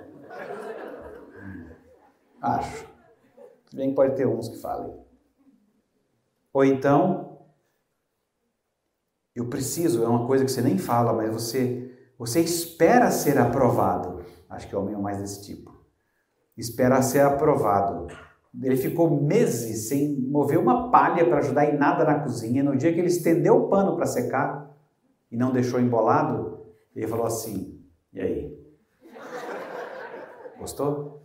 Acho. 2.42 2.84
Bem 3.72 3.94
pode 3.94 4.16
ter 4.16 4.26
uns 4.26 4.48
que 4.48 4.58
falem. 4.58 4.92
Ou 6.52 6.64
então, 6.64 7.44
eu 9.36 9.48
preciso, 9.48 10.02
é 10.02 10.08
uma 10.08 10.26
coisa 10.26 10.44
que 10.44 10.50
você 10.50 10.60
nem 10.60 10.78
fala, 10.78 11.12
mas 11.12 11.30
você, 11.32 11.89
você 12.20 12.40
espera 12.40 13.10
ser 13.10 13.38
aprovado. 13.38 14.22
Acho 14.50 14.68
que 14.68 14.74
é 14.74 14.78
homem 14.78 14.94
é 14.94 14.98
mais 14.98 15.16
desse 15.16 15.42
tipo. 15.42 15.74
Espera 16.54 17.00
ser 17.00 17.20
aprovado. 17.20 18.08
Ele 18.62 18.76
ficou 18.76 19.22
meses 19.22 19.88
sem 19.88 20.20
mover 20.20 20.58
uma 20.58 20.90
palha 20.90 21.24
para 21.24 21.38
ajudar 21.38 21.64
em 21.64 21.78
nada 21.78 22.04
na 22.04 22.20
cozinha. 22.20 22.62
No 22.62 22.76
dia 22.76 22.92
que 22.92 22.98
ele 22.98 23.08
estendeu 23.08 23.56
o 23.56 23.68
pano 23.70 23.96
para 23.96 24.04
secar 24.04 24.70
e 25.32 25.36
não 25.36 25.50
deixou 25.50 25.80
embolado, 25.80 26.60
ele 26.94 27.08
falou 27.08 27.24
assim: 27.24 27.80
E 28.12 28.20
aí? 28.20 28.66
Gostou? 30.58 31.22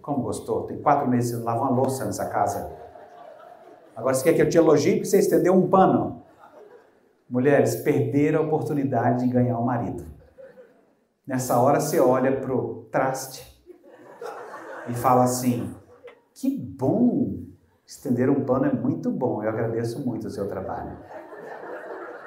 Como 0.00 0.22
gostou? 0.22 0.62
Tem 0.62 0.80
quatro 0.80 1.06
meses 1.06 1.32
que 1.32 1.36
não 1.36 1.44
lava 1.44 1.60
uma 1.60 1.70
louça 1.70 2.06
nessa 2.06 2.30
casa. 2.30 2.74
Agora 3.94 4.14
você 4.14 4.24
quer 4.24 4.32
que 4.32 4.40
eu 4.40 4.48
te 4.48 4.56
elogie 4.56 4.92
porque 4.92 5.04
você 5.04 5.18
estendeu 5.18 5.52
um 5.52 5.68
pano? 5.68 6.21
Mulheres, 7.32 7.76
perderam 7.76 8.40
a 8.40 8.42
oportunidade 8.42 9.24
de 9.24 9.32
ganhar 9.32 9.58
o 9.58 9.62
um 9.62 9.64
marido. 9.64 10.04
Nessa 11.26 11.58
hora 11.58 11.80
você 11.80 11.98
olha 11.98 12.38
para 12.38 12.54
o 12.54 12.86
traste 12.92 13.58
e 14.86 14.92
fala 14.92 15.24
assim: 15.24 15.74
que 16.34 16.54
bom! 16.54 17.38
Estender 17.86 18.28
um 18.28 18.44
pano 18.44 18.66
é 18.66 18.72
muito 18.72 19.10
bom, 19.10 19.42
eu 19.42 19.48
agradeço 19.48 20.06
muito 20.06 20.26
o 20.26 20.30
seu 20.30 20.46
trabalho. 20.46 20.94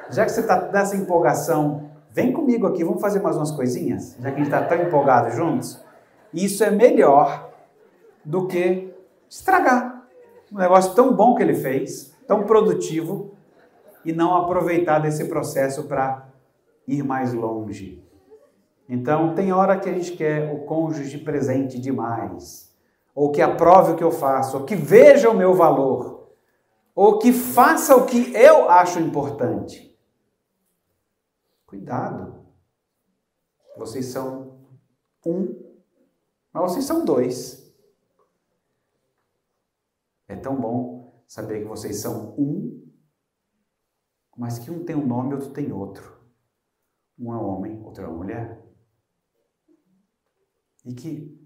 Já 0.10 0.26
que 0.26 0.32
você 0.32 0.42
está 0.42 0.72
nessa 0.72 0.98
empolgação, 0.98 1.92
vem 2.10 2.34
comigo 2.34 2.66
aqui, 2.66 2.84
vamos 2.84 3.00
fazer 3.00 3.20
mais 3.20 3.38
umas 3.38 3.52
coisinhas, 3.52 4.18
já 4.20 4.32
que 4.32 4.42
a 4.42 4.44
gente 4.44 4.48
está 4.48 4.66
tão 4.66 4.82
empolgado 4.82 5.30
juntos. 5.36 5.86
Isso 6.34 6.64
é 6.64 6.72
melhor 6.72 7.52
do 8.24 8.48
que 8.48 8.92
estragar 9.30 10.08
um 10.52 10.58
negócio 10.58 10.96
tão 10.96 11.14
bom 11.16 11.36
que 11.36 11.44
ele 11.44 11.54
fez, 11.54 12.16
tão 12.28 12.44
produtivo, 12.44 13.35
e 14.06 14.14
não 14.14 14.36
aproveitar 14.36 15.00
desse 15.00 15.26
processo 15.26 15.84
para 15.84 16.30
ir 16.88 17.04
mais 17.04 17.34
longe. 17.34 18.04
Então, 18.88 19.34
tem 19.34 19.52
hora 19.52 19.80
que 19.80 19.90
a 19.90 19.94
gente 19.94 20.12
quer 20.12 20.54
o 20.54 20.66
cônjuge 20.66 21.18
presente 21.18 21.80
demais, 21.80 22.72
ou 23.16 23.32
que 23.32 23.42
aprove 23.42 23.94
o 23.94 23.96
que 23.96 24.04
eu 24.04 24.12
faço, 24.12 24.58
ou 24.60 24.64
que 24.64 24.76
veja 24.76 25.30
o 25.30 25.36
meu 25.36 25.56
valor, 25.56 26.30
ou 26.94 27.18
que 27.18 27.34
faça 27.34 27.96
o 27.96 28.06
que 28.06 28.32
eu 28.36 28.70
acho 28.70 29.00
importante. 29.00 29.98
Cuidado. 31.66 32.46
Vocês 33.76 34.06
são 34.06 34.60
um, 35.26 35.62
mas 36.54 36.72
vocês 36.72 36.86
são 36.86 37.04
dois. 37.04 37.66
É 40.28 40.36
tão 40.36 40.56
bom 40.56 41.22
saber 41.28 41.62
que 41.62 41.68
vocês 41.68 41.98
são 41.98 42.34
um, 42.38 42.85
mas 44.36 44.60
que 44.60 44.70
um 44.70 44.84
tem 44.84 44.96
um 44.96 45.06
nome 45.06 45.34
outro 45.34 45.52
tem 45.52 45.72
outro. 45.72 46.16
Um 47.18 47.34
é 47.34 47.38
homem, 47.38 47.82
outro 47.82 48.04
é 48.04 48.08
mulher 48.08 48.66
e 50.86 50.94
que 50.94 51.44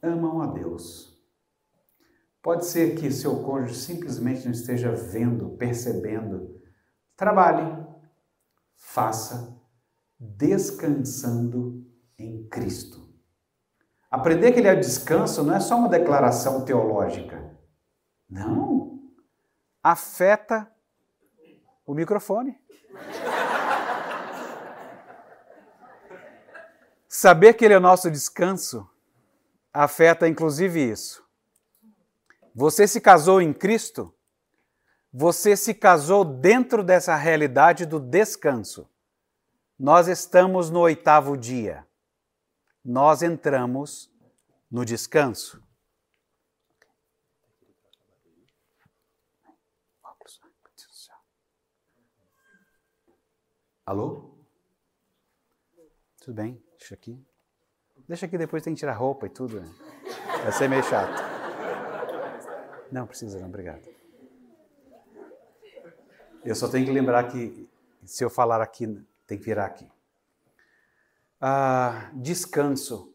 amam 0.00 0.40
a 0.40 0.46
Deus. 0.46 1.20
Pode 2.40 2.64
ser 2.64 2.96
que 2.96 3.10
seu 3.10 3.42
cônjuge 3.42 3.78
simplesmente 3.78 4.44
não 4.44 4.52
esteja 4.52 4.92
vendo, 4.92 5.50
percebendo. 5.56 6.60
Trabalhe, 7.16 7.86
faça, 8.74 9.60
descansando 10.18 11.86
em 12.18 12.46
Cristo. 12.48 13.12
Aprender 14.10 14.52
que 14.52 14.58
ele 14.58 14.68
é 14.68 14.74
descanso 14.74 15.42
não 15.42 15.54
é 15.54 15.60
só 15.60 15.76
uma 15.76 15.88
declaração 15.88 16.64
teológica. 16.64 17.58
Não. 18.28 18.81
Afeta 19.82 20.70
o 21.84 21.94
microfone. 21.94 22.60
Saber 27.08 27.54
que 27.54 27.64
Ele 27.64 27.74
é 27.74 27.78
o 27.78 27.80
nosso 27.80 28.10
descanso 28.10 28.88
afeta 29.72 30.28
inclusive 30.28 30.80
isso. 30.80 31.24
Você 32.54 32.86
se 32.86 33.00
casou 33.00 33.40
em 33.40 33.52
Cristo, 33.52 34.14
você 35.10 35.56
se 35.56 35.72
casou 35.72 36.24
dentro 36.24 36.84
dessa 36.84 37.16
realidade 37.16 37.86
do 37.86 37.98
descanso. 37.98 38.88
Nós 39.78 40.06
estamos 40.06 40.68
no 40.68 40.80
oitavo 40.80 41.36
dia. 41.36 41.86
Nós 42.84 43.22
entramos 43.22 44.10
no 44.70 44.84
descanso. 44.84 45.62
Alô? 53.92 54.24
Tudo 56.18 56.34
bem? 56.34 56.64
Deixa 56.78 56.94
aqui. 56.94 57.22
Deixa 58.08 58.24
aqui, 58.24 58.38
depois 58.38 58.62
tem 58.62 58.72
que 58.72 58.80
tirar 58.80 58.94
roupa 58.94 59.26
e 59.26 59.28
tudo. 59.28 59.60
Né? 59.60 59.70
Vai 60.42 60.50
ser 60.50 60.66
meio 60.66 60.82
chato. 60.82 61.22
Não, 62.90 63.06
precisa 63.06 63.38
não, 63.38 63.48
obrigado. 63.48 63.86
Eu 66.42 66.54
só 66.54 66.68
tenho 66.68 66.86
que 66.86 66.90
lembrar 66.90 67.30
que 67.30 67.68
se 68.02 68.24
eu 68.24 68.30
falar 68.30 68.62
aqui, 68.62 68.86
tem 69.26 69.36
que 69.36 69.44
virar 69.44 69.66
aqui. 69.66 69.86
Ah, 71.38 72.10
descanso. 72.14 73.14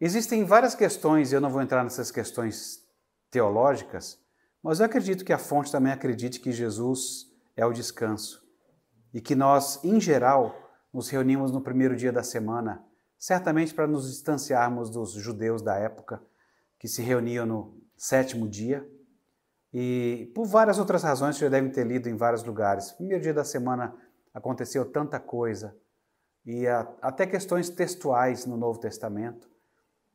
Existem 0.00 0.44
várias 0.44 0.76
questões, 0.76 1.32
e 1.32 1.34
eu 1.34 1.40
não 1.40 1.50
vou 1.50 1.60
entrar 1.60 1.82
nessas 1.82 2.12
questões 2.12 2.88
teológicas, 3.32 4.16
mas 4.62 4.78
eu 4.78 4.86
acredito 4.86 5.24
que 5.24 5.32
a 5.32 5.38
fonte 5.38 5.72
também 5.72 5.92
acredite 5.92 6.38
que 6.38 6.52
Jesus 6.52 7.34
é 7.56 7.66
o 7.66 7.72
descanso. 7.72 8.47
E 9.12 9.20
que 9.20 9.34
nós, 9.34 9.82
em 9.84 10.00
geral, 10.00 10.54
nos 10.92 11.08
reunimos 11.08 11.50
no 11.50 11.60
primeiro 11.60 11.96
dia 11.96 12.12
da 12.12 12.22
semana, 12.22 12.84
certamente 13.18 13.74
para 13.74 13.86
nos 13.86 14.10
distanciarmos 14.10 14.90
dos 14.90 15.12
judeus 15.12 15.62
da 15.62 15.76
época, 15.76 16.22
que 16.78 16.88
se 16.88 17.02
reuniam 17.02 17.44
no 17.44 17.80
sétimo 17.96 18.48
dia, 18.48 18.88
e 19.72 20.30
por 20.34 20.46
várias 20.46 20.78
outras 20.78 21.02
razões 21.02 21.36
que 21.36 21.42
já 21.42 21.48
devem 21.50 21.70
ter 21.70 21.84
lido 21.86 22.08
em 22.08 22.16
vários 22.16 22.42
lugares. 22.42 22.92
Primeiro 22.92 23.22
dia 23.22 23.34
da 23.34 23.44
semana 23.44 23.94
aconteceu 24.32 24.84
tanta 24.90 25.18
coisa, 25.18 25.76
e 26.46 26.66
até 27.02 27.26
questões 27.26 27.68
textuais 27.68 28.46
no 28.46 28.56
Novo 28.56 28.78
Testamento. 28.78 29.50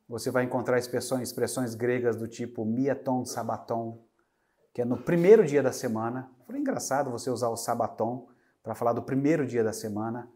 Você 0.08 0.30
vai 0.30 0.44
encontrar 0.44 0.78
expressões, 0.78 1.28
expressões 1.28 1.74
gregas 1.74 2.16
do 2.16 2.26
tipo 2.26 2.64
miaton 2.64 3.24
sabaton, 3.24 4.04
que 4.72 4.82
é 4.82 4.84
no 4.84 4.96
primeiro 4.96 5.46
dia 5.46 5.62
da 5.62 5.72
semana. 5.72 6.30
Foi 6.46 6.58
engraçado 6.58 7.10
você 7.10 7.30
usar 7.30 7.48
o 7.48 7.56
sabaton 7.56 8.28
para 8.64 8.74
falar 8.74 8.94
do 8.94 9.02
primeiro 9.02 9.46
dia 9.46 9.62
da 9.62 9.74
semana. 9.74 10.28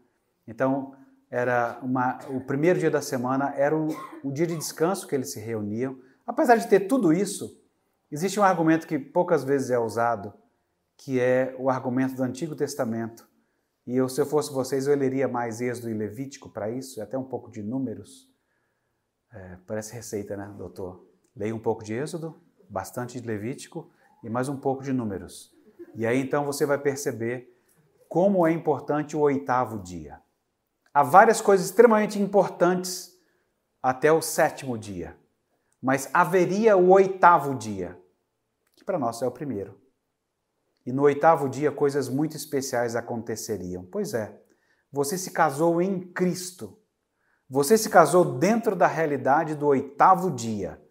Então, 0.47 0.95
era 1.31 1.79
uma, 1.81 2.19
o 2.29 2.39
primeiro 2.39 2.79
dia 2.79 2.91
da 2.91 3.01
semana 3.01 3.53
era 3.55 3.75
o, 3.75 3.87
o 4.23 4.31
dia 4.31 4.45
de 4.47 4.55
descanso 4.55 5.07
que 5.07 5.15
eles 5.15 5.33
se 5.33 5.39
reuniam. 5.39 5.99
Apesar 6.25 6.55
de 6.55 6.67
ter 6.67 6.81
tudo 6.81 7.11
isso, 7.11 7.59
existe 8.11 8.39
um 8.39 8.43
argumento 8.43 8.87
que 8.87 8.99
poucas 8.99 9.43
vezes 9.43 9.71
é 9.71 9.79
usado, 9.79 10.31
que 10.95 11.19
é 11.19 11.55
o 11.57 11.69
argumento 11.69 12.15
do 12.15 12.23
Antigo 12.23 12.55
Testamento 12.55 13.27
E 13.85 13.95
eu, 13.95 14.07
se 14.07 14.21
eu 14.21 14.25
fosse 14.25 14.53
vocês, 14.53 14.85
eu 14.85 14.95
leria 14.95 15.27
mais 15.27 15.59
Êxodo 15.59 15.89
e 15.89 15.93
Levítico 15.93 16.49
para 16.49 16.69
isso, 16.69 17.01
até 17.01 17.17
um 17.17 17.23
pouco 17.23 17.49
de 17.49 17.63
números. 17.63 18.29
É, 19.33 19.57
parece 19.65 19.93
receita, 19.93 20.37
né, 20.37 20.53
doutor? 20.55 21.07
Leia 21.35 21.55
um 21.55 21.59
pouco 21.59 21.83
de 21.83 21.93
Êxodo, 21.93 22.39
bastante 22.69 23.19
de 23.19 23.25
Levítico 23.25 23.89
e 24.23 24.29
mais 24.29 24.49
um 24.49 24.57
pouco 24.57 24.83
de 24.83 24.93
números. 24.93 25.51
E 25.95 26.05
aí 26.05 26.19
então 26.19 26.45
você 26.45 26.65
vai 26.65 26.77
perceber 26.77 27.58
como 28.09 28.45
é 28.45 28.51
importante 28.51 29.15
o 29.15 29.19
oitavo 29.19 29.77
dia. 29.77 30.19
Há 30.91 31.03
várias 31.03 31.39
coisas 31.39 31.67
extremamente 31.67 32.19
importantes 32.19 33.13
até 33.81 34.11
o 34.11 34.21
sétimo 34.21 34.77
dia, 34.77 35.15
mas 35.79 36.09
haveria 36.11 36.75
o 36.75 36.89
oitavo 36.89 37.53
dia, 37.53 37.97
que 38.75 38.83
para 38.83 38.97
nós 38.97 39.21
é 39.21 39.27
o 39.27 39.31
primeiro. 39.31 39.79
E 40.85 40.91
no 40.91 41.03
oitavo 41.03 41.47
dia 41.47 41.71
coisas 41.71 42.09
muito 42.09 42.35
especiais 42.35 42.95
aconteceriam. 42.95 43.85
Pois 43.85 44.15
é, 44.15 44.41
você 44.91 45.15
se 45.15 45.29
casou 45.29 45.79
em 45.79 45.99
Cristo. 46.11 46.81
Você 47.47 47.77
se 47.77 47.89
casou 47.89 48.39
dentro 48.39 48.75
da 48.75 48.87
realidade 48.87 49.53
do 49.53 49.67
oitavo 49.67 50.31
dia. 50.31 50.81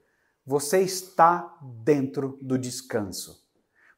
Você 0.46 0.80
está 0.80 1.58
dentro 1.82 2.38
do 2.40 2.56
descanso. 2.56 3.47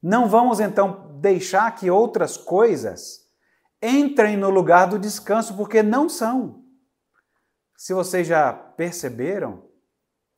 Não 0.02 0.28
vamos 0.28 0.60
então 0.60 1.18
deixar 1.20 1.74
que 1.74 1.90
outras 1.90 2.36
coisas 2.36 3.28
entrem 3.82 4.36
no 4.36 4.50
lugar 4.50 4.88
do 4.88 4.98
descanso, 4.98 5.56
porque 5.56 5.82
não 5.82 6.08
são. 6.08 6.64
Se 7.76 7.94
vocês 7.94 8.26
já 8.26 8.52
perceberam, 8.52 9.68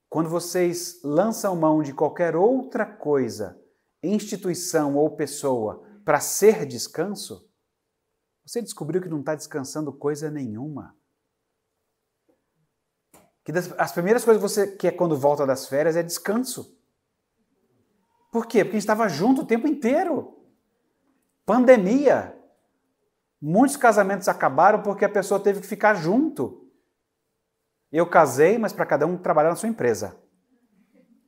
quando 0.08 0.28
vocês 0.28 1.00
lançam 1.02 1.56
mão 1.56 1.82
de 1.82 1.92
qualquer 1.92 2.36
outra 2.36 2.84
coisa, 2.84 3.60
instituição 4.02 4.96
ou 4.96 5.16
pessoa, 5.16 5.82
para 6.04 6.20
ser 6.20 6.66
descanso, 6.66 7.48
você 8.44 8.60
descobriu 8.60 9.00
que 9.00 9.08
não 9.08 9.20
está 9.20 9.34
descansando 9.34 9.92
coisa 9.92 10.30
nenhuma. 10.30 10.96
Que 13.44 13.52
das, 13.52 13.72
as 13.78 13.92
primeiras 13.92 14.24
coisas 14.24 14.42
que 14.42 14.48
você 14.48 14.76
quer 14.76 14.92
quando 14.92 15.16
volta 15.16 15.46
das 15.46 15.66
férias 15.66 15.96
é 15.96 16.02
descanso. 16.02 16.78
Por 18.32 18.46
quê? 18.46 18.64
Porque 18.64 18.76
a 18.76 18.80
gente 18.80 18.88
estava 18.88 19.08
junto 19.10 19.42
o 19.42 19.46
tempo 19.46 19.68
inteiro. 19.68 20.38
Pandemia. 21.44 22.34
Muitos 23.38 23.76
casamentos 23.76 24.26
acabaram 24.26 24.82
porque 24.82 25.04
a 25.04 25.08
pessoa 25.08 25.38
teve 25.38 25.60
que 25.60 25.66
ficar 25.66 25.94
junto. 25.94 26.66
Eu 27.92 28.08
casei, 28.08 28.56
mas 28.56 28.72
para 28.72 28.86
cada 28.86 29.06
um 29.06 29.18
trabalhar 29.18 29.50
na 29.50 29.56
sua 29.56 29.68
empresa. 29.68 30.18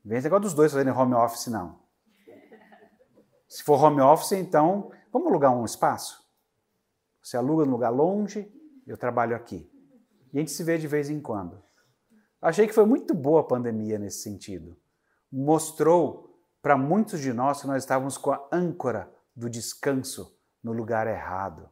Vem 0.03 0.17
esse 0.17 0.25
negócio 0.25 0.45
dos 0.45 0.55
dois 0.55 0.73
fazendo 0.73 0.99
home 0.99 1.13
office, 1.13 1.49
não. 1.49 1.79
Se 3.47 3.63
for 3.63 3.83
home 3.83 4.01
office, 4.01 4.33
então, 4.33 4.91
vamos 5.13 5.29
alugar 5.29 5.55
um 5.55 5.65
espaço? 5.65 6.25
Você 7.23 7.37
aluga 7.37 7.67
num 7.67 7.73
lugar 7.73 7.91
longe, 7.91 8.51
eu 8.87 8.97
trabalho 8.97 9.37
aqui. 9.37 9.71
E 10.33 10.39
a 10.39 10.41
gente 10.41 10.53
se 10.53 10.65
vê 10.65 10.79
de 10.79 10.87
vez 10.87 11.11
em 11.11 11.21
quando. 11.21 11.63
Achei 12.41 12.67
que 12.67 12.73
foi 12.73 12.87
muito 12.87 13.15
boa 13.15 13.43
a 13.43 13.45
pandemia 13.45 13.99
nesse 13.99 14.23
sentido. 14.23 14.79
Mostrou 15.31 16.34
para 16.65 16.79
muitos 16.79 17.21
de 17.21 17.31
nós 17.31 17.63
nós 17.65 17.83
estávamos 17.83 18.17
com 18.17 18.33
a 18.33 18.49
âncora 18.51 19.13
do 19.37 19.51
descanso 19.51 20.35
no 20.63 20.73
lugar 20.73 21.07
errado. 21.07 21.69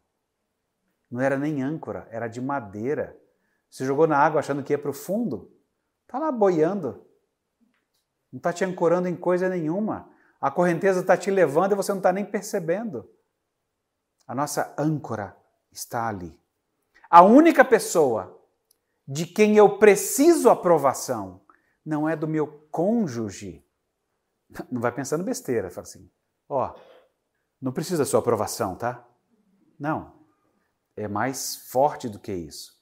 Não 1.11 1.19
era 1.19 1.39
nem 1.39 1.63
âncora, 1.63 2.07
era 2.11 2.29
de 2.29 2.43
madeira. 2.43 3.19
Você 3.71 3.87
jogou 3.87 4.07
na 4.07 4.19
água 4.19 4.41
achando 4.41 4.63
que 4.63 4.71
ia 4.71 4.79
para 4.79 4.91
o 4.91 4.93
fundo. 4.93 5.51
Está 6.03 6.19
lá 6.19 6.31
boiando. 6.31 7.07
Não 8.31 8.37
está 8.37 8.53
te 8.53 8.67
ancorando 8.67 9.09
em 9.09 9.17
coisa 9.17 9.49
nenhuma. 9.49 10.11
A 10.39 10.51
correnteza 10.51 11.01
está 11.01 11.17
te 11.17 11.31
levando 11.31 11.73
e 11.73 11.75
você 11.75 11.91
não 11.91 11.99
está 11.99 12.13
nem 12.13 12.27
percebendo. 12.27 13.09
A 14.27 14.35
nossa 14.35 14.75
âncora 14.77 15.35
está 15.71 16.07
ali. 16.07 16.39
A 17.09 17.23
única 17.23 17.65
pessoa 17.65 18.39
de 19.09 19.25
quem 19.25 19.57
eu 19.57 19.79
preciso 19.79 20.51
aprovação 20.51 21.41
não 21.83 22.07
é 22.07 22.15
do 22.15 22.29
meu 22.29 22.47
cônjuge, 22.71 23.62
não 24.71 24.81
vai 24.81 24.93
pensando 24.93 25.25
besteira, 25.25 25.71
fala 25.71 25.87
assim, 25.87 26.11
ó, 26.49 26.69
oh, 26.69 26.81
não 27.61 27.73
precisa 27.73 27.99
da 27.99 28.05
sua 28.05 28.21
aprovação, 28.21 28.75
tá? 28.75 29.07
Não, 29.79 30.13
é 30.97 31.09
mais 31.09 31.57
forte 31.71 32.09
do 32.09 32.19
que 32.19 32.33
isso. 32.33 32.73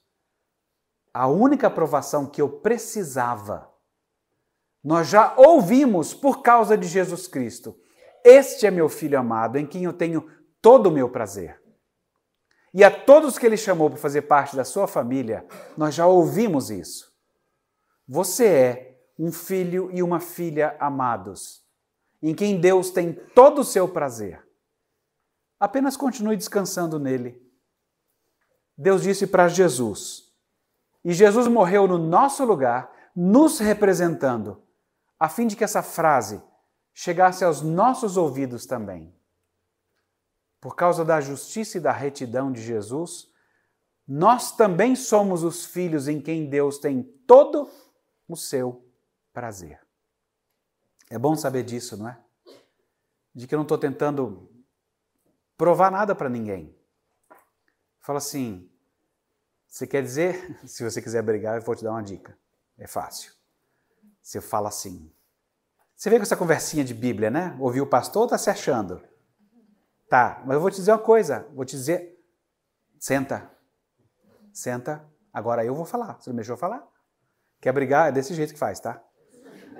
A 1.13 1.27
única 1.27 1.67
aprovação 1.67 2.25
que 2.25 2.41
eu 2.41 2.49
precisava, 2.49 3.69
nós 4.83 5.07
já 5.07 5.33
ouvimos 5.37 6.13
por 6.13 6.41
causa 6.41 6.77
de 6.77 6.87
Jesus 6.87 7.27
Cristo. 7.27 7.77
Este 8.23 8.65
é 8.65 8.71
meu 8.71 8.87
filho 8.87 9.19
amado, 9.19 9.57
em 9.57 9.65
quem 9.65 9.83
eu 9.83 9.93
tenho 9.93 10.29
todo 10.61 10.87
o 10.87 10.91
meu 10.91 11.09
prazer. 11.09 11.61
E 12.73 12.83
a 12.83 12.89
todos 12.89 13.37
que 13.37 13.45
ele 13.45 13.57
chamou 13.57 13.89
para 13.89 13.99
fazer 13.99 14.23
parte 14.23 14.55
da 14.55 14.63
sua 14.63 14.87
família, 14.87 15.45
nós 15.77 15.93
já 15.93 16.07
ouvimos 16.07 16.69
isso. 16.69 17.11
Você 18.07 18.47
é 18.47 18.91
um 19.19 19.31
filho 19.31 19.89
e 19.91 20.01
uma 20.01 20.19
filha 20.19 20.75
amados, 20.79 21.60
em 22.21 22.35
quem 22.35 22.59
Deus 22.59 22.91
tem 22.91 23.13
todo 23.13 23.61
o 23.61 23.65
seu 23.65 23.87
prazer. 23.87 24.45
Apenas 25.59 25.97
continue 25.97 26.37
descansando 26.37 26.99
nele. 26.99 27.41
Deus 28.77 29.03
disse 29.03 29.27
para 29.27 29.47
Jesus, 29.47 30.31
e 31.03 31.13
Jesus 31.13 31.47
morreu 31.47 31.87
no 31.87 31.97
nosso 31.97 32.45
lugar, 32.45 32.91
nos 33.15 33.59
representando, 33.59 34.63
a 35.19 35.27
fim 35.27 35.47
de 35.47 35.55
que 35.55 35.63
essa 35.63 35.83
frase 35.83 36.41
chegasse 36.93 37.43
aos 37.43 37.61
nossos 37.61 38.17
ouvidos 38.17 38.65
também. 38.65 39.15
Por 40.59 40.75
causa 40.75 41.03
da 41.03 41.19
justiça 41.19 41.77
e 41.77 41.81
da 41.81 41.91
retidão 41.91 42.51
de 42.51 42.61
Jesus, 42.61 43.27
nós 44.07 44.55
também 44.55 44.95
somos 44.95 45.43
os 45.43 45.65
filhos 45.65 46.07
em 46.07 46.21
quem 46.21 46.49
Deus 46.49 46.77
tem 46.77 47.03
todo 47.25 47.69
o 48.27 48.35
seu 48.35 48.85
prazer. 49.33 49.79
É 51.11 51.19
bom 51.19 51.35
saber 51.35 51.63
disso, 51.63 51.97
não 51.97 52.07
é? 52.07 52.17
De 53.35 53.45
que 53.45 53.53
eu 53.53 53.57
não 53.57 53.63
estou 53.63 53.77
tentando 53.77 54.49
provar 55.57 55.91
nada 55.91 56.15
para 56.15 56.29
ninguém. 56.29 56.73
Fala 57.99 58.17
assim: 58.17 58.71
você 59.67 59.85
quer 59.85 60.01
dizer? 60.01 60.57
Se 60.65 60.81
você 60.85 61.01
quiser 61.01 61.21
brigar, 61.21 61.57
eu 61.57 61.61
vou 61.61 61.75
te 61.75 61.83
dar 61.83 61.91
uma 61.91 62.01
dica. 62.01 62.37
É 62.77 62.87
fácil. 62.87 63.33
Você 64.21 64.39
fala 64.39 64.69
assim. 64.69 65.11
Você 65.97 66.09
vê 66.09 66.15
com 66.15 66.23
essa 66.23 66.37
conversinha 66.37 66.83
de 66.83 66.93
Bíblia, 66.93 67.29
né? 67.29 67.57
Ouviu 67.59 67.83
o 67.83 67.87
pastor 67.87 68.21
ou 68.21 68.25
está 68.27 68.37
se 68.37 68.49
achando? 68.49 69.03
Tá, 70.09 70.41
mas 70.45 70.55
eu 70.55 70.61
vou 70.61 70.71
te 70.71 70.77
dizer 70.77 70.93
uma 70.93 70.99
coisa. 70.99 71.45
Vou 71.53 71.65
te 71.65 71.75
dizer. 71.75 72.17
Senta. 72.97 73.51
Senta. 74.53 75.05
Agora 75.33 75.65
eu 75.65 75.75
vou 75.75 75.85
falar. 75.85 76.13
Você 76.21 76.29
não 76.29 76.35
me 76.35 76.41
deixou 76.41 76.55
falar? 76.55 76.87
Quer 77.59 77.73
brigar? 77.73 78.07
É 78.07 78.11
desse 78.13 78.33
jeito 78.33 78.53
que 78.53 78.59
faz, 78.59 78.79
tá? 78.79 79.03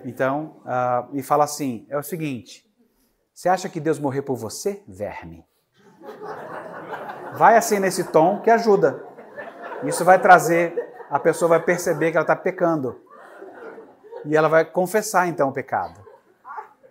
Então, 0.03 0.61
uh, 0.65 1.15
e 1.15 1.21
fala 1.21 1.43
assim: 1.43 1.85
é 1.89 1.97
o 1.97 2.03
seguinte. 2.03 2.69
Você 3.33 3.49
acha 3.49 3.69
que 3.69 3.79
Deus 3.79 3.99
morreu 3.99 4.23
por 4.23 4.35
você, 4.35 4.83
verme? 4.87 5.45
Vai 7.33 7.57
assim 7.57 7.79
nesse 7.79 8.03
tom 8.03 8.41
que 8.41 8.49
ajuda. 8.49 9.03
Isso 9.83 10.05
vai 10.05 10.19
trazer, 10.19 10.75
a 11.09 11.19
pessoa 11.19 11.49
vai 11.49 11.59
perceber 11.59 12.11
que 12.11 12.17
ela 12.17 12.23
está 12.23 12.35
pecando. 12.35 13.01
E 14.25 14.35
ela 14.35 14.47
vai 14.47 14.65
confessar 14.65 15.27
então 15.27 15.49
o 15.49 15.53
pecado. 15.53 15.99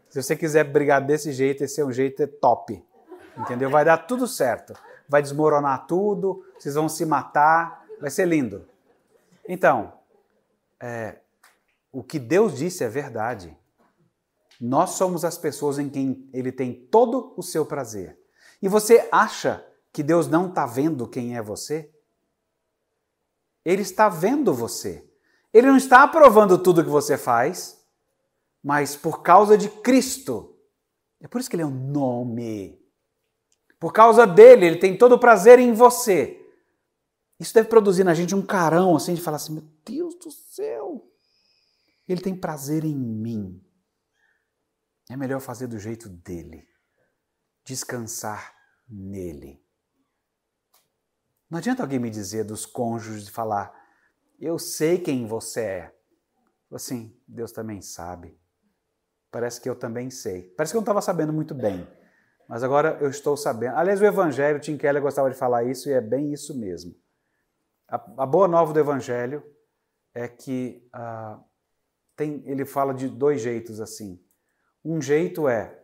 Se 0.08 0.20
você 0.20 0.34
quiser 0.34 0.64
brigar 0.64 1.00
desse 1.00 1.32
jeito, 1.32 1.62
esse 1.62 1.80
é 1.80 1.84
um 1.84 1.92
jeito 1.92 2.26
top. 2.26 2.84
Entendeu? 3.36 3.70
Vai 3.70 3.84
dar 3.84 3.98
tudo 3.98 4.26
certo. 4.26 4.74
Vai 5.08 5.22
desmoronar 5.22 5.86
tudo, 5.86 6.44
vocês 6.58 6.74
vão 6.74 6.88
se 6.88 7.04
matar, 7.06 7.84
vai 8.00 8.10
ser 8.10 8.26
lindo. 8.26 8.66
Então, 9.48 9.92
é, 10.80 11.16
o 11.92 12.02
que 12.02 12.18
Deus 12.18 12.56
disse 12.56 12.84
é 12.84 12.88
verdade. 12.88 13.56
Nós 14.60 14.90
somos 14.90 15.24
as 15.24 15.38
pessoas 15.38 15.78
em 15.78 15.88
quem 15.88 16.28
Ele 16.32 16.52
tem 16.52 16.72
todo 16.72 17.34
o 17.36 17.42
seu 17.42 17.64
prazer. 17.64 18.18
E 18.60 18.68
você 18.68 19.08
acha 19.10 19.64
que 19.92 20.02
Deus 20.02 20.28
não 20.28 20.48
está 20.48 20.66
vendo 20.66 21.08
quem 21.08 21.36
é 21.36 21.42
você? 21.42 21.90
Ele 23.64 23.82
está 23.82 24.08
vendo 24.08 24.52
você. 24.54 25.08
Ele 25.52 25.66
não 25.66 25.76
está 25.76 26.02
aprovando 26.02 26.58
tudo 26.58 26.84
que 26.84 26.90
você 26.90 27.18
faz, 27.18 27.82
mas 28.62 28.94
por 28.94 29.22
causa 29.22 29.56
de 29.56 29.68
Cristo. 29.68 30.56
É 31.20 31.26
por 31.26 31.40
isso 31.40 31.50
que 31.50 31.56
ele 31.56 31.62
é 31.62 31.66
um 31.66 31.90
nome. 31.90 32.78
Por 33.78 33.92
causa 33.92 34.26
dele, 34.26 34.66
ele 34.66 34.78
tem 34.78 34.96
todo 34.96 35.12
o 35.12 35.18
prazer 35.18 35.58
em 35.58 35.72
você. 35.72 36.36
Isso 37.38 37.54
deve 37.54 37.68
produzir 37.68 38.04
na 38.04 38.12
gente 38.12 38.34
um 38.34 38.42
carão 38.42 38.94
assim 38.94 39.14
de 39.14 39.20
falar 39.20 39.36
assim: 39.36 39.54
meu 39.54 39.64
Deus 39.84 40.14
do 40.16 40.30
céu, 40.30 41.09
ele 42.12 42.20
tem 42.20 42.34
prazer 42.34 42.84
em 42.84 42.96
mim. 42.96 43.62
É 45.10 45.16
melhor 45.16 45.40
fazer 45.40 45.66
do 45.66 45.78
jeito 45.78 46.08
dele, 46.08 46.66
descansar 47.64 48.54
nele. 48.88 49.64
Não 51.48 51.58
adianta 51.58 51.82
alguém 51.82 51.98
me 51.98 52.10
dizer 52.10 52.44
dos 52.44 52.64
cônjuges 52.64 53.24
de 53.24 53.30
falar, 53.30 53.74
eu 54.38 54.58
sei 54.58 54.98
quem 54.98 55.26
você 55.26 55.60
é. 55.60 55.96
Assim, 56.72 57.16
Deus 57.26 57.50
também 57.50 57.82
sabe. 57.82 58.38
Parece 59.30 59.60
que 59.60 59.68
eu 59.68 59.74
também 59.74 60.10
sei. 60.10 60.50
Parece 60.56 60.72
que 60.72 60.76
eu 60.76 60.80
não 60.80 60.84
estava 60.84 61.02
sabendo 61.02 61.32
muito 61.32 61.54
bem. 61.54 61.86
Mas 62.48 62.62
agora 62.62 62.98
eu 63.00 63.10
estou 63.10 63.36
sabendo. 63.36 63.76
Aliás, 63.76 64.00
o 64.00 64.04
Evangelho, 64.04 64.60
Tim 64.60 64.76
Keller 64.76 65.02
gostava 65.02 65.30
de 65.30 65.36
falar 65.36 65.64
isso 65.64 65.88
e 65.88 65.92
é 65.92 66.00
bem 66.00 66.32
isso 66.32 66.58
mesmo. 66.58 66.94
A, 67.88 67.96
a 68.18 68.26
boa 68.26 68.46
nova 68.46 68.72
do 68.72 68.78
Evangelho 68.78 69.42
é 70.14 70.28
que 70.28 70.88
uh, 70.94 71.44
tem, 72.20 72.42
ele 72.44 72.66
fala 72.66 72.92
de 72.92 73.08
dois 73.08 73.40
jeitos 73.40 73.80
assim. 73.80 74.22
Um 74.84 75.00
jeito 75.00 75.48
é 75.48 75.82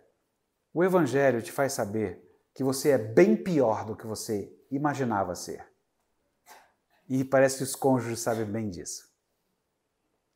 o 0.75 0.85
Evangelho 0.85 1.41
te 1.41 1.51
faz 1.51 1.73
saber 1.73 2.23
que 2.53 2.63
você 2.63 2.91
é 2.91 2.99
bem 2.99 3.35
pior 3.35 3.87
do 3.87 3.97
que 3.97 4.07
você 4.07 4.55
imaginava 4.71 5.35
ser. 5.35 5.67
E 7.09 7.25
parece 7.25 7.57
que 7.59 7.63
os 7.63 7.75
cônjuges 7.75 8.21
sabem 8.21 8.45
bem 8.45 8.69
disso. 8.69 9.11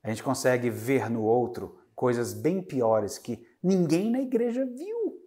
A 0.03 0.09
gente 0.09 0.23
consegue 0.23 0.71
ver 0.71 1.11
no 1.11 1.23
outro 1.23 1.79
coisas 1.95 2.33
bem 2.33 2.63
piores 2.63 3.19
que 3.19 3.47
ninguém 3.63 4.11
na 4.11 4.21
igreja 4.21 4.65
viu. 4.65 5.21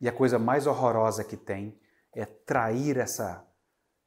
E 0.00 0.08
a 0.08 0.12
coisa 0.12 0.38
mais 0.38 0.68
horrorosa 0.68 1.24
que 1.24 1.36
tem 1.36 1.80
é 2.14 2.24
trair 2.24 2.98
essa, 2.98 3.44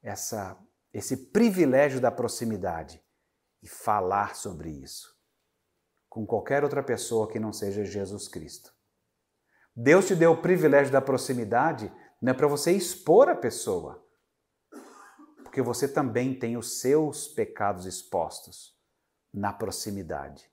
essa, 0.01 0.57
esse 0.93 1.17
privilégio 1.17 1.99
da 1.99 2.09
proximidade 2.09 3.05
e 3.61 3.67
falar 3.67 4.35
sobre 4.35 4.69
isso 4.69 5.17
com 6.17 6.25
qualquer 6.25 6.63
outra 6.63 6.81
pessoa 6.81 7.29
que 7.29 7.39
não 7.39 7.53
seja 7.53 7.85
Jesus 7.85 8.27
Cristo. 8.27 8.73
Deus 9.75 10.07
te 10.07 10.15
deu 10.15 10.31
o 10.31 10.41
privilégio 10.41 10.91
da 10.91 10.99
proximidade 10.99 11.93
não 12.19 12.31
é 12.31 12.33
para 12.33 12.47
você 12.47 12.71
expor 12.71 13.29
a 13.29 13.35
pessoa, 13.35 14.03
porque 15.43 15.61
você 15.61 15.87
também 15.87 16.33
tem 16.33 16.57
os 16.57 16.79
seus 16.79 17.27
pecados 17.27 17.85
expostos 17.85 18.75
na 19.31 19.53
proximidade. 19.53 20.49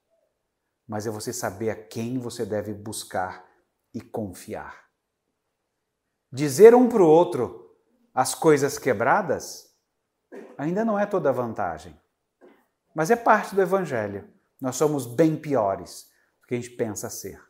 Mas 0.86 1.06
é 1.06 1.10
você 1.10 1.32
saber 1.32 1.70
a 1.70 1.86
quem 1.86 2.18
você 2.18 2.44
deve 2.44 2.74
buscar 2.74 3.48
e 3.94 4.02
confiar. 4.02 4.84
Dizer 6.30 6.74
um 6.74 6.90
para 6.90 7.02
o 7.02 7.08
outro 7.08 7.74
as 8.12 8.34
coisas 8.34 8.78
quebradas 8.78 9.74
ainda 10.58 10.84
não 10.84 10.98
é 10.98 11.06
toda 11.06 11.32
vantagem, 11.32 11.98
mas 12.94 13.10
é 13.10 13.16
parte 13.16 13.54
do 13.54 13.60
Evangelho. 13.60 14.28
Nós 14.60 14.76
somos 14.76 15.06
bem 15.06 15.36
piores 15.36 16.08
do 16.40 16.46
que 16.46 16.54
a 16.54 16.56
gente 16.56 16.70
pensa 16.70 17.10
ser. 17.10 17.42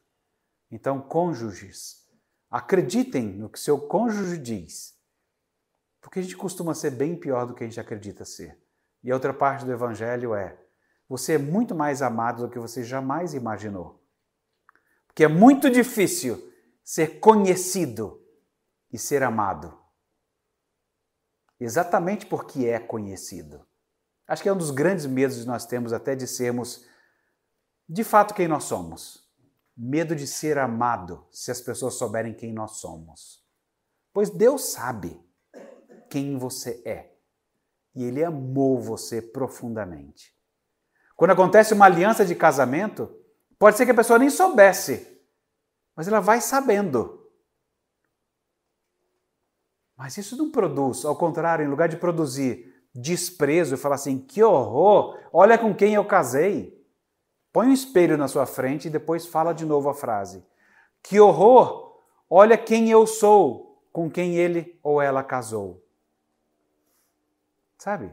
Então, 0.71 1.01
cônjuges, 1.01 2.09
acreditem 2.51 3.27
no 3.27 3.49
que 3.49 3.61
seu 3.61 3.79
cônjuge 3.79 4.39
diz, 4.39 4.95
porque 6.01 6.19
a 6.19 6.23
gente 6.23 6.37
costuma 6.37 6.75
ser 6.75 6.91
bem 6.91 7.15
pior 7.15 7.47
do 7.47 7.55
que 7.55 7.63
a 7.63 7.67
gente 7.67 7.79
acredita 7.79 8.25
ser. 8.25 8.59
E 9.03 9.11
a 9.11 9.15
outra 9.15 9.35
parte 9.35 9.65
do 9.65 9.73
Evangelho 9.73 10.35
é: 10.35 10.59
você 11.09 11.35
é 11.35 11.39
muito 11.39 11.75
mais 11.75 12.01
amado 12.01 12.43
do 12.43 12.51
que 12.51 12.59
você 12.59 12.83
jamais 12.83 13.35
imaginou. 13.35 14.03
Porque 15.07 15.25
é 15.25 15.29
muito 15.29 15.71
difícil 15.71 16.53
ser 16.83 17.21
conhecido 17.21 18.21
e 18.93 18.99
ser 18.99 19.23
amado. 19.23 19.79
Exatamente 21.61 22.27
porque 22.27 22.67
é 22.67 22.79
conhecido. 22.79 23.65
Acho 24.27 24.43
que 24.43 24.49
é 24.49 24.53
um 24.53 24.59
dos 24.59 24.71
grandes 24.71 25.07
medos 25.07 25.41
que 25.41 25.47
nós 25.47 25.67
temos 25.67 25.93
até 25.93 26.15
de 26.15 26.27
sermos 26.27 26.87
de 27.89 28.03
fato 28.03 28.35
quem 28.35 28.49
nós 28.49 28.65
somos. 28.65 29.23
Medo 29.77 30.15
de 30.15 30.27
ser 30.27 30.57
amado 30.59 31.27
se 31.31 31.51
as 31.51 31.61
pessoas 31.61 31.95
souberem 31.95 32.33
quem 32.33 32.53
nós 32.53 32.77
somos. 32.77 33.45
Pois 34.13 34.31
Deus 34.31 34.73
sabe 34.73 35.21
quem 36.09 36.39
você 36.39 36.81
é. 36.85 37.13
E 37.95 38.05
Ele 38.05 38.25
amou 38.25 38.81
você 38.81 39.21
profundamente. 39.21 40.35
Quando 41.17 41.33
acontece 41.33 41.75
uma 41.75 41.87
aliança 41.87 42.25
de 42.25 42.35
casamento, 42.35 43.15
pode 43.59 43.77
ser 43.77 43.85
que 43.85 43.93
a 43.93 43.97
pessoa 43.97 44.19
nem 44.19 44.31
soubesse, 44.31 45.21
mas 45.95 46.09
ela 46.09 46.21
vai 46.21 46.41
sabendo. 46.41 47.31
Mas 49.97 50.17
isso 50.17 50.37
não 50.37 50.51
produz, 50.51 51.05
ao 51.05 51.17
contrário, 51.17 51.65
em 51.65 51.69
lugar 51.69 51.89
de 51.89 51.97
produzir 51.97 52.74
desprezo 52.95 53.75
e 53.75 53.79
falar 53.79 53.97
assim: 53.97 54.19
que 54.19 54.43
horror, 54.43 55.19
olha 55.33 55.59
com 55.59 55.75
quem 55.75 55.95
eu 55.95 56.05
casei. 56.05 56.75
Põe 57.53 57.69
um 57.69 57.73
espelho 57.73 58.17
na 58.17 58.29
sua 58.29 58.47
frente 58.47 58.89
e 58.89 58.91
depois 58.91 59.27
fala 59.27 59.53
de 59.53 59.65
novo 59.65 59.89
a 59.89 59.95
frase: 59.95 60.45
que 61.03 61.19
horror, 61.19 62.01
olha 62.29 62.57
quem 62.57 62.91
eu 62.91 63.07
sou, 63.07 63.83
com 63.93 64.11
quem 64.11 64.37
ele 64.37 64.79
ou 64.83 65.01
ela 65.01 65.23
casou. 65.23 65.85
Sabe? 67.79 68.13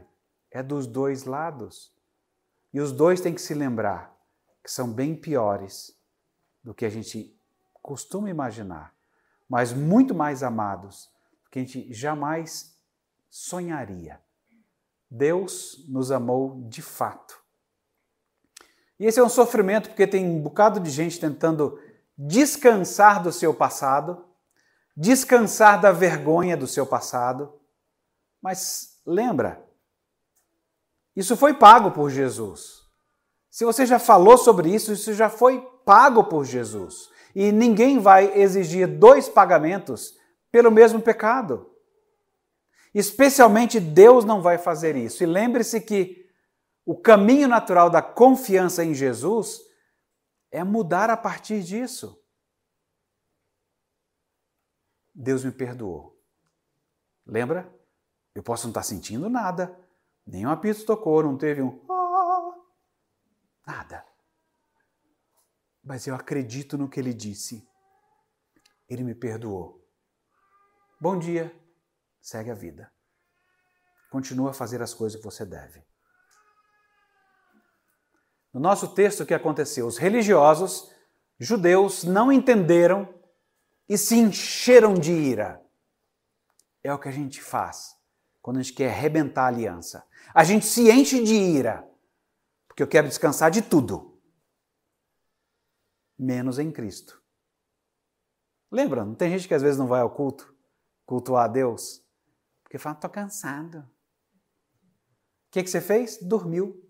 É 0.50 0.62
dos 0.62 0.86
dois 0.86 1.24
lados. 1.24 1.92
E 2.72 2.80
os 2.80 2.92
dois 2.92 3.20
têm 3.20 3.34
que 3.34 3.40
se 3.40 3.54
lembrar 3.54 4.14
que 4.62 4.70
são 4.70 4.92
bem 4.92 5.14
piores 5.14 5.96
do 6.62 6.74
que 6.74 6.84
a 6.84 6.88
gente 6.88 7.36
costuma 7.82 8.30
imaginar, 8.30 8.94
mas 9.48 9.72
muito 9.72 10.14
mais 10.14 10.42
amados 10.42 11.10
que 11.50 11.58
a 11.58 11.62
gente 11.62 11.92
jamais 11.92 12.78
sonharia. 13.28 14.20
Deus 15.14 15.84
nos 15.88 16.10
amou 16.10 16.66
de 16.70 16.80
fato. 16.80 17.38
E 18.98 19.04
esse 19.04 19.20
é 19.20 19.22
um 19.22 19.28
sofrimento 19.28 19.90
porque 19.90 20.06
tem 20.06 20.24
um 20.24 20.40
bocado 20.40 20.80
de 20.80 20.88
gente 20.88 21.20
tentando 21.20 21.78
descansar 22.16 23.22
do 23.22 23.30
seu 23.30 23.52
passado, 23.52 24.24
descansar 24.96 25.78
da 25.78 25.92
vergonha 25.92 26.56
do 26.56 26.66
seu 26.66 26.86
passado. 26.86 27.52
Mas 28.40 29.02
lembra, 29.04 29.62
isso 31.14 31.36
foi 31.36 31.52
pago 31.52 31.90
por 31.90 32.08
Jesus. 32.08 32.80
Se 33.50 33.66
você 33.66 33.84
já 33.84 33.98
falou 33.98 34.38
sobre 34.38 34.74
isso, 34.74 34.94
isso 34.94 35.12
já 35.12 35.28
foi 35.28 35.60
pago 35.84 36.24
por 36.24 36.46
Jesus. 36.46 37.10
E 37.34 37.52
ninguém 37.52 37.98
vai 37.98 38.32
exigir 38.40 38.86
dois 38.86 39.28
pagamentos 39.28 40.14
pelo 40.50 40.70
mesmo 40.70 41.02
pecado. 41.02 41.70
Especialmente 42.94 43.80
Deus 43.80 44.24
não 44.24 44.42
vai 44.42 44.58
fazer 44.58 44.96
isso. 44.96 45.22
E 45.22 45.26
lembre-se 45.26 45.80
que 45.80 46.30
o 46.84 46.96
caminho 46.96 47.48
natural 47.48 47.88
da 47.88 48.02
confiança 48.02 48.84
em 48.84 48.92
Jesus 48.92 49.60
é 50.50 50.62
mudar 50.62 51.08
a 51.08 51.16
partir 51.16 51.62
disso. 51.62 52.22
Deus 55.14 55.44
me 55.44 55.52
perdoou. 55.52 56.20
Lembra? 57.26 57.72
Eu 58.34 58.42
posso 58.42 58.64
não 58.64 58.70
estar 58.70 58.82
sentindo 58.82 59.28
nada, 59.28 59.78
nem 60.26 60.46
um 60.46 60.50
apito 60.50 60.86
tocou, 60.86 61.22
não 61.22 61.36
teve 61.36 61.60
um 61.62 61.84
ah", 61.90 62.54
nada. 63.66 64.06
Mas 65.84 66.06
eu 66.06 66.14
acredito 66.14 66.78
no 66.78 66.88
que 66.88 66.98
ele 66.98 67.12
disse. 67.12 67.68
Ele 68.88 69.04
me 69.04 69.14
perdoou. 69.14 69.86
Bom 71.00 71.18
dia, 71.18 71.54
segue 72.22 72.50
a 72.50 72.54
vida. 72.54 72.90
Continua 74.10 74.50
a 74.50 74.54
fazer 74.54 74.80
as 74.80 74.94
coisas 74.94 75.18
que 75.18 75.24
você 75.24 75.44
deve. 75.44 75.84
No 78.54 78.60
nosso 78.60 78.94
texto, 78.94 79.22
o 79.22 79.26
que 79.26 79.34
aconteceu? 79.34 79.86
Os 79.86 79.98
religiosos 79.98 80.90
judeus 81.38 82.04
não 82.04 82.30
entenderam 82.30 83.12
e 83.88 83.98
se 83.98 84.16
encheram 84.16 84.94
de 84.94 85.10
ira. 85.10 85.60
É 86.84 86.94
o 86.94 86.98
que 86.98 87.08
a 87.08 87.12
gente 87.12 87.42
faz 87.42 87.96
quando 88.40 88.58
a 88.58 88.62
gente 88.62 88.74
quer 88.74 88.90
arrebentar 88.90 89.44
a 89.44 89.48
aliança. 89.48 90.06
A 90.34 90.44
gente 90.44 90.66
se 90.66 90.90
enche 90.90 91.22
de 91.22 91.34
ira, 91.34 91.88
porque 92.68 92.82
eu 92.82 92.88
quero 92.88 93.08
descansar 93.08 93.50
de 93.50 93.62
tudo, 93.62 94.20
menos 96.18 96.58
em 96.58 96.70
Cristo. 96.70 97.22
Lembra, 98.70 99.04
não 99.04 99.14
tem 99.14 99.30
gente 99.30 99.48
que 99.48 99.54
às 99.54 99.62
vezes 99.62 99.78
não 99.78 99.86
vai 99.86 100.00
ao 100.00 100.10
culto? 100.10 100.52
cultuar 101.12 101.44
a 101.44 101.48
Deus? 101.48 102.01
Porque 102.72 102.82
fala, 102.82 102.94
estou 102.94 103.10
cansado. 103.10 103.80
O 103.80 105.50
que, 105.50 105.62
que 105.62 105.68
você 105.68 105.78
fez? 105.78 106.16
Dormiu. 106.22 106.82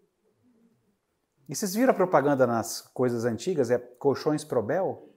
E 1.49 1.57
vocês 1.57 1.74
viram 1.74 1.91
a 1.91 1.97
propaganda 1.97 2.47
nas 2.47 2.83
coisas 2.95 3.24
antigas? 3.24 3.68
É 3.68 3.78
colchões 3.78 4.45
Probel? 4.45 5.12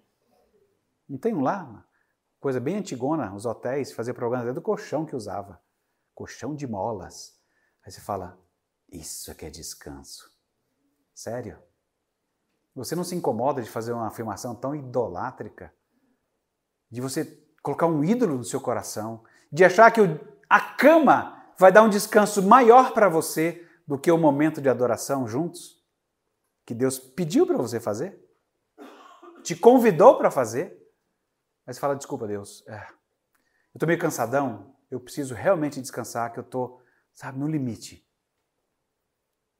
Não 1.07 1.19
tem 1.19 1.35
um 1.35 1.41
lá? 1.41 1.87
Coisa 2.39 2.59
bem 2.59 2.77
antigona, 2.77 3.31
os 3.35 3.45
hotéis 3.45 3.91
faziam 3.91 4.15
propaganda 4.15 4.55
do 4.55 4.61
colchão 4.61 5.05
que 5.05 5.15
usava. 5.15 5.61
Colchão 6.15 6.55
de 6.55 6.65
molas. 6.65 7.39
Aí 7.85 7.91
você 7.91 8.01
fala, 8.01 8.35
isso 8.91 9.29
é 9.29 9.35
que 9.35 9.45
é 9.45 9.51
descanso. 9.51 10.35
Sério? 11.13 11.61
Você 12.73 12.95
não 12.95 13.03
se 13.03 13.13
incomoda 13.13 13.61
de 13.61 13.69
fazer 13.69 13.93
uma 13.93 14.07
afirmação 14.07 14.55
tão 14.55 14.73
idolátrica? 14.73 15.71
De 16.89 17.01
você 17.01 17.23
colocar 17.61 17.85
um 17.85 18.03
ídolo 18.03 18.37
no 18.37 18.43
seu 18.43 18.59
coração, 18.59 19.23
de 19.51 19.63
achar 19.63 19.91
que 19.91 20.01
a 20.49 20.59
cama 20.59 21.53
vai 21.57 21.71
dar 21.71 21.83
um 21.83 21.89
descanso 21.89 22.43
maior 22.43 22.93
para 22.93 23.09
você 23.09 23.67
do 23.87 23.97
que 23.97 24.11
o 24.11 24.17
momento 24.17 24.61
de 24.61 24.69
adoração 24.69 25.27
juntos, 25.27 25.83
que 26.65 26.73
Deus 26.73 26.97
pediu 26.97 27.45
para 27.45 27.57
você 27.57 27.79
fazer, 27.79 28.19
te 29.43 29.55
convidou 29.55 30.17
para 30.17 30.31
fazer, 30.31 30.75
mas 31.65 31.77
fala: 31.77 31.95
desculpa, 31.95 32.27
Deus, 32.27 32.63
é, 32.67 32.75
eu 32.75 33.77
estou 33.77 33.87
meio 33.87 33.99
cansadão, 33.99 34.75
eu 34.89 34.99
preciso 34.99 35.35
realmente 35.35 35.81
descansar, 35.81 36.31
que 36.33 36.39
eu 36.39 36.43
estou, 36.43 36.81
sabe, 37.13 37.39
no 37.39 37.47
limite. 37.47 38.07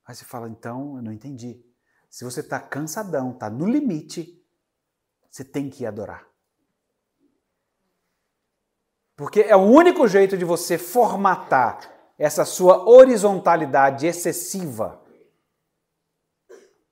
Aí 0.06 0.16
você 0.16 0.26
fala: 0.26 0.50
então, 0.50 0.98
eu 0.98 1.04
não 1.04 1.12
entendi. 1.12 1.64
Se 2.10 2.24
você 2.24 2.40
está 2.40 2.60
cansadão, 2.60 3.32
está 3.32 3.50
no 3.50 3.68
limite, 3.68 4.42
você 5.30 5.44
tem 5.44 5.70
que 5.70 5.84
ir 5.84 5.88
adorar. 5.88 6.26
Porque 9.16 9.42
é 9.42 9.56
o 9.56 9.62
único 9.62 10.08
jeito 10.08 10.38
de 10.38 10.44
você 10.44 10.78
formatar 10.78 11.94
essa 12.18 12.46
sua 12.46 12.88
horizontalidade 12.90 14.06
excessiva 14.06 15.02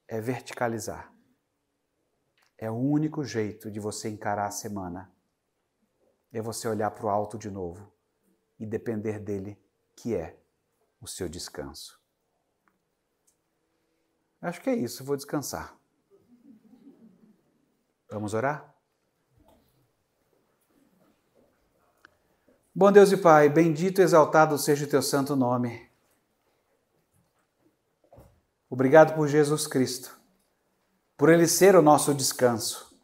é 0.07 0.21
verticalizar. 0.21 1.11
É 2.57 2.69
o 2.69 2.76
único 2.76 3.24
jeito 3.24 3.69
de 3.69 3.80
você 3.80 4.09
encarar 4.09 4.45
a 4.45 4.51
semana. 4.51 5.11
É 6.32 6.41
você 6.41 6.67
olhar 6.67 6.91
para 6.91 7.05
o 7.05 7.09
alto 7.09 7.38
de 7.38 7.49
novo 7.49 7.91
e 8.59 8.65
depender 8.65 9.19
dele, 9.19 9.61
que 9.95 10.15
é 10.15 10.38
o 11.01 11.07
seu 11.07 11.28
descanso. 11.28 11.99
Acho 14.41 14.61
que 14.61 14.69
é 14.69 14.76
isso, 14.76 15.03
vou 15.03 15.15
descansar. 15.15 15.78
Vamos 18.09 18.34
orar? 18.34 18.72
Bom 22.76 22.91
Deus 22.91 23.11
e 23.11 23.17
Pai, 23.17 23.49
bendito 23.49 24.01
e 24.01 24.03
exaltado 24.03 24.57
seja 24.57 24.86
o 24.86 24.89
teu 24.89 25.03
santo 25.03 25.36
nome. 25.36 25.88
Obrigado 28.67 29.13
por 29.13 29.28
Jesus 29.28 29.67
Cristo, 29.67 30.19
por 31.15 31.30
ele 31.30 31.47
ser 31.47 31.76
o 31.76 31.84
nosso 31.84 32.15
descanso. 32.15 32.97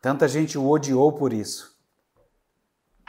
Tanta 0.00 0.26
gente 0.26 0.56
o 0.56 0.66
odiou 0.66 1.12
por 1.12 1.34
isso. 1.34 1.78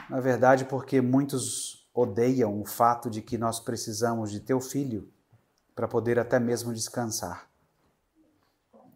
Na 0.10 0.20
verdade, 0.20 0.66
porque 0.66 1.00
muitos 1.00 1.90
odeiam 1.94 2.60
o 2.62 2.66
fato 2.66 3.10
de 3.10 3.22
que 3.22 3.38
nós 3.38 3.62
precisamos 3.62 4.32
de 4.32 4.42
teu 4.42 4.60
filho 4.60 5.10
para 5.74 5.88
poder 5.88 6.20
até 6.20 6.42
mesmo 6.42 6.74
descansar. 6.74 7.50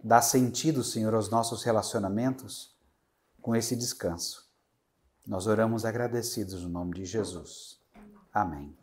Dá 0.03 0.22
sentido, 0.22 0.84
Senhor, 0.84 1.13
aos 1.15 1.30
nossos 1.30 1.63
relacionamentos 1.63 2.76
com 3.41 3.55
esse 3.55 3.74
descanso. 3.74 4.47
Nós 5.28 5.46
oramos 5.46 5.84
agradecidos 5.84 6.64
no 6.64 6.70
nome 6.70 6.94
de 6.94 7.04
Jesus. 7.04 7.82
Amém. 8.34 8.77